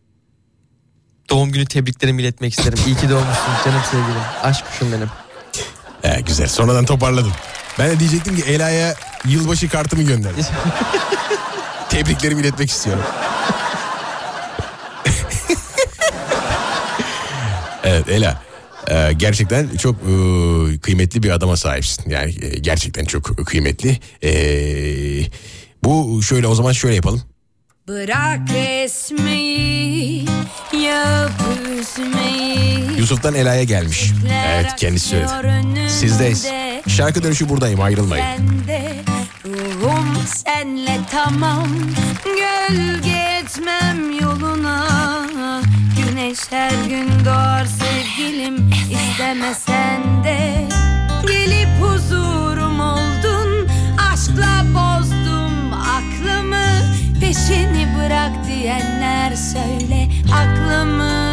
[1.29, 2.79] doğum günü tebriklerimi iletmek isterim.
[2.87, 4.21] İyi ki doğmuşsun canım sevgilim.
[4.43, 5.09] Aşk kuşum benim.
[6.01, 7.31] He, güzel sonradan toparladım.
[7.79, 8.95] Ben de diyecektim ki Ela'ya
[9.25, 10.31] yılbaşı kartımı gönder.
[11.89, 13.03] Tebriklerimi iletmek istiyorum.
[17.83, 18.41] evet Ela.
[18.91, 22.09] E, gerçekten çok e, kıymetli bir adama sahipsin.
[22.09, 23.99] Yani e, gerçekten çok kıymetli.
[24.23, 24.31] E,
[25.83, 27.21] bu şöyle o zaman şöyle yapalım.
[27.87, 30.25] Bırak resmeyi,
[30.83, 31.31] yap
[31.79, 32.97] üzmeyi.
[32.97, 34.11] Yusuf'tan Ela'ya gelmiş.
[34.47, 35.89] Evet kendisi söyledi.
[35.89, 36.47] Sizdeyiz.
[36.87, 38.25] Şarkı dönüşü buradayım ayrılmayın.
[38.25, 38.95] Ben de
[39.45, 41.67] ruhum senle tamam.
[42.25, 45.00] Gölge etmem yoluna
[46.31, 50.67] güneş her gün doğar sevgilim istemesen de.
[51.27, 53.69] Gelip huzurum oldun
[54.11, 56.65] aşkla bozdum aklımı.
[57.21, 61.31] Peşini bırak diyenler söyle aklımı.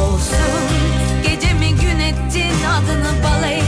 [0.00, 0.70] Olsun
[1.22, 3.59] gecemi gün ettin adını balayı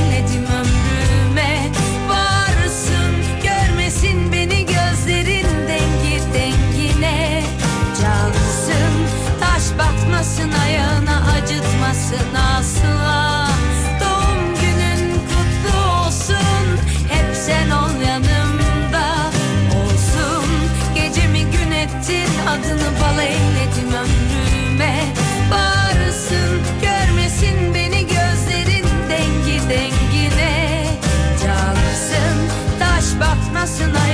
[33.62, 34.11] internacionais.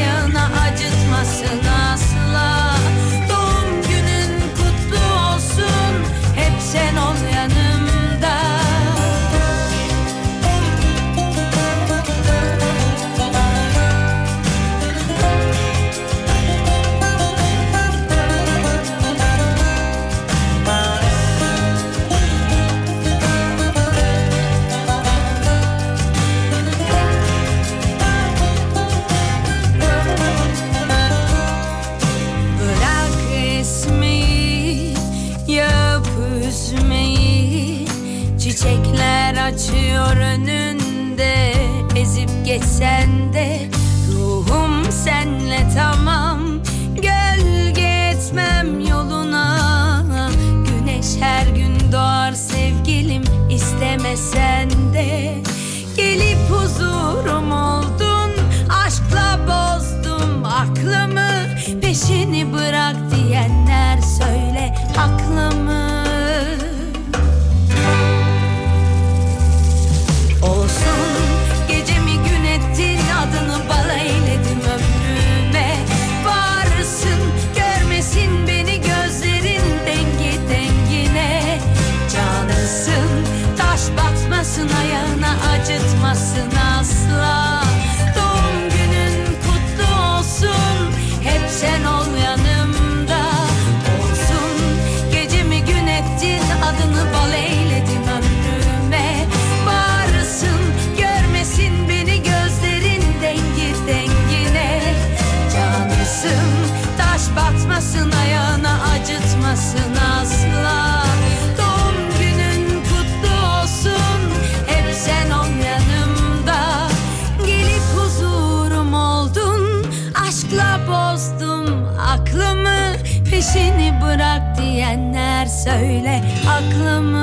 [125.69, 127.18] söyle aklımı.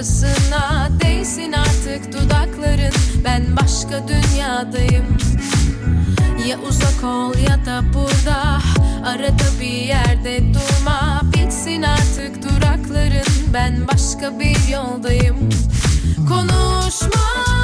[0.00, 2.94] yarasına değsin artık dudakların.
[3.24, 5.18] Ben başka dünyadayım.
[6.46, 8.58] Ya uzak ol ya da burada
[9.06, 11.20] Arada bir yerde durma.
[11.34, 13.52] Bitsin artık durakların.
[13.54, 15.50] Ben başka bir yoldayım.
[16.28, 17.59] Konuşma.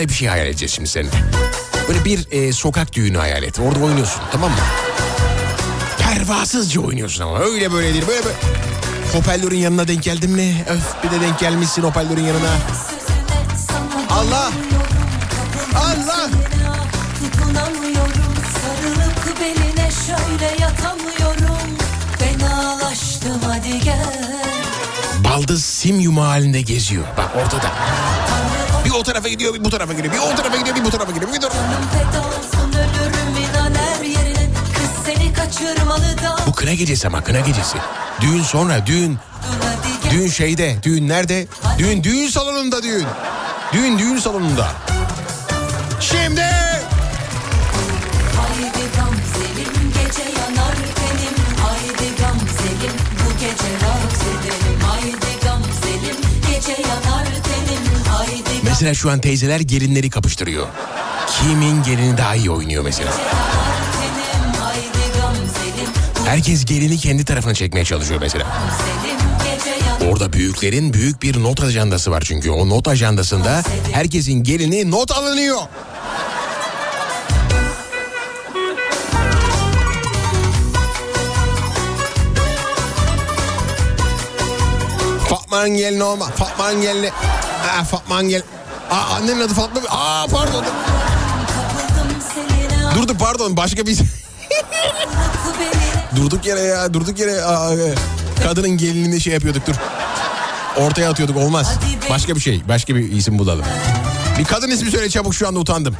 [0.00, 1.10] Güzel bir şey hayal edeceğiz şimdi seninle.
[1.88, 3.58] Böyle bir e, sokak düğünü hayal et.
[3.60, 4.56] Orada oynuyorsun tamam mı?
[5.98, 8.06] Pervasızca oynuyorsun ama öyle böyle değil.
[8.08, 8.36] Böyle böyle.
[9.12, 10.64] Hoparlörün yanına denk geldin mi?
[10.68, 12.50] Öf bir de denk gelmişsin hoparlörün yanına.
[14.10, 14.50] Allah!
[15.76, 16.30] Allah!
[18.60, 21.76] Sarılıp beline şöyle yatamıyorum
[22.18, 24.40] Fenalaştım hadi gel
[25.24, 27.04] Baldız sim yumağı halinde geziyor.
[27.16, 27.72] Bak ortada.
[28.84, 30.14] Bir o tarafa gidiyor bir bu tarafa gidiyor.
[30.14, 31.32] Bir o tarafa gidiyor bir bu tarafa gidiyor.
[31.32, 31.40] Bir
[36.46, 37.78] Bu kına gecesi ama kına gecesi.
[38.20, 39.18] Düğün sonra düğün.
[40.10, 40.76] Düğün şeyde.
[40.82, 41.46] Düğün nerede?
[41.78, 43.06] Düğün düğün salonunda düğün.
[43.72, 44.68] Düğün düğün salonunda.
[58.80, 60.66] Mesela şu an teyzeler gelinleri kapıştırıyor.
[61.26, 63.12] Kimin gelini daha iyi oynuyor mesela.
[66.26, 68.46] Herkes gelini kendi tarafına çekmeye çalışıyor mesela.
[70.10, 72.50] Orada büyüklerin büyük bir not ajandası var çünkü.
[72.50, 73.62] O not ajandasında
[73.92, 75.58] herkesin gelini not alınıyor.
[85.28, 86.26] Fatma'nın gelini olma.
[86.26, 87.10] Fatma'nın gelini.
[87.78, 88.59] Aa, Fatma'nın gelini.
[88.90, 89.80] Aa, annenin adı Fatma.
[89.90, 90.64] Aa pardon.
[92.94, 93.98] Dur dur pardon başka bir...
[96.16, 97.94] durduk yere ya durduk yere aa, e,
[98.44, 99.74] kadının gelinini şey yapıyorduk dur.
[100.76, 101.72] Ortaya atıyorduk olmaz.
[102.10, 103.64] Başka bir şey başka bir isim bulalım.
[104.38, 105.96] Bir kadın ismi söyle çabuk şu anda utandım.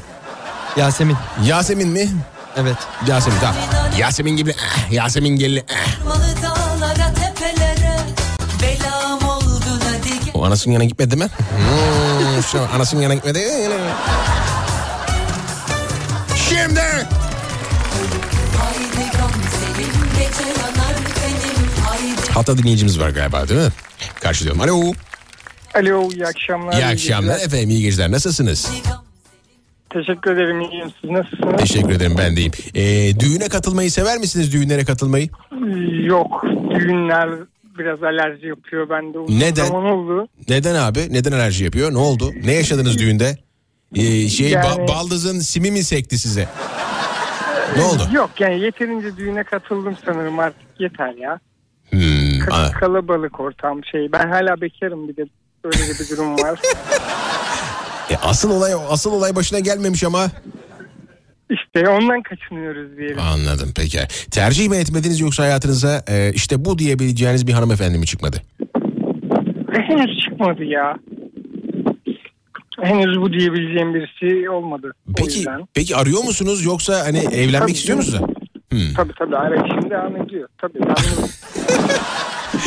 [0.76, 1.16] Yasemin.
[1.44, 2.08] Yasemin mi?
[2.56, 2.76] Evet.
[3.06, 3.56] Yasemin tamam.
[3.98, 5.58] Yasemin gibi eh, Yasemin gelini.
[5.58, 5.64] eh.
[10.34, 11.24] O anasının yanına gitmedi mi?
[11.24, 12.09] Hmm,
[12.42, 13.38] şu anasının yanına gitmedi.
[16.48, 16.80] Şimdi
[20.34, 23.72] tenim Haydi hatta dinleyicimiz var galiba değil mi?
[24.20, 24.60] Karşılıyorum.
[24.60, 24.92] Alo.
[25.74, 26.72] Alo iyi akşamlar.
[26.72, 27.46] İyi akşamlar geceler.
[27.46, 28.70] efendim iyi geceler nasılsınız?
[29.90, 30.92] Teşekkür ederim iyiyim.
[31.00, 31.56] Siz nasılsınız?
[31.60, 32.52] Teşekkür ederim ben deyim.
[32.74, 35.28] Ee, düğüne katılmayı sever misiniz düğünlere katılmayı?
[36.04, 37.28] Yok düğünler
[37.80, 39.18] biraz alerji yapıyor bende.
[39.18, 39.64] Uzun Neden?
[39.64, 40.28] Zaman oldu.
[40.48, 41.12] Neden abi?
[41.12, 41.92] Neden alerji yapıyor?
[41.92, 42.32] Ne oldu?
[42.44, 43.36] Ne yaşadınız düğünde?
[43.94, 46.48] Ee, şey ba- Yani- baldızın simi mi sekti size?
[47.76, 48.02] Ne oldu?
[48.12, 51.40] Yok yani yeterince düğüne katıldım sanırım artık yeter ya.
[51.90, 52.00] Hmm,
[52.40, 54.12] Ka- kalabalık ortam şey.
[54.12, 55.24] Ben hala bekarım bir de
[55.64, 56.60] öyle bir durum var.
[58.10, 60.26] E, asıl olay asıl olay başına gelmemiş ama.
[61.50, 63.18] İşte ondan kaçınıyoruz diyelim.
[63.18, 63.98] Anladım peki.
[64.30, 68.36] Tercih mi etmediniz yoksa hayatınıza e, işte bu diyebileceğiniz bir hanımefendi mi çıkmadı?
[69.72, 70.96] Henüz çıkmadı ya.
[72.82, 74.92] Henüz bu diyebileceğim birisi olmadı.
[75.16, 75.44] Peki
[75.74, 78.20] peki arıyor musunuz yoksa hani evlenmek Tabii istiyor musunuz?
[78.70, 78.94] Hmm.
[78.96, 80.48] Tabii tabii arayışım devam ediyor.
[80.58, 81.40] Tabii yalnız.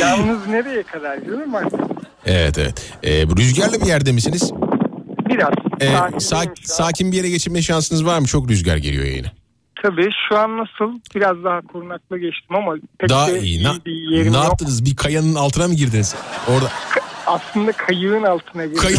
[0.00, 1.80] yalnız nereye kadar canım artık?
[2.26, 2.92] Evet evet.
[3.02, 4.52] Ee, rüzgarlı bir yerde misiniz?
[5.28, 5.50] Biraz.
[5.80, 6.76] Ee, sakin sa- değilim şu an.
[6.76, 8.26] sakin bir yere geçirme şansınız var mı?
[8.26, 9.32] Çok rüzgar geliyor yayına.
[9.82, 11.00] Tabii şu an nasıl?
[11.14, 13.64] Biraz daha korunaklı geçtim ama pek Daha de iyi.
[13.64, 14.44] Na- bir yerim ne yok.
[14.46, 14.84] yaptınız?
[14.84, 16.14] Bir kayanın altına mı girdiniz?
[16.48, 16.70] Orada
[17.26, 18.82] Aslında kayığın altına girdim.
[18.82, 18.94] Kay-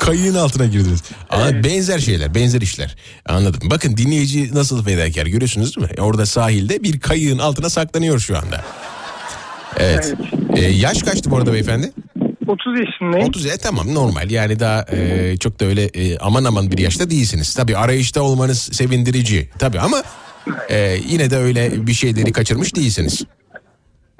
[0.00, 1.02] kayığın altına girdiniz.
[1.30, 2.96] Ama benzer şeyler, benzer işler.
[3.26, 3.60] Anladım.
[3.70, 6.02] Bakın dinleyici nasıl fedakar görüyorsunuz değil mi?
[6.02, 8.64] Orada sahilde bir kayığın altına saklanıyor şu anda.
[9.76, 10.14] Evet.
[10.56, 11.92] Ee, yaş kaçtı bu arada beyefendi?
[12.46, 13.28] 30 yaşındayım.
[13.28, 17.10] 30 e, tamam normal yani daha e, çok da öyle e, aman aman bir yaşta
[17.10, 17.54] değilsiniz.
[17.54, 20.02] Tabii arayışta olmanız sevindirici tabii ama
[20.68, 23.22] e, yine de öyle bir şeyleri kaçırmış değilsiniz.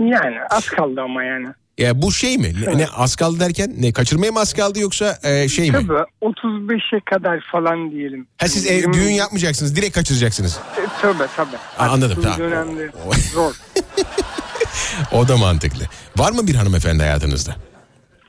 [0.01, 1.47] Yani az kaldı ama yani.
[1.79, 2.53] Ya bu şey mi?
[2.67, 5.73] Ne, ne az kaldı derken ne kaçırmaya mı az kaldı yoksa e, şey mi?
[5.89, 8.27] Tabii 35'e kadar falan diyelim.
[8.39, 10.59] Ha siz Yirmi- düğün yapmayacaksınız direkt kaçıracaksınız.
[10.79, 11.57] E, Tabii tabii.
[11.77, 12.39] Ha, anladım, tamam.
[12.39, 12.91] dönemde
[13.35, 13.55] zor.
[15.13, 15.85] O da mantıklı.
[16.17, 17.57] Var mı bir hanımefendi hayatınızda?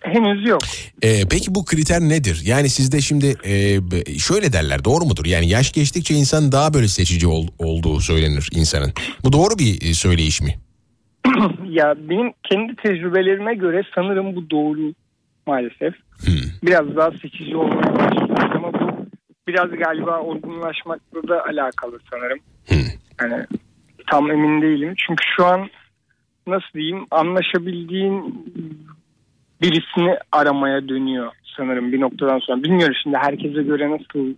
[0.03, 0.61] Henüz yok.
[1.01, 2.41] E, peki bu kriter nedir?
[2.45, 3.79] Yani sizde şimdi e,
[4.19, 5.25] şöyle derler doğru mudur?
[5.25, 8.93] Yani yaş geçtikçe insan daha böyle seçici ol- olduğu söylenir insanın.
[9.23, 10.55] Bu doğru bir e, söyleyiş mi?
[11.69, 14.93] ya benim kendi tecrübelerime göre sanırım bu doğru
[15.47, 15.93] maalesef.
[16.25, 16.49] Hmm.
[16.63, 19.05] Biraz daha seçici olmaya başlıyoruz ama bu
[19.47, 22.39] biraz galiba olgunlaşmakla da alakalı sanırım.
[22.67, 22.89] Hmm.
[23.21, 23.45] Yani
[24.11, 24.93] tam emin değilim.
[25.07, 25.69] Çünkü şu an
[26.47, 28.45] nasıl diyeyim anlaşabildiğin
[29.63, 32.63] birisini aramaya dönüyor sanırım bir noktadan sonra.
[32.63, 34.35] Bilmiyorum şimdi herkese göre nasıl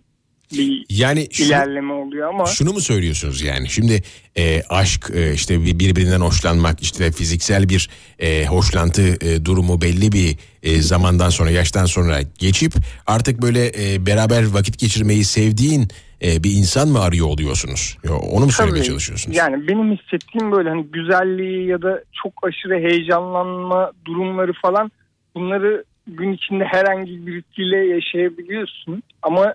[0.52, 3.68] bir Yani şu- ilerleme oluyor ama Şunu mu söylüyorsunuz yani?
[3.68, 4.02] Şimdi
[4.38, 7.88] e, aşk e, işte bir- birbirinden hoşlanmak işte fiziksel bir
[8.18, 12.72] e, hoşlantı e, durumu belli bir e, zamandan sonra yaştan sonra geçip
[13.06, 15.88] artık böyle e, beraber vakit geçirmeyi sevdiğin
[16.22, 17.98] e, bir insan mı arıyor oluyorsunuz?
[18.04, 18.88] Ya, Onu mu söylemeye Tabii.
[18.88, 19.36] çalışıyorsunuz?
[19.36, 24.90] Yani benim hissettiğim böyle hani güzelliği ya da çok aşırı heyecanlanma durumları falan
[25.36, 29.54] bunları gün içinde herhangi birisiyle yaşayabiliyorsun ama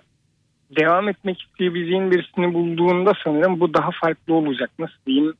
[0.78, 4.70] devam etmek isteyebileceğin birisini bulduğunda sanırım bu daha farklı olacak.
[4.78, 5.34] Nasıl diyeyim?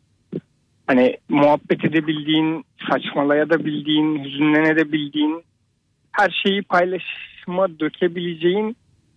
[0.87, 5.43] Hani muhabbet edebildiğin, saçmalayabildiğin, hüzünlenebildiğin,
[6.13, 8.77] her şeyi paylaşıma dökebileceğin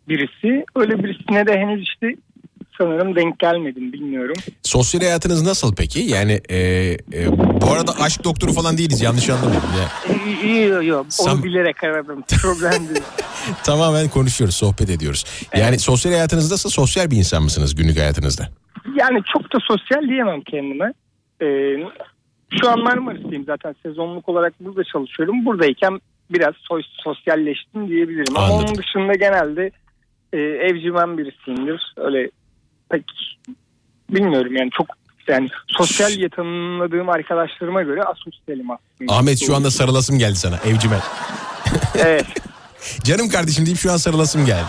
[0.10, 0.66] birisi.
[0.76, 2.16] Öyle birisine de henüz işte
[2.78, 4.36] sanırım denk gelmedim bilmiyorum.
[4.64, 6.00] Sosyal hayatınız nasıl peki?
[6.00, 6.58] Yani e,
[7.14, 7.32] e,
[7.62, 9.62] bu arada aşk doktoru falan değiliz yanlış anlamayın.
[10.44, 10.94] İyi iyi.
[10.96, 12.24] Onu Sam- bilerek aradım.
[12.42, 13.04] Problem değil.
[13.64, 15.26] tamamen konuşuyoruz, sohbet ediyoruz.
[15.58, 16.70] Yani sosyal hayatınız nasıl?
[16.70, 18.50] Sosyal bir insan mısınız günlük hayatınızda?
[18.96, 20.94] Yani çok da sosyal diyemem kendime.
[21.42, 21.76] Ee,
[22.62, 25.46] şu an Marmaris'teyim zaten sezonluk olarak burada çalışıyorum.
[25.46, 26.00] Buradayken
[26.30, 28.38] biraz sos- sosyalleştim diyebilirim.
[28.38, 28.66] Ama Anladım.
[28.66, 29.72] onun dışında genelde
[30.34, 31.94] e, evcimen birisiyimdir.
[31.98, 32.30] Öyle
[32.96, 33.06] pek
[34.10, 34.88] bilmiyorum yani çok
[35.28, 39.14] yani sosyal diye tanımladığım arkadaşlarıma göre asosyalim aslında.
[39.14, 41.02] Ahmet şu anda sarılasım geldi sana evcimen.
[41.96, 42.26] Evet.
[43.04, 44.66] Canım kardeşim deyip şu an sarılasım geldi.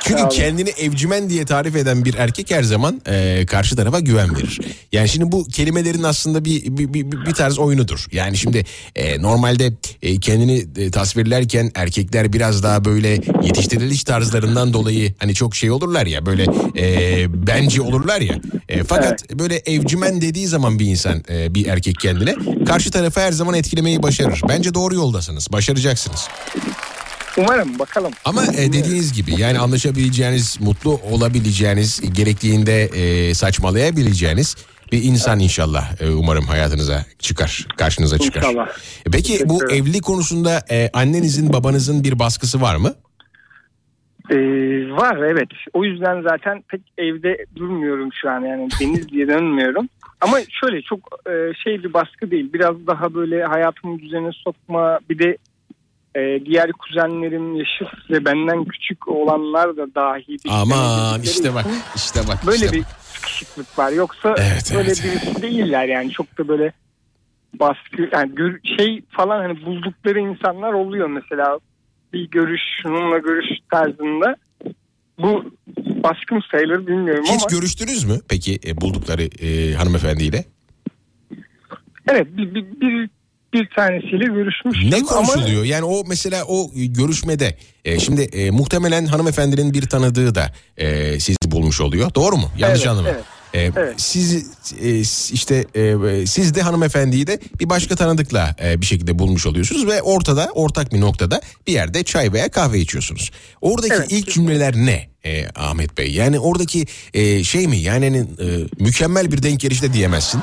[0.00, 4.60] Çünkü kendini evcimen diye tarif eden bir erkek her zaman e, karşı tarafa güven verir.
[4.92, 8.06] Yani şimdi bu kelimelerin aslında bir bir, bir, bir tarz oyunudur.
[8.12, 8.64] Yani şimdi
[8.96, 9.72] e, normalde
[10.02, 13.08] e, kendini e, tasvirlerken erkekler biraz daha böyle
[13.42, 16.46] yetiştiriliş tarzlarından dolayı hani çok şey olurlar ya böyle
[16.78, 18.40] e, bence olurlar ya.
[18.68, 22.34] E, fakat böyle evcimen dediği zaman bir insan e, bir erkek kendine
[22.64, 24.40] karşı tarafı her zaman etkilemeyi başarır.
[24.48, 25.52] Bence doğru yoldasınız.
[25.52, 26.28] Başaracaksınız.
[27.38, 28.12] Umarım bakalım.
[28.24, 34.56] Ama e, dediğiniz gibi yani anlaşabileceğiniz, mutlu olabileceğiniz, gerektiğinde e, saçmalayabileceğiniz
[34.92, 38.40] bir insan inşallah e, umarım hayatınıza çıkar, karşınıza çıkar.
[38.40, 38.68] İnşallah.
[39.06, 42.94] E, Peki bu evlilik konusunda e, annenizin, babanızın bir baskısı var mı?
[44.30, 44.36] Ee,
[44.90, 45.48] var evet.
[45.72, 49.88] O yüzden zaten pek evde durmuyorum şu an yani deniz diye dönmüyorum.
[50.20, 52.52] Ama şöyle çok e, şey bir baskı değil.
[52.52, 55.36] Biraz daha böyle hayatımı düzene sokma bir de
[56.18, 60.28] e, diğer kuzenlerim yaşıt ve benden küçük olanlar da dahi.
[60.28, 61.66] bir Aman işte bak,
[61.96, 62.46] işte bak.
[62.46, 62.88] Böyle işte bir bak.
[63.00, 63.92] sıkışıklık var.
[63.92, 65.04] Yoksa Evet, böyle evet.
[65.04, 66.72] birisi değiller yani çok da böyle
[67.60, 71.58] baskı yani gör- şey falan hani buldukları insanlar oluyor mesela
[72.12, 74.36] bir görüş şununla görüş tarzında
[75.18, 75.44] bu
[76.04, 80.44] baskın sayılır bilmiyorum Hiç ama görüştünüz mü peki e, buldukları e, hanımefendiyle?
[82.08, 83.10] evet bir, bir, bir,
[83.52, 85.64] bir tanesiyle görüşmüştüm Ne ama konuşuluyor?
[85.64, 91.36] Yani o mesela o görüşmede e, şimdi e, muhtemelen hanımefendinin bir tanıdığı da e, sizi
[91.46, 92.14] bulmuş oluyor.
[92.14, 92.50] Doğru mu?
[92.58, 93.14] Yanlış Evet, anlamadım.
[93.14, 93.24] evet.
[93.54, 93.94] E, Evet.
[93.96, 94.46] Siz
[94.82, 94.98] e,
[95.34, 100.02] işte e, siz de hanımefendiyi de bir başka tanıdıkla e, bir şekilde bulmuş oluyorsunuz ve
[100.02, 103.30] ortada ortak bir noktada bir yerde çay veya kahve içiyorsunuz.
[103.60, 104.12] Oradaki Evet.
[104.12, 106.10] ilk cümleler ne e, Ahmet Bey?
[106.12, 107.76] Yani oradaki e, şey mi?
[107.78, 110.40] Yani hani, e, mükemmel bir denk gelişte diyemezsin.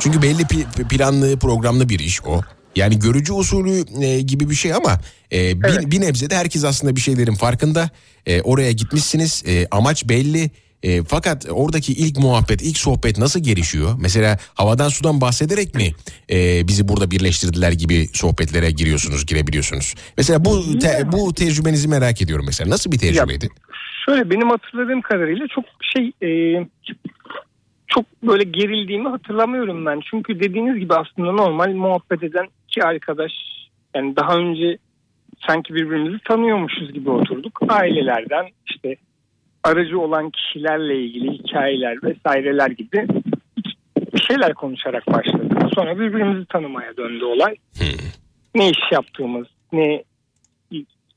[0.00, 0.44] Çünkü belli
[0.88, 2.40] planlı programlı bir iş o.
[2.76, 5.00] Yani görücü usulü e, gibi bir şey ama
[5.32, 7.90] e, bir, bir nebze de herkes aslında bir şeylerin farkında.
[8.26, 10.50] E, oraya gitmişsiniz e, amaç belli.
[10.82, 13.94] E, fakat oradaki ilk muhabbet, ilk sohbet nasıl gelişiyor?
[14.00, 15.92] Mesela havadan sudan bahsederek mi
[16.30, 19.94] e, bizi burada birleştirdiler gibi sohbetlere giriyorsunuz, girebiliyorsunuz?
[20.16, 22.70] Mesela bu te- bu tecrübenizi merak ediyorum mesela.
[22.70, 23.48] Nasıl bir tecrübeydi?
[24.06, 25.64] Şöyle benim hatırladığım kadarıyla çok
[25.94, 26.28] şey e,
[27.94, 30.00] çok böyle gerildiğimi hatırlamıyorum ben.
[30.10, 33.32] Çünkü dediğiniz gibi aslında normal muhabbet eden iki arkadaş
[33.94, 34.78] yani daha önce
[35.48, 37.60] sanki birbirimizi tanıyormuşuz gibi oturduk.
[37.68, 38.96] Ailelerden işte
[39.64, 43.06] aracı olan kişilerle ilgili hikayeler vesaireler gibi
[44.14, 45.52] bir şeyler konuşarak başladık.
[45.74, 47.56] Sonra birbirimizi tanımaya döndü olay.
[48.54, 50.02] Ne iş yaptığımız, ne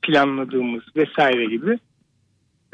[0.01, 1.79] planladığımız vesaire gibi.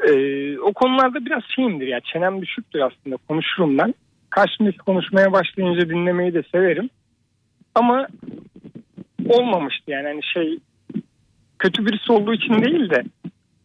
[0.08, 3.94] Ee, o konularda biraz şeyimdir ya çenem düşüktür aslında konuşurum ben.
[4.30, 6.90] Karşımdaki konuşmaya başlayınca dinlemeyi de severim.
[7.74, 8.06] Ama
[9.28, 10.58] olmamıştı yani hani şey
[11.58, 13.02] kötü birisi olduğu için değil de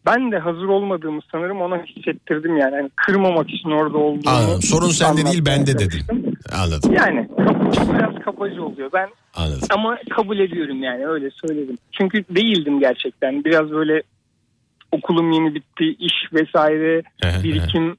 [0.06, 2.76] ben de hazır olmadığımı sanırım ona hissettirdim yani.
[2.76, 4.36] Hani kırmamak için orada olduğumu.
[4.36, 4.62] Anladım.
[4.62, 6.00] Sorun sende değil bende dedim.
[6.62, 6.92] Anladım.
[6.92, 7.28] Yani
[7.94, 8.90] biraz kapacı oluyor.
[8.92, 9.68] Ben Anladım.
[9.70, 11.78] ama kabul ediyorum yani öyle söyledim.
[11.92, 13.44] Çünkü değildim gerçekten.
[13.44, 14.02] Biraz böyle
[14.92, 17.02] okulum yeni bitti, iş vesaire,
[17.42, 17.96] birikim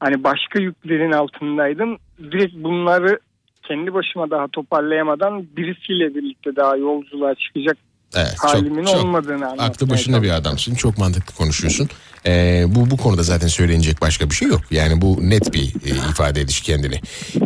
[0.00, 1.98] hani başka yüklerin altındaydım.
[2.18, 3.18] Direkt bunları
[3.62, 7.76] kendi başıma daha toparlayamadan birisiyle birlikte daha yolculuğa çıkacak
[8.16, 10.74] Evet, halimin olmadığını anlatmaya Aklı başında bir adamsın.
[10.74, 11.88] Çok mantıklı konuşuyorsun.
[12.26, 14.60] Ee, bu bu konuda zaten söylenecek başka bir şey yok.
[14.70, 17.00] Yani bu net bir e, ifade ediş kendini.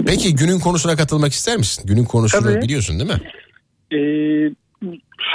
[0.06, 1.84] Peki günün konusuna katılmak ister misin?
[1.86, 2.62] Günün konusunu Tabii.
[2.62, 3.20] biliyorsun değil mi?
[3.92, 4.54] Ee,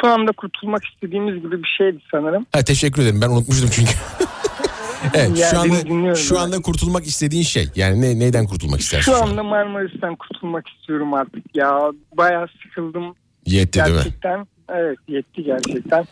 [0.02, 2.46] şu anda kurtulmak istediğimiz gibi bir şeydi sanırım.
[2.52, 3.22] Ha, teşekkür ederim.
[3.22, 3.92] Ben unutmuştum çünkü.
[5.14, 7.70] evet, Yani şu anda şu anda kurtulmak istediğin şey.
[7.76, 9.12] Yani ne neyden kurtulmak istersin?
[9.12, 11.80] Şu anda Marmaris'ten kurtulmak istiyorum artık ya.
[12.18, 13.16] Bayağı sıkıldım.
[13.46, 13.96] Yetti değil mi?
[13.96, 14.48] gerçekten.
[14.70, 16.06] Evet yetti gerçekten.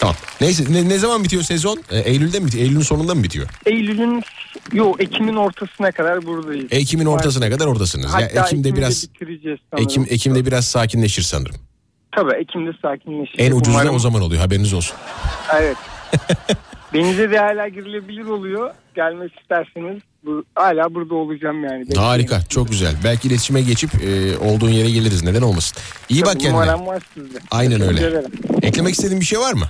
[0.00, 0.16] Tamam.
[0.40, 1.82] Neyse ne, ne zaman bitiyor sezon?
[1.90, 2.64] Ee, Eylül'de mi bitiyor?
[2.64, 3.48] Eylül'ün sonunda mı bitiyor?
[3.66, 4.22] Eylül'ün
[4.72, 6.66] yo Ekim'in ortasına kadar buradayız.
[6.70, 8.04] Ekim'in ortasına kadar oradasınız.
[8.04, 9.88] Ya Hatta Ekim'de Ekim'de biraz bitireceğiz sanırım.
[9.88, 11.56] Ekim Ekim'de biraz sakinleşir sanırım.
[12.18, 13.40] Tabii Ekim'de sakinleşecek.
[13.40, 14.40] En ucuz da Umarım- o zaman oluyor.
[14.42, 14.96] Haberiniz olsun.
[15.56, 15.76] Evet.
[16.94, 18.70] Denize de hala girilebilir oluyor.
[18.94, 21.84] Gelmek isterseniz bu, hala burada olacağım yani.
[21.96, 22.94] Harika, çok güzel.
[23.04, 25.22] Belki iletişime geçip e, olduğun yere geliriz.
[25.24, 25.78] Neden olmasın?
[26.08, 26.60] İyi bak Tabii, kendine.
[26.60, 27.38] Numaram var sizde.
[27.50, 28.08] Aynen Teşekkür öyle.
[28.08, 28.30] ederim.
[28.62, 29.66] Eklemek istediğin bir şey var mı?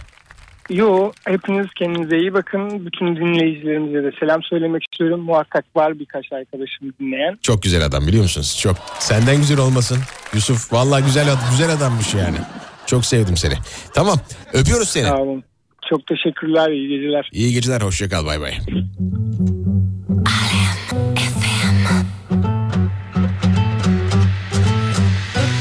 [0.69, 2.86] Yo hepiniz kendinize iyi bakın.
[2.86, 5.20] Bütün dinleyicilerimize de selam söylemek istiyorum.
[5.20, 7.39] Muhakkak var birkaç arkadaşım dinleyen.
[7.43, 8.59] Çok güzel adam biliyor musunuz?
[8.62, 8.77] Çok.
[8.99, 9.99] Senden güzel olmasın.
[10.35, 12.36] Yusuf vallahi güzel ad- güzel adammış yani.
[12.86, 13.55] Çok sevdim seni.
[13.95, 14.19] Tamam.
[14.53, 15.05] Öpüyoruz seni.
[15.07, 15.45] Sağ olun.
[15.90, 16.70] Çok teşekkürler.
[16.70, 17.28] iyi geceler.
[17.32, 17.81] İyi geceler.
[17.81, 18.27] Hoşça kal.
[18.27, 18.55] Bay bay.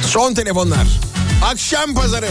[0.05, 0.87] Son telefonlar.
[1.51, 2.27] Akşam pazarı.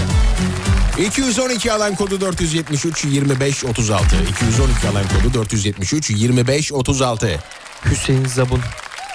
[0.97, 4.16] 212 alan kodu 473 25 36.
[4.31, 7.40] 212 alan kodu 473 25 36.
[7.85, 8.60] Hüseyin Zabun.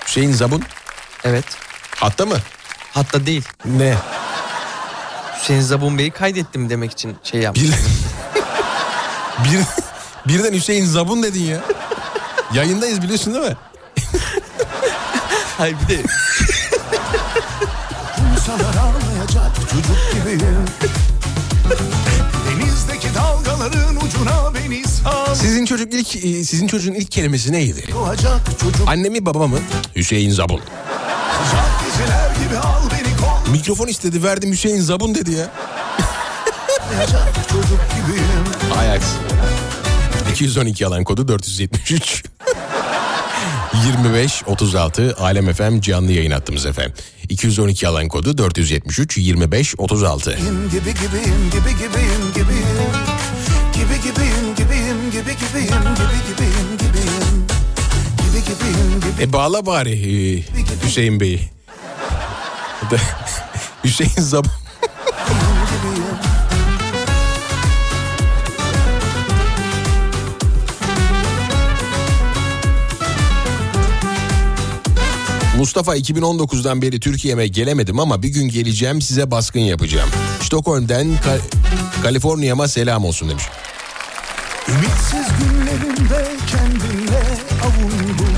[0.06, 0.64] Hüseyin Zabun?
[1.24, 1.46] Evet.
[1.96, 2.38] Hatta mı?
[2.94, 3.44] Hatta değil.
[3.66, 3.96] Ne?
[5.40, 7.70] Hüseyin Zabun Bey'i kaydettim demek için şey yaptım.
[9.44, 9.60] Bir,
[10.34, 11.62] birden Hüseyin Zabun dedin ya.
[12.54, 13.58] Yayındayız biliyorsun değil mi?
[15.58, 16.04] Hayır bir de
[18.16, 20.66] Kumsalar ağlayacak çocuk gibiyim
[22.50, 27.86] Denizdeki dalgaların ucuna beni sal Sizin çocuk ilk e, sizin çocuğun ilk kelimesi neydi?
[28.62, 29.58] Çocuk Annemi babamı
[29.96, 30.62] Hüseyin Zabun.
[33.52, 35.52] Mikrofon istedi verdim Hüseyin Zabun dedi ya.
[38.80, 39.02] Ajax.
[40.32, 42.24] 212 alan kodu 473.
[43.88, 46.94] 25 36 Alem FM canlı yayın hattımız efendim.
[47.36, 50.32] 212 alan kodu 473 25 36.
[50.32, 52.92] Gibiyim gibi gibiyim gibi gibiyim gibiyim
[53.74, 57.46] Gibi gibiyim gibiyim gibi gibiyim gibi gibiyim gibiyim
[58.18, 60.44] Gibi gibiyim gibi E bağla bari e,
[60.86, 61.40] Hüseyin Bey'i.
[63.84, 64.61] Hüseyin Zabun.
[75.62, 80.10] Mustafa 2019'dan beri Türkiye'me gelemedim ama bir gün geleceğim size baskın yapacağım.
[80.42, 81.42] Stockholm'den Ka-
[82.04, 83.44] Kaliforniya'ma selam olsun demiş.
[84.68, 87.24] Ümitsiz günlerimde kendimle
[87.64, 88.36] avundum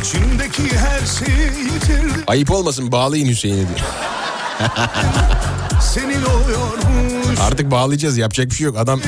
[0.00, 3.86] İçimdeki her şeyi yitirdim Ayıp olmasın bağlayın Hüseyin'i diye.
[5.82, 8.76] Senin oluyormuş Artık bağlayacağız yapacak bir şey yok.
[8.78, 9.00] Adam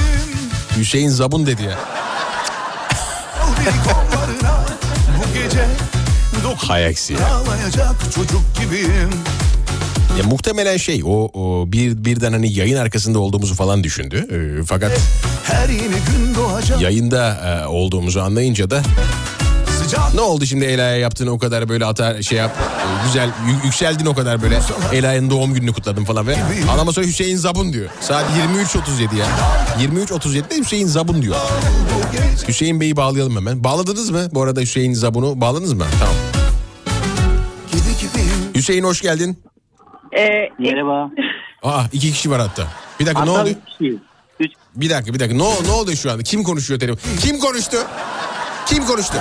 [0.76, 1.78] Hüseyin Zabun dedi ya.
[6.58, 7.18] Al beni kollarına bu gece Hay aksi ya.
[8.14, 9.10] Çocuk gibiyim
[10.18, 14.26] Ya muhtemelen şey o, o bir birden hani yayın arkasında olduğumuzu falan düşündü.
[14.60, 14.92] Ee, fakat
[15.44, 18.82] Her yeni gün doğacak yayında e, olduğumuzu anlayınca da
[19.82, 23.64] Sıcak ne oldu şimdi Ela'ya yaptığını o kadar böyle atar şey yap e, güzel yü-
[23.64, 24.60] yükseldin o kadar böyle
[24.92, 26.36] Ela'nın doğum gününü kutladın falan ve
[26.72, 27.88] adama sonra Hüseyin Zabun diyor.
[28.00, 28.24] Saat
[28.64, 29.26] 23.37 ya.
[30.04, 31.36] 23.37'de Hüseyin Zabun diyor.
[32.48, 33.64] Hüseyin Bey'i bağlayalım hemen.
[33.64, 35.40] Bağladınız mı bu arada Hüseyin Zabun'u?
[35.40, 35.84] Bağladınız mı?
[35.98, 36.14] Tamam.
[38.58, 39.42] Hüseyin hoş geldin.
[40.58, 41.10] Merhaba.
[41.62, 42.66] Aa iki kişi var hatta.
[43.00, 43.58] Bir dakika ne Hatta oldu?
[44.76, 46.22] Bir dakika bir dakika ne, ne oldu şu anda?
[46.22, 47.16] Kim konuşuyor telefon?
[47.16, 47.76] Kim konuştu?
[48.66, 49.14] Kim konuştu?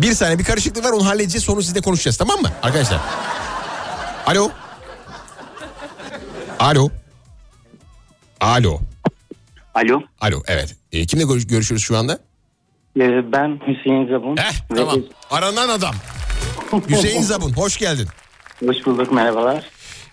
[0.00, 3.00] Bir saniye bir karışıklık var onu halledeceğiz sonra sizle konuşacağız tamam mı arkadaşlar?
[4.26, 4.50] Alo.
[6.58, 6.88] Alo.
[8.40, 8.80] Alo.
[9.74, 10.02] Alo.
[10.20, 10.76] Alo evet.
[10.92, 12.12] Ee, kimle görüş- görüşüyoruz şu anda?
[13.00, 14.36] Ee, ben Hüseyin Zabun.
[14.36, 14.98] Heh tamam.
[15.30, 15.94] Aranan adam.
[16.88, 18.08] Hüseyin Zabun hoş geldin.
[18.64, 19.64] Hoş bulduk merhabalar.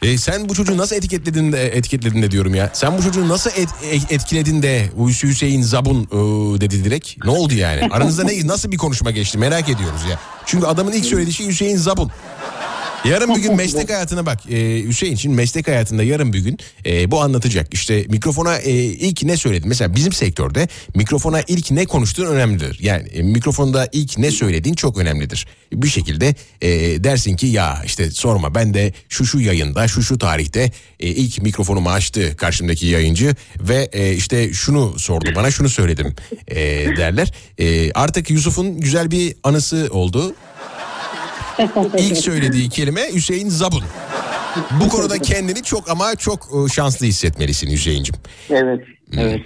[0.02, 2.70] Ee, sen bu çocuğu nasıl etiketledin de etiketledin de diyorum ya.
[2.74, 4.90] Sen bu çocuğu nasıl et- e- etkiledin de
[5.24, 7.26] Hüseyin Zabun e, dedi direkt.
[7.26, 7.88] Ne oldu yani?
[7.92, 10.20] Aranızda ne nasıl bir konuşma geçti merak ediyoruz ya.
[10.46, 12.12] Çünkü adamın ilk söylediği şey Hüseyin Zabun.
[13.06, 17.12] Yarın bir gün meslek hayatına bak Ee, Hüseyin şimdi meslek hayatında yarın bir gün e,
[17.12, 17.74] bu anlatacak.
[17.74, 19.70] İşte mikrofona e, ilk ne söyledin?
[19.70, 22.80] Mesela bizim sektörde mikrofona ilk ne konuştuğun önemlidir.
[22.82, 25.48] Yani e, mikrofonda ilk ne söylediğin çok önemlidir.
[25.74, 26.70] Bir şekilde e,
[27.04, 31.42] dersin ki ya işte sorma ben de şu şu yayında şu şu tarihte e, ilk
[31.42, 36.16] mikrofonumu açtı karşımdaki yayıncı ve e, işte şunu sordu bana şunu söyledim
[36.48, 36.58] e,
[36.98, 37.34] derler.
[37.58, 40.36] E, artık Yusuf'un güzel bir anısı oldu.
[41.98, 43.84] İlk söylediği kelime Hüseyin Zabun.
[44.84, 48.16] Bu konuda kendini çok ama çok e, şanslı hissetmelisin Hüseyin'cim.
[48.50, 48.80] Evet.
[49.12, 49.20] Hmm.
[49.20, 49.42] Evet.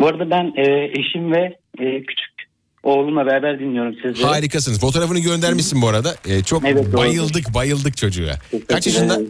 [0.00, 2.34] Bu arada ben e, eşim ve e, küçük
[2.82, 4.24] oğlumla beraber dinliyorum sizleri.
[4.26, 4.80] Harikasınız.
[4.80, 6.14] Fotoğrafını göndermişsin bu arada.
[6.28, 6.96] E, çok Evet, doğru.
[6.96, 8.34] bayıldık bayıldık çocuğa.
[8.68, 9.20] Kaç yaşında?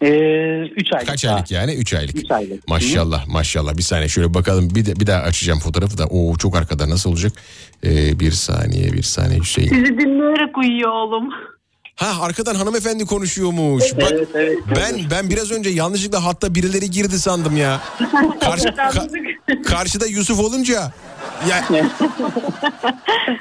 [0.00, 1.08] 3 aylık.
[1.08, 1.34] Kaç daha.
[1.34, 1.74] aylık yani?
[1.74, 2.16] 3 aylık.
[2.16, 2.68] Üç aylık.
[2.68, 3.76] Maşallah maşallah.
[3.76, 4.70] Bir saniye şöyle bakalım.
[4.74, 6.06] Bir, de, bir daha açacağım fotoğrafı da.
[6.06, 7.32] Oo çok arkada nasıl olacak?
[7.84, 9.68] E, bir saniye bir saniye Hüseyin.
[9.68, 11.24] Sizi dinleyerek uyuyor oğlum.
[11.96, 13.84] Ha arkadan hanımefendi konuşuyormuş.
[13.96, 14.12] Bak,
[14.76, 17.80] ben ben biraz önce yanlışlıkla hatta birileri girdi sandım ya.
[18.40, 20.92] Karşı, ka- karşıda Yusuf olunca
[21.50, 21.64] ya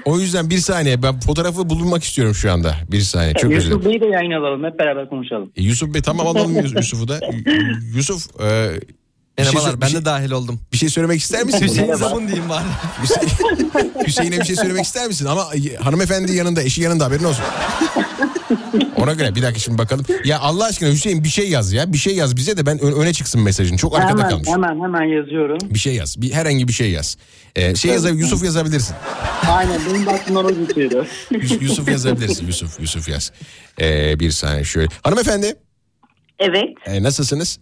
[0.05, 2.75] o yüzden bir saniye ben fotoğrafı bulunmak istiyorum şu anda.
[2.91, 3.85] Bir saniye çok özür Yusuf.
[3.85, 4.63] Bey'i de yayın alalım.
[4.63, 5.51] Hep beraber konuşalım.
[5.55, 7.19] E, Yusuf Bey tamam alalım Yus- Yusuf'u da.
[7.95, 8.81] Yusuf e, şey
[9.37, 10.59] Merhabalar sö- ben de şey- dahil oldum.
[10.73, 11.61] Bir şey söylemek ister misin?
[11.65, 12.63] Hüseyin Zabun diyeyim bari.
[14.07, 15.25] Hüseyin'e bir şey söylemek ister misin?
[15.25, 17.43] Ama e, hanımefendi yanında, eşi yanında haberin olsun.
[18.95, 20.05] Ona göre bir dakika şimdi bakalım.
[20.25, 21.93] Ya Allah aşkına Hüseyin bir şey yaz ya.
[21.93, 23.77] Bir şey yaz bize de ben öne çıksın mesajın.
[23.77, 24.47] Çok arkada hemen, kalmış.
[24.49, 25.57] hemen hemen yazıyorum.
[25.63, 26.21] Bir şey yaz.
[26.21, 27.17] Bir, herhangi bir şey yaz.
[27.55, 28.95] Ee, şey yazab Yusuf yazabilirsin.
[29.49, 31.05] Aynen benim aklımdan o geçiyordu.
[31.31, 32.47] Yus- Yusuf yazabilirsin.
[32.47, 33.31] Yusuf Yusuf yaz.
[33.81, 34.87] Ee, bir saniye şöyle.
[35.03, 35.55] Hanımefendi
[36.39, 36.69] Evet.
[36.85, 37.59] e, nasılsınız?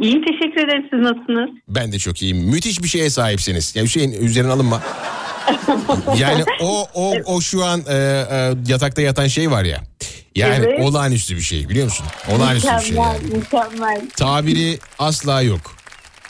[0.00, 0.86] İyiyim teşekkür ederim.
[0.92, 1.50] Siz nasılsınız?
[1.68, 2.38] Ben de çok iyiyim.
[2.50, 3.76] Müthiş bir şeye sahipsiniz.
[3.76, 4.82] Ya Hüseyin üzerine alınma.
[6.16, 9.80] Yani o o o şu an e, e, yatakta yatan şey var ya.
[10.34, 10.80] Yani Evet.
[10.80, 12.06] olağanüstü bir şey biliyor musun?
[12.36, 13.18] Olağanüstü bir şey yani.
[13.34, 14.00] mükemmel.
[14.16, 15.76] Tabiri asla yok.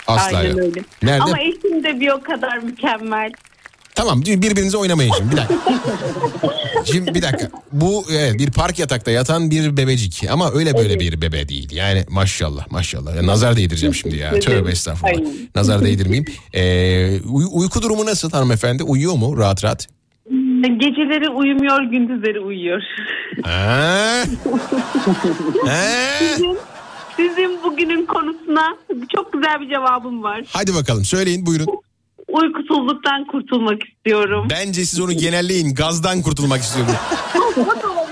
[0.06, 0.58] Asla Aynen yok.
[0.60, 0.80] öyle.
[1.02, 1.22] Nerede?
[1.22, 3.32] Ama eşim de bir o kadar mükemmel.
[3.96, 5.54] Tamam birbirinize oynamayın şimdi bir dakika.
[6.84, 7.50] Şimdi bir dakika.
[7.72, 11.68] Bu evet, bir park yatakta yatan bir bebecik ama öyle böyle bir bebe değil.
[11.72, 13.16] Yani maşallah maşallah.
[13.16, 14.40] Ya, nazar değdireceğim şimdi ya.
[14.40, 15.16] Tövbe estağfurullah.
[15.18, 15.32] Aynen.
[15.54, 16.24] Nazar değdirmeyeyim.
[16.54, 18.82] Ee, uy- uyku durumu nasıl hanımefendi?
[18.82, 19.86] Uyuyor mu rahat rahat?
[20.78, 22.80] Geceleri uyumuyor, gündüzleri uyuyor.
[23.42, 24.22] Ha?
[26.18, 26.58] sizin,
[27.16, 28.76] sizin bugünün konusuna
[29.16, 30.42] çok güzel bir cevabım var.
[30.48, 31.66] Hadi bakalım söyleyin buyurun.
[32.42, 34.48] Uykusuzluktan kurtulmak istiyorum.
[34.50, 35.74] Bence siz onu genelleyin.
[35.74, 36.94] Gazdan kurtulmak istiyorum.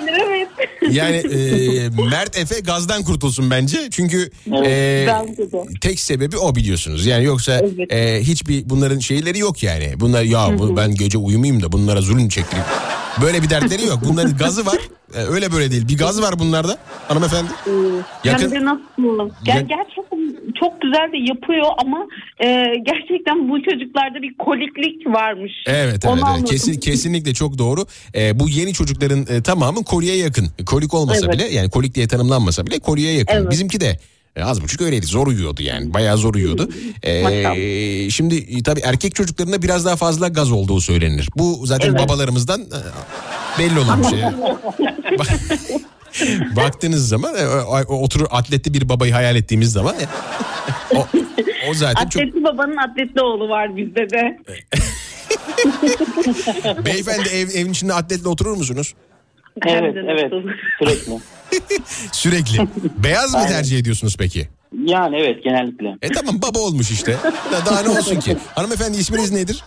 [0.08, 0.48] evet.
[0.90, 3.78] Yani e, Mert Efe gazdan kurtulsun bence.
[3.90, 4.30] Çünkü
[4.64, 5.64] e, bence de.
[5.80, 7.06] tek sebebi o biliyorsunuz.
[7.06, 9.92] Yani yoksa e, hiçbir bunların şeyleri yok yani.
[10.00, 12.66] Bunlar ya bu, ben gece uyumayayım da bunlara zulüm çektireyim.
[13.22, 13.98] Böyle bir dertleri yok.
[14.08, 14.78] Bunların gazı var.
[15.16, 15.88] E, öyle böyle değil.
[15.88, 16.76] Bir gaz var bunlarda
[17.08, 17.48] hanımefendi.
[18.24, 18.82] Yakın- Hem de nasıl?
[19.44, 21.98] Ger- gerçekten çok güzel de yapıyor ama
[22.44, 22.46] e,
[22.86, 25.52] gerçekten bu çocuklarda bir koliklik varmış.
[25.66, 26.50] Evet evet, Onu evet.
[26.50, 27.86] Kesin, kesinlikle çok doğru.
[28.14, 30.46] Ee, bu yeni çocukların e, tamamı koliye yakın.
[30.66, 31.34] Kolik olmasa Evet.
[31.34, 33.36] bile yani kolik diye tanımlanmasa bile koliye yakın.
[33.36, 33.50] Evet.
[33.50, 33.98] Bizimki de
[34.36, 35.06] e, az buçuk öyleydi.
[35.06, 35.94] Zor uyuyordu yani.
[35.94, 36.68] Bayağı zor uyuyordu.
[37.02, 41.28] Ee, şimdi e, tabii erkek çocuklarında biraz daha fazla gaz olduğu söylenir.
[41.36, 42.00] Bu zaten Evet.
[42.00, 42.78] babalarımızdan e,
[43.58, 44.18] belli olan bir şey.
[46.56, 47.46] Baktığınız zaman e,
[47.84, 50.06] oturur atletli bir babayı hayal ettiğimiz zaman e,
[50.96, 51.06] o,
[51.70, 54.38] o zaten çok Atletli babanın atletli oğlu var bizde de.
[56.86, 58.94] Beyefendi ev, evin içinde atletle oturur musunuz?
[59.66, 60.32] Evet evet
[60.78, 61.12] sürekli.
[62.12, 62.68] Sürekli.
[62.98, 64.48] Beyaz mı tercih ediyorsunuz peki?
[64.84, 65.96] Yani evet genellikle.
[66.02, 67.16] E tamam baba olmuş işte.
[67.52, 68.36] Da- Daha ne olsun ki?
[68.54, 69.64] Hanımefendi isminiz nedir?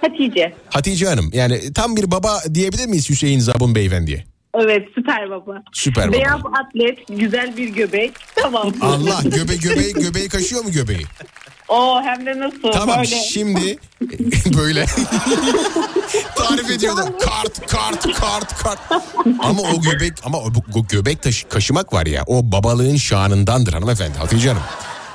[0.00, 0.54] Hatice.
[0.70, 1.30] Hatice Hanım.
[1.34, 4.24] Yani tam bir baba diyebilir miyiz Hüseyin Zabun Beyefendiye?
[4.54, 5.62] Evet süper baba.
[5.72, 6.12] Süper baba.
[6.12, 8.12] Beyaz atlet, güzel bir göbek.
[8.36, 8.72] Tamam.
[8.80, 11.06] Allah göbe göbeği göbeği kaşıyor mu göbeği?
[11.68, 12.72] O hem de nasıl?
[12.72, 13.06] Tamam Böyle.
[13.16, 13.78] şimdi
[14.58, 14.84] böyle
[16.36, 17.04] tarif ediyordum.
[17.20, 18.78] Kart kart kart kart.
[19.38, 20.52] Ama o göbek ama o,
[20.90, 24.62] göbek taşı, kaşımak var ya o babalığın şanındandır hanımefendi Hatice Hanım.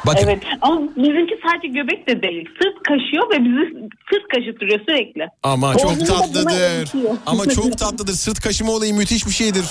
[0.05, 2.49] Bakın Evet ama bizimki sadece göbek de değil.
[2.61, 5.27] Sırt kaşıyor ve bizi sırt kaşıtırıyor sürekli.
[5.43, 6.89] ama çok tatlıdır.
[7.25, 8.13] Ama çok tatlıdır.
[8.13, 9.65] Sırt kaşıma olayı müthiş bir şeydir.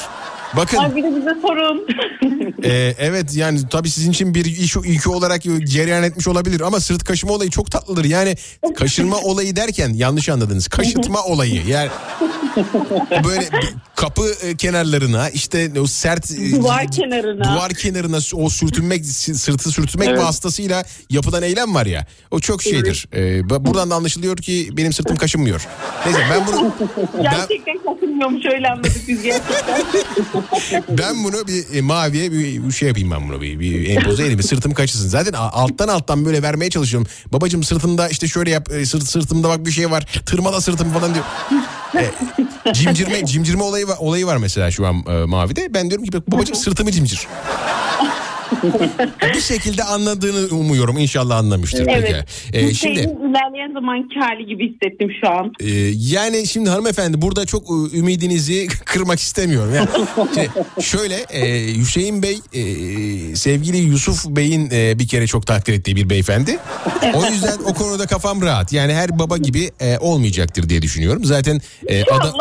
[0.56, 1.86] Bakın Ay bir de bize sorun.
[2.64, 7.04] e, evet yani tabii sizin için bir iş ilki olarak cereyan etmiş olabilir ama sırt
[7.04, 8.04] kaşıma olayı çok tatlıdır.
[8.04, 8.34] Yani
[8.76, 10.68] kaşınma olayı derken yanlış anladınız.
[10.68, 11.66] Kaşıtma olayı.
[11.66, 11.88] Yani
[13.24, 13.48] böyle
[13.96, 17.44] kapı e, kenarlarına işte o sert e, Duvar kenarına.
[17.44, 20.20] duvar kenarına o sürtünmek sırtı sürtünmek Evet.
[20.20, 22.06] vasıtasıyla yapılan eylem var ya.
[22.30, 23.06] O çok şeydir.
[23.14, 25.66] E, bu- buradan da anlaşılıyor ki benim sırtım kaşınmıyor.
[26.06, 26.72] Neyse ben bunu
[27.14, 29.80] ben, Gerçekten kaşınmıyormuş öyle anladık biz gerçekten.
[30.88, 34.42] ben bunu bir e, maviye bir, şey yapayım ben bunu bir, bir empoze edeyim.
[34.42, 35.08] Sırtım kaşısın.
[35.08, 37.08] Zaten alttan alttan böyle vermeye çalışıyorum.
[37.32, 38.72] Babacım sırtımda işte şöyle yap.
[38.72, 40.06] e, Sırt, sırtımda bak bir şey var.
[40.26, 41.24] Tırmala sırtım falan diyor.
[41.94, 42.10] E,
[42.74, 45.74] cimcirme, cimcirme olayı var, olayı var mesela şu an e, mavide.
[45.74, 47.26] Ben diyorum ki babacım sırtımı cimcir.
[49.34, 50.98] bir şekilde anladığını umuyorum.
[50.98, 51.86] İnşallah anlamıştır.
[51.88, 52.26] evet.
[52.52, 52.64] Peki.
[52.64, 55.52] E, Hüseyin'in şimdi ilerleyen zamanki hali gibi hissettim şu an.
[55.60, 59.74] e, yani şimdi hanımefendi burada çok e, ümidinizi kırmak istemiyorum.
[59.74, 59.88] Yani,
[60.34, 60.50] şimdi
[60.86, 62.62] şöyle e, Hüseyin Bey e,
[63.36, 66.58] sevgili Yusuf Bey'in e, bir kere çok takdir ettiği bir beyefendi.
[67.14, 68.72] O yüzden o konuda kafam rahat.
[68.72, 71.24] Yani her baba gibi e, olmayacaktır diye düşünüyorum.
[71.24, 72.32] Zaten e, adam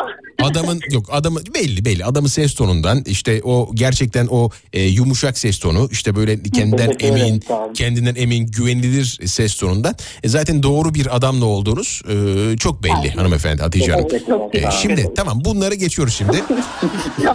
[0.43, 5.59] adamın yok adamı belli belli adamın ses tonundan işte o gerçekten o e, yumuşak ses
[5.59, 7.43] tonu işte böyle kendinden emin
[7.73, 13.61] kendinden emin güvenilir ses tonundan e, zaten doğru bir adamla olduğunuz e, çok belli hanımefendi
[13.61, 14.07] Hatice Hanım.
[14.53, 16.43] E, şimdi tamam bunları geçiyoruz şimdi.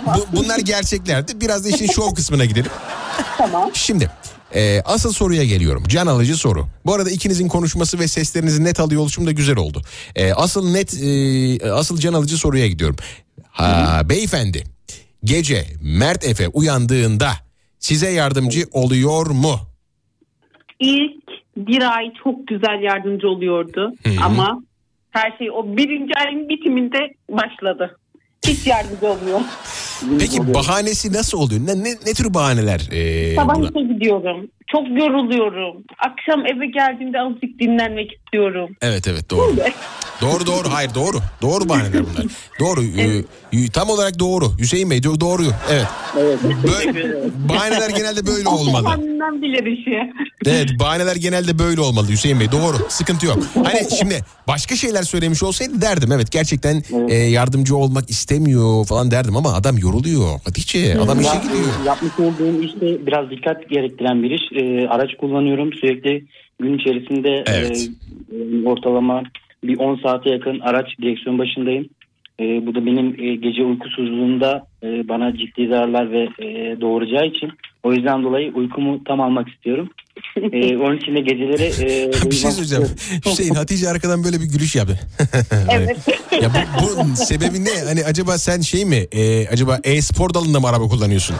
[0.07, 1.41] Bu, bunlar gerçeklerdi.
[1.41, 2.71] Biraz da işin şov kısmına gidelim.
[3.39, 3.71] Tamam.
[3.75, 4.11] Şimdi
[4.55, 5.85] e, asıl soruya geliyorum.
[5.89, 6.67] Can alıcı soru.
[6.87, 9.83] Bu arada ikinizin konuşması ve seslerinizi net alıyor oluşum da güzel oldu.
[10.17, 12.97] E, asıl net e, asıl can alıcı soruya gidiyorum.
[13.51, 14.65] Ha, beyefendi
[15.25, 17.31] gece Mert Efe uyandığında
[17.79, 19.61] size yardımcı oluyor mu?
[20.81, 21.23] İlk
[21.57, 24.25] bir ay çok güzel yardımcı oluyordu Hı hı.
[24.25, 24.63] ama
[25.11, 26.99] her şey o birinci ayın bitiminde
[27.31, 27.99] başladı.
[28.47, 29.41] Hiç yardımcı olmuyor.
[30.19, 31.61] Peki bahanesi nasıl oluyor?
[31.67, 32.89] Ne, ne, ne tür bahaneler?
[32.93, 33.69] e, Sabah buna?
[33.69, 34.49] işe gidiyorum.
[34.67, 35.85] Çok yoruluyorum.
[35.99, 38.71] Akşam eve geldiğimde azıcık dinlenmek istiyorum.
[38.83, 39.57] Evet evet doğru.
[40.23, 41.17] doğru doğru hayır doğru.
[41.43, 42.27] Doğru bahaneler bunlar.
[42.61, 42.83] Doğru.
[42.99, 43.25] e,
[43.59, 44.59] y- tam olarak doğru.
[44.59, 45.43] Hüseyin Bey do- doğru.
[45.71, 45.87] Evet.
[46.63, 47.15] Böyle,
[47.49, 48.85] bahaneler genelde böyle olmalı.
[48.87, 50.13] Kendinden bilir işi.
[50.47, 53.39] Evet bahaneler genelde böyle olmalı Hüseyin Bey doğru sıkıntı yok.
[53.55, 59.37] Hani şimdi başka şeyler söylemiş olsaydı derdim evet gerçekten e, yardımcı olmak istemiyor falan derdim
[59.37, 60.41] ama adam yoruluyor.
[60.45, 61.65] Hatice adam işe gidiyor.
[61.87, 64.43] Yapmış olduğum işte biraz dikkat gerektiren bir iş.
[64.53, 66.25] Ee, araç kullanıyorum sürekli
[66.61, 69.23] gün içerisinde e, e, ortalama
[69.65, 71.89] bir 10 saate yakın araç direksiyon başındayım.
[72.41, 77.51] E, bu da benim e, gece uykusuzluğumda e, bana ciddi zararlar ve e, doğuracağı için
[77.83, 79.89] o yüzden dolayı uykumu tam almak istiyorum.
[80.53, 82.85] E, onun için de geceleri e, bir şey söyleyeceğim.
[83.27, 85.01] Hüseyin Hatice arkadan böyle bir gülüş yaptı.
[85.71, 85.99] Evet.
[86.43, 87.85] ya bu, bunun sebebi ne?
[87.89, 89.07] Hani acaba sen şey mi?
[89.13, 91.37] e, acaba e-spor dalında mı araba kullanıyorsun?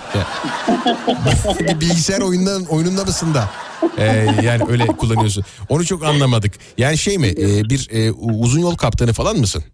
[1.61, 3.51] Bir bilgisayar oyundan oyununda mısın da?
[3.99, 4.05] e,
[4.43, 5.45] yani öyle kullanıyorsun.
[5.69, 6.53] Onu çok anlamadık.
[6.79, 7.27] Yani şey mi?
[7.27, 9.65] e, bir e, uzun yol kaptanı falan mısın?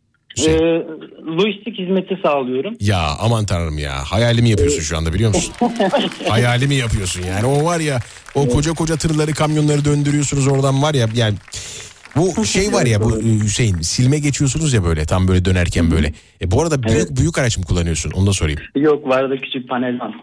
[0.46, 0.52] E,
[1.26, 2.74] lojistik hizmeti sağlıyorum.
[2.80, 3.92] Ya aman tanrım ya.
[4.04, 5.54] Hayalimi yapıyorsun şu anda biliyor musun?
[6.28, 7.46] Hayalimi yapıyorsun yani.
[7.46, 7.98] O var ya
[8.34, 11.34] o koca koca tırları kamyonları döndürüyorsunuz oradan var ya yani
[12.16, 16.12] bu şey var ya bu Hüseyin silme geçiyorsunuz ya böyle tam böyle dönerken böyle.
[16.40, 18.10] E, bu arada büyük büyük araç mı kullanıyorsun?
[18.10, 18.60] Onu da sorayım.
[18.76, 20.14] Yok var da küçük panel var.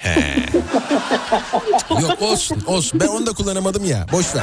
[2.02, 4.42] Yok olsun olsun ben onu da kullanamadım ya boş ver.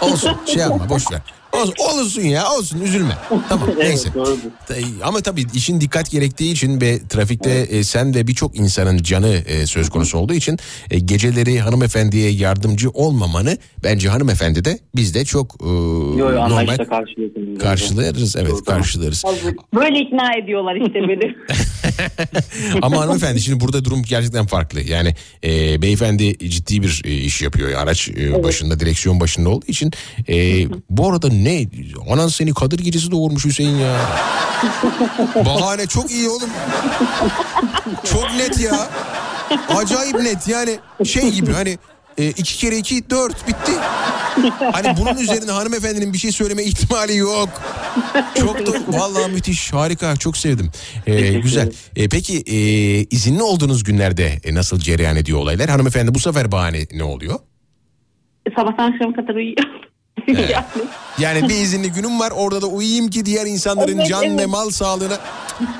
[0.00, 1.20] Olsun şey yapma boş ver.
[1.52, 3.14] Olsun, olsun ya olsun üzülme.
[3.48, 4.14] Tamam Evet, neyse.
[4.14, 4.50] doğrudur.
[5.02, 9.66] Ama tabii işin dikkat gerektiği için ve trafikte e, sen ve birçok insanın canı e,
[9.66, 10.58] söz konusu olduğu için
[10.90, 16.76] e, geceleri hanımefendiye yardımcı olmamanı bence hanımefendi de biz de çok e, Yok yok normal
[17.60, 19.24] karşılarız evet karşılarız.
[19.74, 21.34] Böyle ikna ediyorlar işte beni.
[22.82, 24.80] Ama hanımefendi şimdi burada durum gerçekten farklı.
[24.80, 25.14] Yani
[25.44, 27.72] e, beyefendi ciddi bir e, iş yapıyor.
[27.82, 29.92] Araç e, başında, direksiyon başında olduğu için.
[30.28, 31.66] E, bu arada ne?
[32.10, 33.96] Anan seni Kadir gecesi doğurmuş Hüseyin ya.
[35.34, 36.50] Bahane çok iyi oğlum.
[38.12, 38.88] Çok net ya.
[39.68, 41.78] Acayip net yani şey gibi hani
[42.18, 43.72] e, iki kere iki dört bitti.
[44.72, 47.48] Hani bunun üzerine hanımefendinin bir şey söyleme ihtimali yok.
[48.40, 50.70] Çok da vallahi müthiş harika çok sevdim.
[51.06, 51.72] E, güzel.
[51.96, 52.56] E, peki e,
[53.10, 55.70] izinli olduğunuz günlerde e, nasıl cereyan ediyor olaylar?
[55.70, 57.38] Hanımefendi bu sefer bahane ne oluyor?
[58.56, 59.64] Sabahtan akşama kadar uyuyor.
[60.28, 60.56] Evet.
[61.18, 64.48] Yani bir izinli günüm var orada da uyuyayım ki diğer insanların Evet, can ve evet.
[64.48, 65.18] mal sağlığına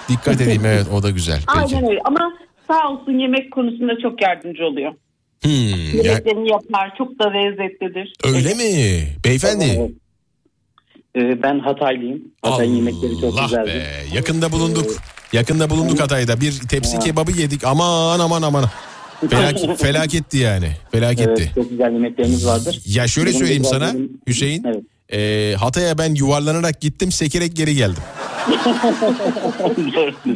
[0.09, 1.43] dikkat edeyim evet o da güzel.
[1.55, 1.77] Peki.
[1.77, 2.33] Aynen öyle ama
[2.69, 4.93] sağ olsun yemek konusunda çok yardımcı oluyor.
[5.43, 8.13] Hmm, ya- Yemeklerini yapar çok da lezzetlidir.
[8.25, 9.03] öyle mi?
[9.25, 9.93] Beyefendi.
[11.17, 12.23] Ee, ben Hataylıyım.
[12.43, 13.75] Hatay'ın yemekleri çok Allah güzeldir.
[13.75, 14.87] be yakında bulunduk.
[15.33, 16.41] Yakında bulunduk Hatay'da.
[16.41, 17.65] Bir tepsi kebabı yedik.
[17.65, 18.65] Aman aman aman.
[19.31, 20.71] Felak, felaketti yani.
[20.93, 21.43] Felaketti.
[21.43, 22.81] Evet, çok güzel yemeklerimiz vardır.
[22.87, 24.65] Ya şöyle Benim söyleyeyim sana benim- Hüseyin.
[25.13, 28.03] Ee, Hatay'a ben yuvarlanarak gittim sekerek geri geldim.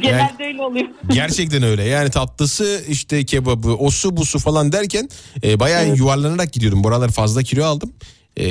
[0.02, 0.86] Genelde öyle oluyor.
[1.12, 1.82] Gerçekten öyle.
[1.84, 5.08] Yani tatlısı işte kebabı, osu busu falan derken
[5.44, 6.84] e, bayağı yuvarlanarak gidiyordum.
[6.84, 7.92] Buralar fazla kilo aldım.
[8.36, 8.44] E,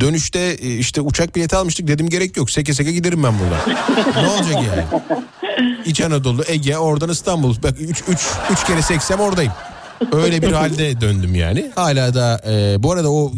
[0.00, 1.88] dönüşte e, işte uçak bileti almıştık.
[1.88, 2.50] Dedim gerek yok.
[2.50, 3.82] Seke seke giderim ben buradan.
[4.24, 4.84] ne olacak yani?
[5.86, 7.54] İç Anadolu, Ege, oradan İstanbul.
[7.62, 8.20] Bak 3 üç,
[8.52, 9.52] üç kere seksem oradayım.
[10.12, 11.70] Öyle bir halde döndüm yani.
[11.74, 13.32] Hala da e, bu arada o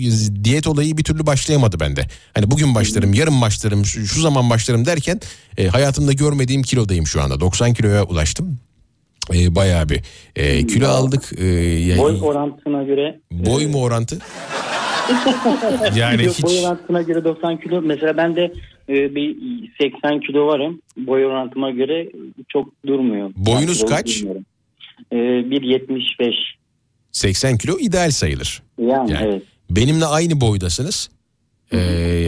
[0.44, 2.06] diyet olayı bir türlü başlayamadı bende.
[2.34, 5.20] Hani bugün başlarım, yarın başlarım, şu, şu zaman başlarım derken
[5.58, 7.40] e, hayatımda görmediğim kilodayım şu anda.
[7.40, 8.58] 90 kiloya ulaştım.
[9.34, 10.02] E, bayağı bir
[10.36, 11.22] e, kilo aldık.
[11.38, 14.18] E, ya- Boy orantısına göre boy mu orantı?
[15.96, 17.82] Yani Yok, hiç- boy orantısına göre 90 kilo.
[17.82, 18.52] Mesela ben de
[18.88, 19.36] e, bir
[19.80, 20.80] 80 kilo varım.
[20.96, 22.08] Boy orantıma göre
[22.48, 23.30] çok durmuyor.
[23.36, 24.22] Boyunuz Ben kaç?
[25.12, 26.34] E, 1.75.
[27.12, 28.62] 80 kilo ideal sayılır.
[28.78, 29.42] Yani, evet.
[29.70, 31.10] Benimle aynı boydasınız.
[31.72, 31.78] Ee,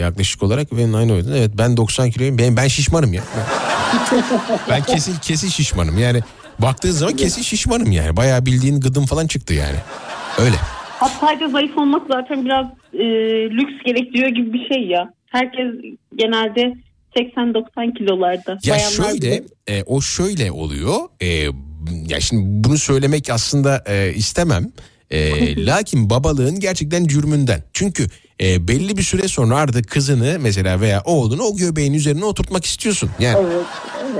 [0.01, 1.37] yaklaşık olarak benimle aynı boyda.
[1.37, 2.39] Evet ben 90 kiloyum.
[2.39, 3.23] Ben, ben şişmanım ya.
[4.13, 4.21] Ben,
[4.71, 5.99] ben kesin kesin şişmanım.
[5.99, 6.21] Yani
[6.59, 8.17] baktığın zaman kesin şişmanım yani.
[8.17, 9.77] Bayağı bildiğin gıdım falan çıktı yani.
[10.39, 10.57] Öyle.
[10.99, 13.05] Hatay'da zayıf olmak zaten biraz e,
[13.51, 15.13] lüks gerektiriyor gibi bir şey ya.
[15.27, 15.67] Herkes
[16.15, 16.75] genelde
[17.17, 18.59] 80-90 kilolarda.
[18.65, 20.97] Ya Bayanlar şöyle e, o şöyle oluyor.
[21.21, 21.27] E,
[22.09, 24.73] ya şimdi bunu söylemek aslında e, istemem.
[25.15, 27.63] E, lakin babalığın gerçekten cürmünden.
[27.73, 28.09] Çünkü
[28.41, 33.11] e, belli bir süre sonra artık kızını mesela veya oğlunu o göbeğin üzerine oturtmak istiyorsun.
[33.21, 33.39] Yani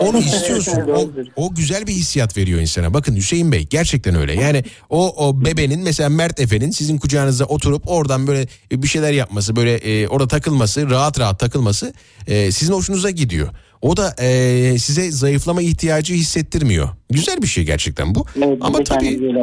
[0.01, 0.81] onu istiyorsun.
[0.97, 2.95] O, o güzel bir hissiyat veriyor insana.
[2.95, 4.35] Bakın Hüseyin Bey gerçekten öyle.
[4.35, 9.57] Yani o o bebenin mesela Mert Efe'nin sizin kucağınıza oturup oradan böyle bir şeyler yapması,
[9.57, 11.95] böyle e, orada takılması, rahat rahat takılması
[12.27, 13.49] e, sizin hoşunuza gidiyor.
[13.85, 16.89] O da e, size zayıflama ihtiyacı hissettirmiyor.
[17.11, 18.27] Güzel bir şey gerçekten bu.
[18.61, 19.35] ama bir de tabii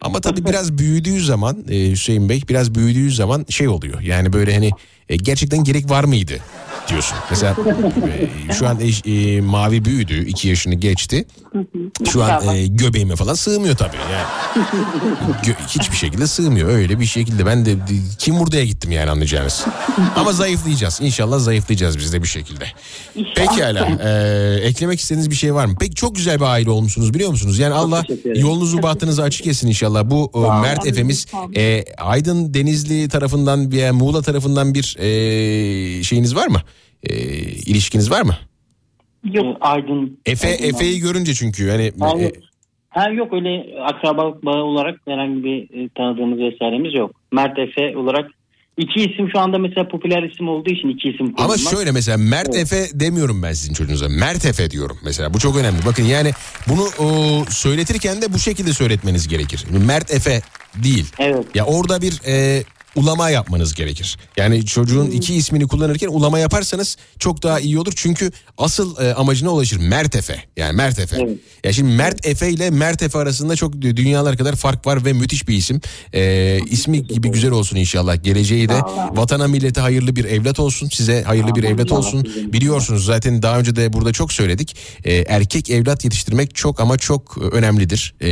[0.00, 4.00] ama tabii biraz büyüdüğü zaman e, Hüseyin Bey biraz büyüdüğü zaman şey oluyor.
[4.00, 4.70] Yani böyle hani
[5.08, 6.34] e, gerçekten gerek var mıydı
[6.88, 7.18] diyorsun.
[7.30, 7.56] Mesela
[8.50, 10.24] e, şu an eş- e, mavi büyüdü.
[10.26, 11.24] iki yaşını geçti.
[12.12, 13.96] Şu an e, göbeğime falan sığmıyor tabii.
[14.12, 14.26] Yani
[15.44, 16.68] Gö- hiçbir şekilde sığmıyor.
[16.68, 17.76] Öyle bir şekilde ben de
[18.18, 19.64] kim buraya gittim yani anlayacağınız.
[20.16, 20.98] Ama zayıflayacağız.
[21.02, 22.64] İnşallah zayıflayacağız biz de bir şekilde.
[23.36, 23.88] Pekala.
[24.04, 25.74] E, eklemek istediğiniz bir şey var mı?
[25.80, 27.58] Peki çok güzel bir aile olmuşsunuz biliyor musunuz?
[27.58, 28.04] Yani Allah
[28.34, 30.10] yolunuzu bahtınızı açık etsin inşallah.
[30.10, 31.26] Bu e, Mert Efe'miz
[31.56, 36.62] e, Aydın Denizli tarafından veya Muğla tarafından bir e, şeyiniz var mı?
[37.02, 38.36] E, ilişkiniz var mı?
[39.24, 39.56] Yok.
[39.60, 40.18] Aydın.
[40.26, 42.32] Efe Aydın Efe'yi görünce çünkü yani Ha, e, yok.
[42.88, 47.10] Ha yok öyle akrabalık bağı olarak herhangi bir e, tanıdığımız vesairemiz yok.
[47.32, 48.30] Mert Efe olarak
[48.76, 51.74] iki isim şu anda mesela popüler isim olduğu için iki isim Ama kullanmak.
[51.74, 54.08] şöyle mesela Mert Efe demiyorum ben sizin çocuğunuza.
[54.08, 55.34] Mert Efe diyorum mesela.
[55.34, 55.78] Bu çok önemli.
[55.86, 56.30] Bakın yani
[56.68, 59.64] bunu o, söyletirken de bu şekilde söyletmeniz gerekir.
[59.86, 60.40] Mert Efe
[60.84, 61.12] değil.
[61.18, 61.44] Evet.
[61.54, 62.62] Ya orada bir e,
[62.96, 64.16] ulama yapmanız gerekir.
[64.36, 67.92] Yani çocuğun iki ismini kullanırken ulama yaparsanız çok daha iyi olur.
[67.96, 69.76] Çünkü asıl e, amacına ulaşır.
[69.80, 70.44] Mert Efe.
[70.56, 71.28] Yani Mert Efe.
[71.64, 75.12] Ya şimdi Mert Efe ile Mert Efe arasında çok dü- dünyalar kadar fark var ve
[75.12, 75.80] müthiş bir isim.
[76.12, 78.22] E, ismi gibi güzel olsun inşallah.
[78.22, 78.80] Geleceği de
[79.12, 80.88] vatana millete hayırlı bir evlat olsun.
[80.92, 82.28] Size hayırlı bir evlat olsun.
[82.52, 84.76] Biliyorsunuz zaten daha önce de burada çok söyledik.
[85.04, 88.14] E, erkek evlat yetiştirmek çok ama çok önemlidir.
[88.20, 88.30] E,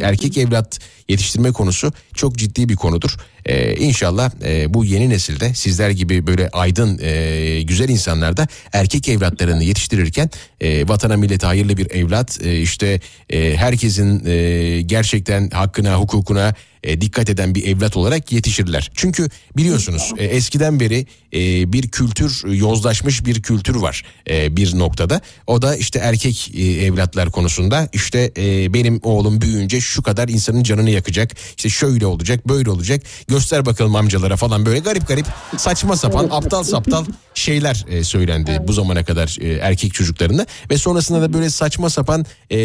[0.00, 3.16] erkek evlat yetiştirme konusu çok ciddi bir konudur.
[3.46, 9.08] Ee, inşallah e, bu yeni nesilde sizler gibi böyle aydın e, güzel insanlar da erkek
[9.08, 10.30] evlatlarını yetiştirirken
[10.60, 13.00] e, vatana millete hayırlı bir evlat e, işte
[13.30, 16.54] e, herkesin e, gerçekten hakkına hukukuna
[16.84, 18.90] e, dikkat eden bir evlat olarak yetişirler.
[18.94, 25.20] Çünkü biliyorsunuz e, eskiden beri e, bir kültür yozlaşmış bir kültür var e, bir noktada.
[25.46, 30.62] O da işte erkek e, evlatlar konusunda işte e, benim oğlum büyüyünce şu kadar insanın
[30.62, 31.30] canını yakacak.
[31.56, 36.62] İşte şöyle olacak böyle olacak göster bakalım amcalara falan böyle garip garip saçma sapan aptal
[36.62, 37.04] saptal
[37.34, 42.26] şeyler e, söylendi bu zamana kadar e, erkek çocuklarına ve sonrasında da böyle saçma sapan
[42.50, 42.58] e,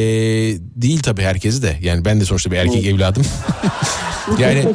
[0.76, 3.26] değil tabii herkesi de yani ben de sonuçta bir erkek evladım
[4.40, 4.66] yani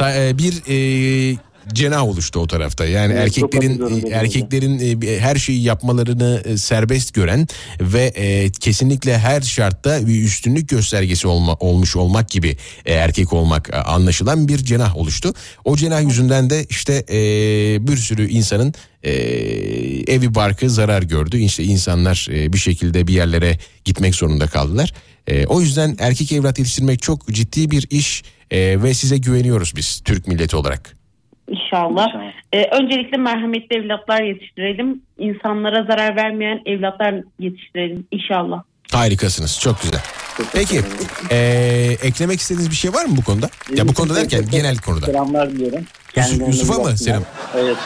[0.00, 1.38] e, bir e,
[1.72, 2.84] cenah oluştu o tarafta.
[2.86, 4.12] Yani Evet, erkeklerin katılıyorum.
[4.12, 7.46] erkeklerin e, her şeyi yapmalarını e, serbest gören
[7.80, 12.56] ve e, kesinlikle her şartta bir üstünlük göstergesi olma, olmuş olmak gibi
[12.86, 15.34] e, erkek olmak e, anlaşılan bir cenah oluştu.
[15.64, 17.16] O cenah yüzünden de işte e,
[17.88, 19.12] bir sürü insanın e,
[20.12, 21.38] evi barkı zarar gördü.
[21.38, 24.94] İşte insanlar e, bir şekilde bir yerlere gitmek zorunda kaldılar.
[25.26, 30.00] E, o yüzden erkek evlat yetiştirmek çok ciddi bir iş e, ve size güveniyoruz biz
[30.04, 30.98] Türk milleti olarak.
[31.48, 32.06] İnşallah.
[32.52, 35.02] Ee, öncelikle merhametli evlatlar yetiştirelim.
[35.18, 38.62] İnsanlara zarar vermeyen evlatlar yetiştirelim inşallah.
[38.92, 40.00] Harikasınız çok güzel.
[40.52, 40.80] Peki
[41.30, 41.36] e,
[42.02, 43.50] eklemek istediğiniz bir şey var mı bu konuda?
[43.74, 45.06] Ya bu konuda derken genel konuda.
[45.06, 45.84] Selamlar diyorum.
[46.16, 47.22] Yusuf, Yusuf'a mı selam?
[47.56, 47.76] Evet.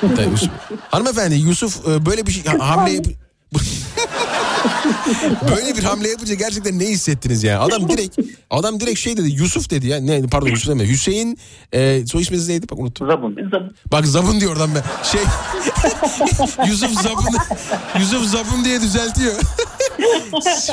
[0.00, 0.50] Tabii, Yusuf.
[0.90, 2.90] Hanımefendi Yusuf e, böyle bir şey ha- hamle
[5.50, 7.60] böyle bir hamle yapınca gerçekten ne hissettiniz ya?
[7.60, 8.18] Adam direkt
[8.50, 10.00] adam direkt şey dedi Yusuf dedi ya.
[10.00, 10.88] Ne pardon Yusuf demedi.
[10.88, 11.38] Hüseyin
[11.72, 12.68] e, soy isminiz neydi?
[12.70, 13.06] Bak unuttum.
[13.08, 13.36] Zabun.
[13.92, 14.82] Bak Zabun diyor oradan ben.
[15.02, 15.20] Şey
[16.66, 17.36] Yusuf Zabun
[18.00, 19.34] Yusuf Zabun diye düzeltiyor.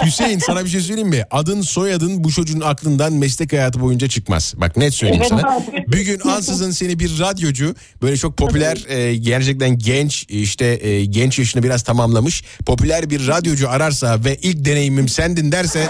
[0.06, 1.24] Hüseyin sana bir şey söyleyeyim mi?
[1.32, 4.54] Adın soyadın bu çocuğun aklından meslek hayatı boyunca çıkmaz.
[4.58, 5.56] Bak net söyleyeyim Evet sana.
[5.56, 5.86] abi.
[5.88, 11.40] Bir gün ansızın seni bir radyocu böyle çok popüler e, gerçekten genç işte e, genç
[11.40, 15.88] yaşını biraz tamamlamış popüler bir radyocu ararsa ve ilk deneyimim sendin derse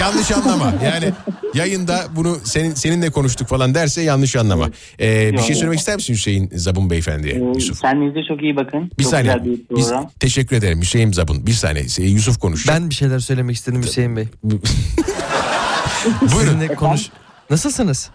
[0.00, 0.74] yanlış anlama.
[0.84, 1.12] Yani
[1.54, 4.68] yayında bunu senin seninle konuştuk falan derse yanlış anlama.
[5.00, 7.34] E, bir şey söylemek ister misin Hüseyin Zabun beyefendiye?
[7.54, 7.80] Yusuf.
[7.80, 8.90] Kendinize çok iyi bakın.
[8.98, 9.34] Bir çok saniye.
[9.34, 10.10] güzel bir Biz program.
[10.20, 11.46] teşekkür ederim Hüseyin Zabun.
[11.46, 11.84] Bir saniye.
[11.98, 12.68] E, Yusuf konuş.
[12.68, 14.28] Ben bir şeyler söylemek istedim Hüseyin Bey.
[16.28, 17.02] Sizinle konuş.
[17.50, 18.10] Nasılsınız?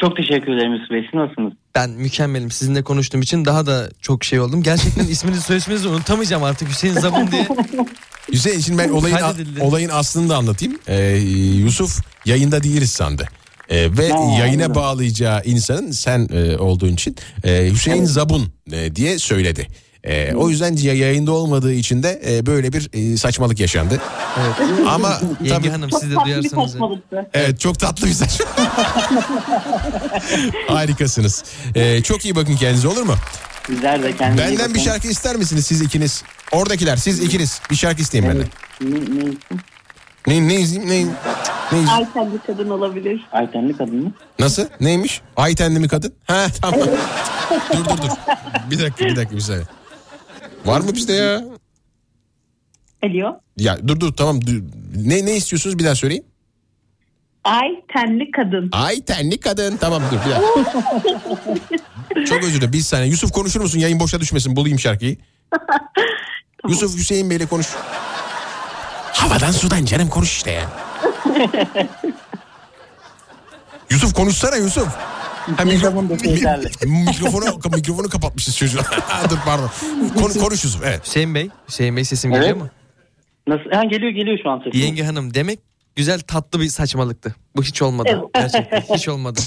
[0.00, 1.02] Çok teşekkür ederim Yusuf Bey.
[1.10, 1.52] Siz nasılsınız?
[1.74, 2.50] Ben mükemmelim.
[2.50, 4.62] Sizinle konuştuğum için daha da çok şey oldum.
[4.62, 7.48] Gerçekten isminizi soy isminizi unutamayacağım artık Hüseyin Zabun diye.
[8.32, 9.62] Hüseyin şimdi ben olayın Kaydedildi.
[9.62, 10.78] olayın aslını da anlatayım.
[10.88, 11.16] Ee,
[11.64, 13.28] Yusuf yayında değiliz sandı.
[13.68, 14.82] Ee, ve Ha, yayına anladım.
[14.82, 19.66] bağlayacağı insanın sen e, olduğun için e, Hüseyin Zabun e, diye söyledi.
[20.04, 24.00] E, o yüzden ya- yayında olmadığı için de e, böyle bir e, saçmalık yaşandı.
[24.40, 24.70] Evet.
[24.88, 26.76] Ama Yenge tabii Hanım siz de duyarsanız.
[27.34, 28.40] Evet çok tatlı bir saç.
[30.68, 31.44] Harikasınız.
[31.74, 33.14] E, çok iyi bakın kendinize olur mu?
[33.66, 34.80] Sizler de kendinize Benden bir bakın.
[34.80, 36.22] şarkı ister misiniz siz ikiniz?
[36.52, 38.46] Oradakiler siz ikiniz bir şarkı isteyin benden.
[38.80, 39.30] Ne, ne,
[40.26, 40.88] Ne, ne izleyeyim?
[40.88, 41.12] Ne,
[41.72, 41.88] ne izleyeyim?
[41.90, 43.20] Ayten bir kadın olabilir.
[43.32, 44.12] Aytenli kadın mı?
[44.38, 44.66] Nasıl?
[44.80, 45.20] Neymiş?
[45.36, 46.14] Aytenli mi kadın?
[46.26, 46.80] Ha tamam.
[47.72, 48.08] dur dur dur.
[48.70, 49.64] Bir dakika bir dakika bir saniye.
[50.64, 51.44] Var mı bizde ya?
[53.04, 53.40] Alo.
[53.56, 54.40] Ya dur dur tamam.
[54.46, 54.62] dur.
[54.96, 56.24] Ne ne istiyorsunuz bir daha söyleyin.
[57.44, 58.68] Ay tenli kadın.
[58.72, 59.76] Ay tenli kadın.
[59.76, 61.76] Tamam dur bir dakika.
[62.28, 62.72] Çok özür dilerim.
[62.72, 63.08] Bir saniye.
[63.08, 63.78] Yusuf konuşur musun?
[63.78, 64.56] Yayın boşa düşmesin.
[64.56, 65.16] Bulayım şarkıyı.
[66.68, 67.66] Yusuf Hüseyin Bey'le konuş.
[69.12, 70.70] Havadan sudan canım konuş işte ya.
[73.90, 74.88] Yusuf konuşsana Yusuf.
[75.56, 76.02] Ha, mikro-
[76.86, 77.44] mi- mikrofonu
[77.76, 78.82] mikrofonu kapatmışız çocuğa.
[79.30, 79.70] Dur pardon.
[80.14, 81.06] Konu, konuş Yusuf evet.
[81.06, 82.42] Hüseyin Bey, Hüseyin Bey sesim Evet.
[82.42, 82.68] geliyor mu?
[83.48, 83.70] Nasıl?
[83.70, 84.80] Ha, geliyor geliyor şu an sesim.
[84.80, 85.58] Yenge Hanım demek
[85.96, 87.34] güzel tatlı bir saçmalıktı.
[87.56, 88.22] Bu hiç olmadı.
[88.34, 89.40] Gerçekten hiç olmadı.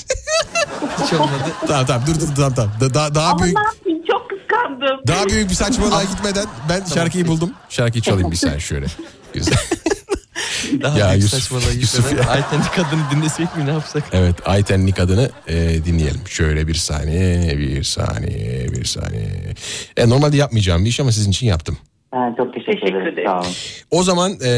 [1.06, 1.31] Hiç olmadı.
[1.68, 2.72] Tamam tamam dur dur tamam tamam.
[2.81, 4.99] Da- Daha, daha Ama büyük ne yapayım çok kıskandım.
[5.07, 7.51] daha büyük bir saçmalığa gitmeden ben şarkıyı buldum.
[7.69, 8.85] Şarkıyı çalayım bir saniye şöyle.
[9.34, 9.57] Güzel.
[10.81, 12.30] Daha Ya büyük Yusuf, saçmalığa Yusuf ya.
[12.30, 14.03] Ayten'in kadını dinlesek mi ne yapsak?
[14.11, 16.22] Evet Aytenli kadını e, dinleyelim.
[16.27, 19.53] Şöyle bir saniye, bir saniye, bir saniye.
[19.97, 21.77] E, normalde yapmayacağım bir iş ama sizin için yaptım.
[22.11, 23.27] Ha, çok teşekkür, ederim.
[23.27, 23.47] Sağ olun.
[23.91, 24.49] O zaman e,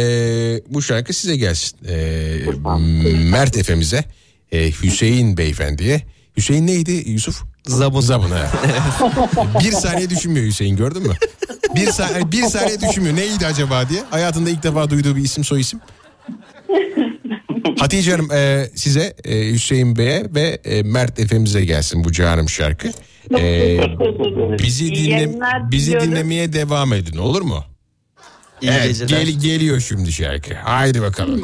[0.68, 1.78] bu şarkı size gelsin.
[1.88, 2.00] E,
[3.32, 4.04] Mert Efe'mize,
[4.52, 6.02] e, Hüseyin Beyefendi'ye.
[6.38, 7.44] Hüseyin neydi Yusuf?
[7.68, 8.02] Zabun.
[8.02, 8.52] Zabun ha.
[9.64, 11.14] bir saniye düşünmüyor Hüseyin gördün mü?
[11.76, 14.04] Bir saniye, bir saniye düşünmüyor neydi acaba diye.
[14.10, 15.80] Hayatında ilk defa duyduğu bir isim soy isim.
[17.80, 22.88] Hatice Hanım e, size e, Hüseyin Bey'e ve e, Mert Efe'mize gelsin bu canım şarkı.
[23.40, 23.80] E,
[24.64, 25.30] bizi dinle
[25.72, 27.64] bizi dinlemeye devam edin olur mu?
[28.62, 30.54] İyi evet, gel- geliyor şimdi şarkı.
[30.54, 31.42] Haydi bakalım.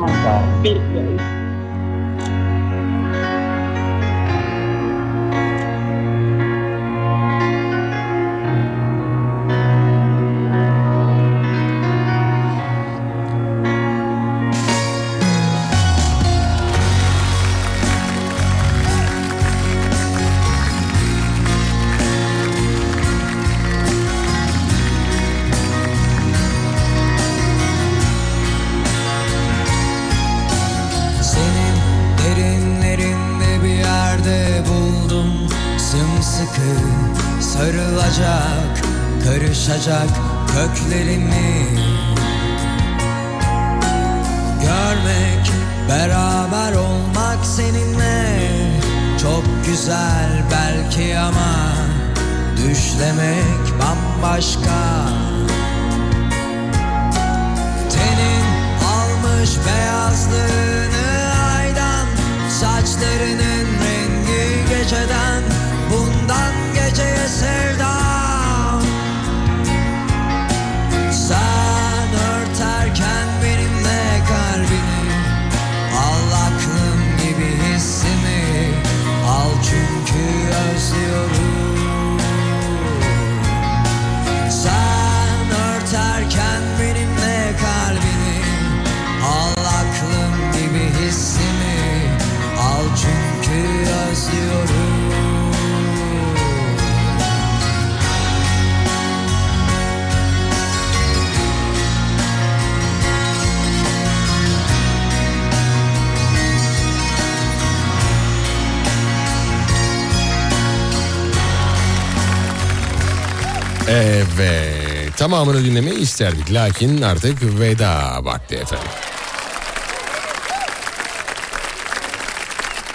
[115.37, 118.87] Tamamını dinlemeyi isterdik lakin artık veda vakti efendim.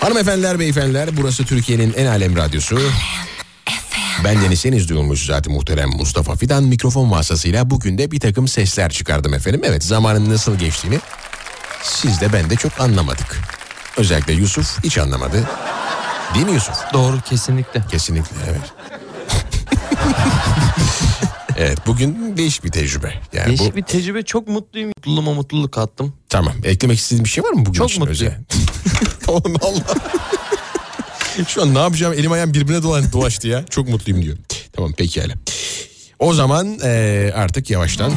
[0.01, 2.81] Hanımefendiler beyefendiler burası Türkiye'nin en alem radyosu.
[4.25, 9.35] Ben Denizseniz duyulmuş zaten muhterem Mustafa Fidan mikrofon vasıtasıyla bugün de bir takım sesler çıkardım
[9.35, 9.61] efendim.
[9.65, 11.01] Evet zamanın nasıl geçtiğini
[11.83, 13.41] siz de ben de çok anlamadık.
[13.97, 15.49] Özellikle Yusuf hiç anlamadı.
[16.35, 16.77] Değil mi Yusuf?
[16.93, 17.83] Doğru kesinlikle.
[17.91, 18.73] Kesinlikle evet.
[21.63, 23.15] evet bugün değişik bir tecrübe.
[23.33, 23.77] Yani Değişik bu...
[23.77, 24.89] bir tecrübe çok mutluyum.
[24.97, 26.13] Mutluluğuma mutluluk kattım.
[26.29, 28.35] Tamam eklemek istediğin bir şey var mı bugün Çok için mutluyum.
[29.29, 29.95] Oğlum Allah.
[31.49, 33.65] Şu an ne yapacağım elim ayağım birbirine dolan, dolaştı ya.
[33.67, 34.37] Çok mutluyum diyor.
[34.73, 35.35] Tamam pekala.
[36.19, 38.13] O zaman eee, artık yavaştan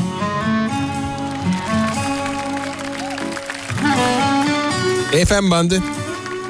[5.26, 5.84] FM bandı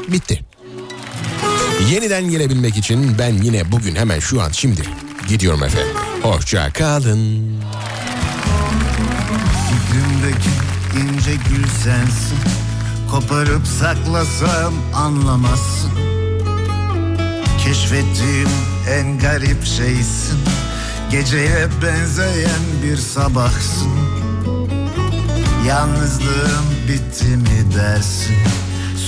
[0.07, 0.39] bitti.
[1.91, 4.81] Yeniden gelebilmek için ben yine bugün hemen şu an şimdi
[5.27, 6.04] gidiyorum efendim.
[6.25, 7.43] Hoşça kalın.
[9.69, 10.49] Fikrimdeki
[10.99, 12.37] ince gül sensin.
[13.11, 15.91] Koparıp saklasam anlamazsın.
[17.65, 18.49] Keşfettiğim
[18.89, 20.39] en garip şeysin.
[21.11, 23.91] Geceye benzeyen bir sabahsın
[25.67, 28.35] Yalnızlığım bitti mi dersin?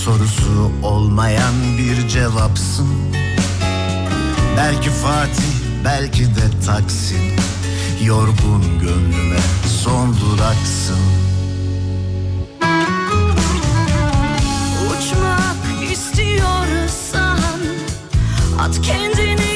[0.03, 2.87] Sorusu olmayan bir cevapsın.
[4.57, 7.35] Belki Fatih belki de Taksim
[8.03, 9.39] Yorgun gönlüme
[9.83, 10.99] son duraksın.
[14.89, 17.39] Uçmak istiyorsan
[18.59, 19.46] At kendini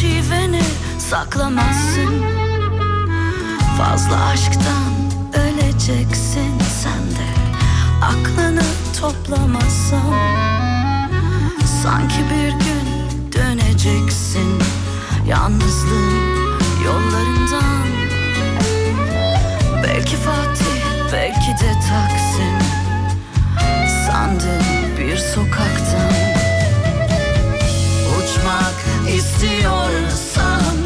[0.00, 0.62] şiveni
[0.98, 2.24] saklamazsın.
[3.78, 4.92] Fazla aşktan
[5.34, 7.28] öleceksin sen de.
[8.02, 8.62] Aklını
[9.00, 10.14] toplamazsan
[11.82, 12.88] Sanki bir gün
[13.32, 14.62] döneceksin.
[15.28, 17.88] Yalnızlığın yollarından
[19.84, 22.58] Belki Fatih belki de Taksim.
[24.06, 24.64] Sandım
[24.98, 26.17] bir sokaktan
[29.16, 30.76] istiyorsan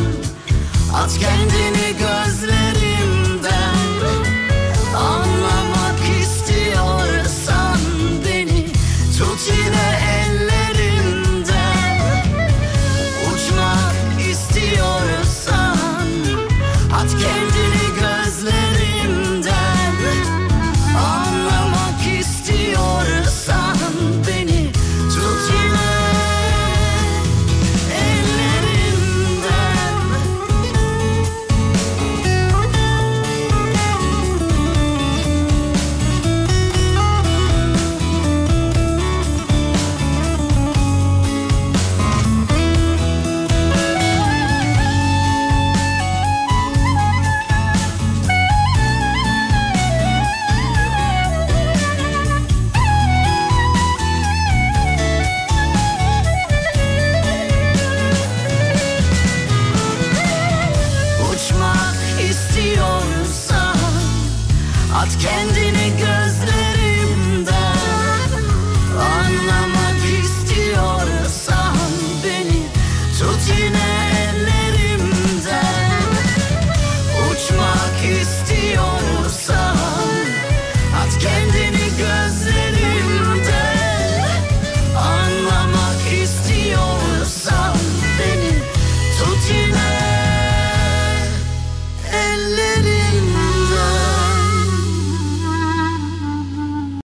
[0.95, 2.92] At kendini gözlerimden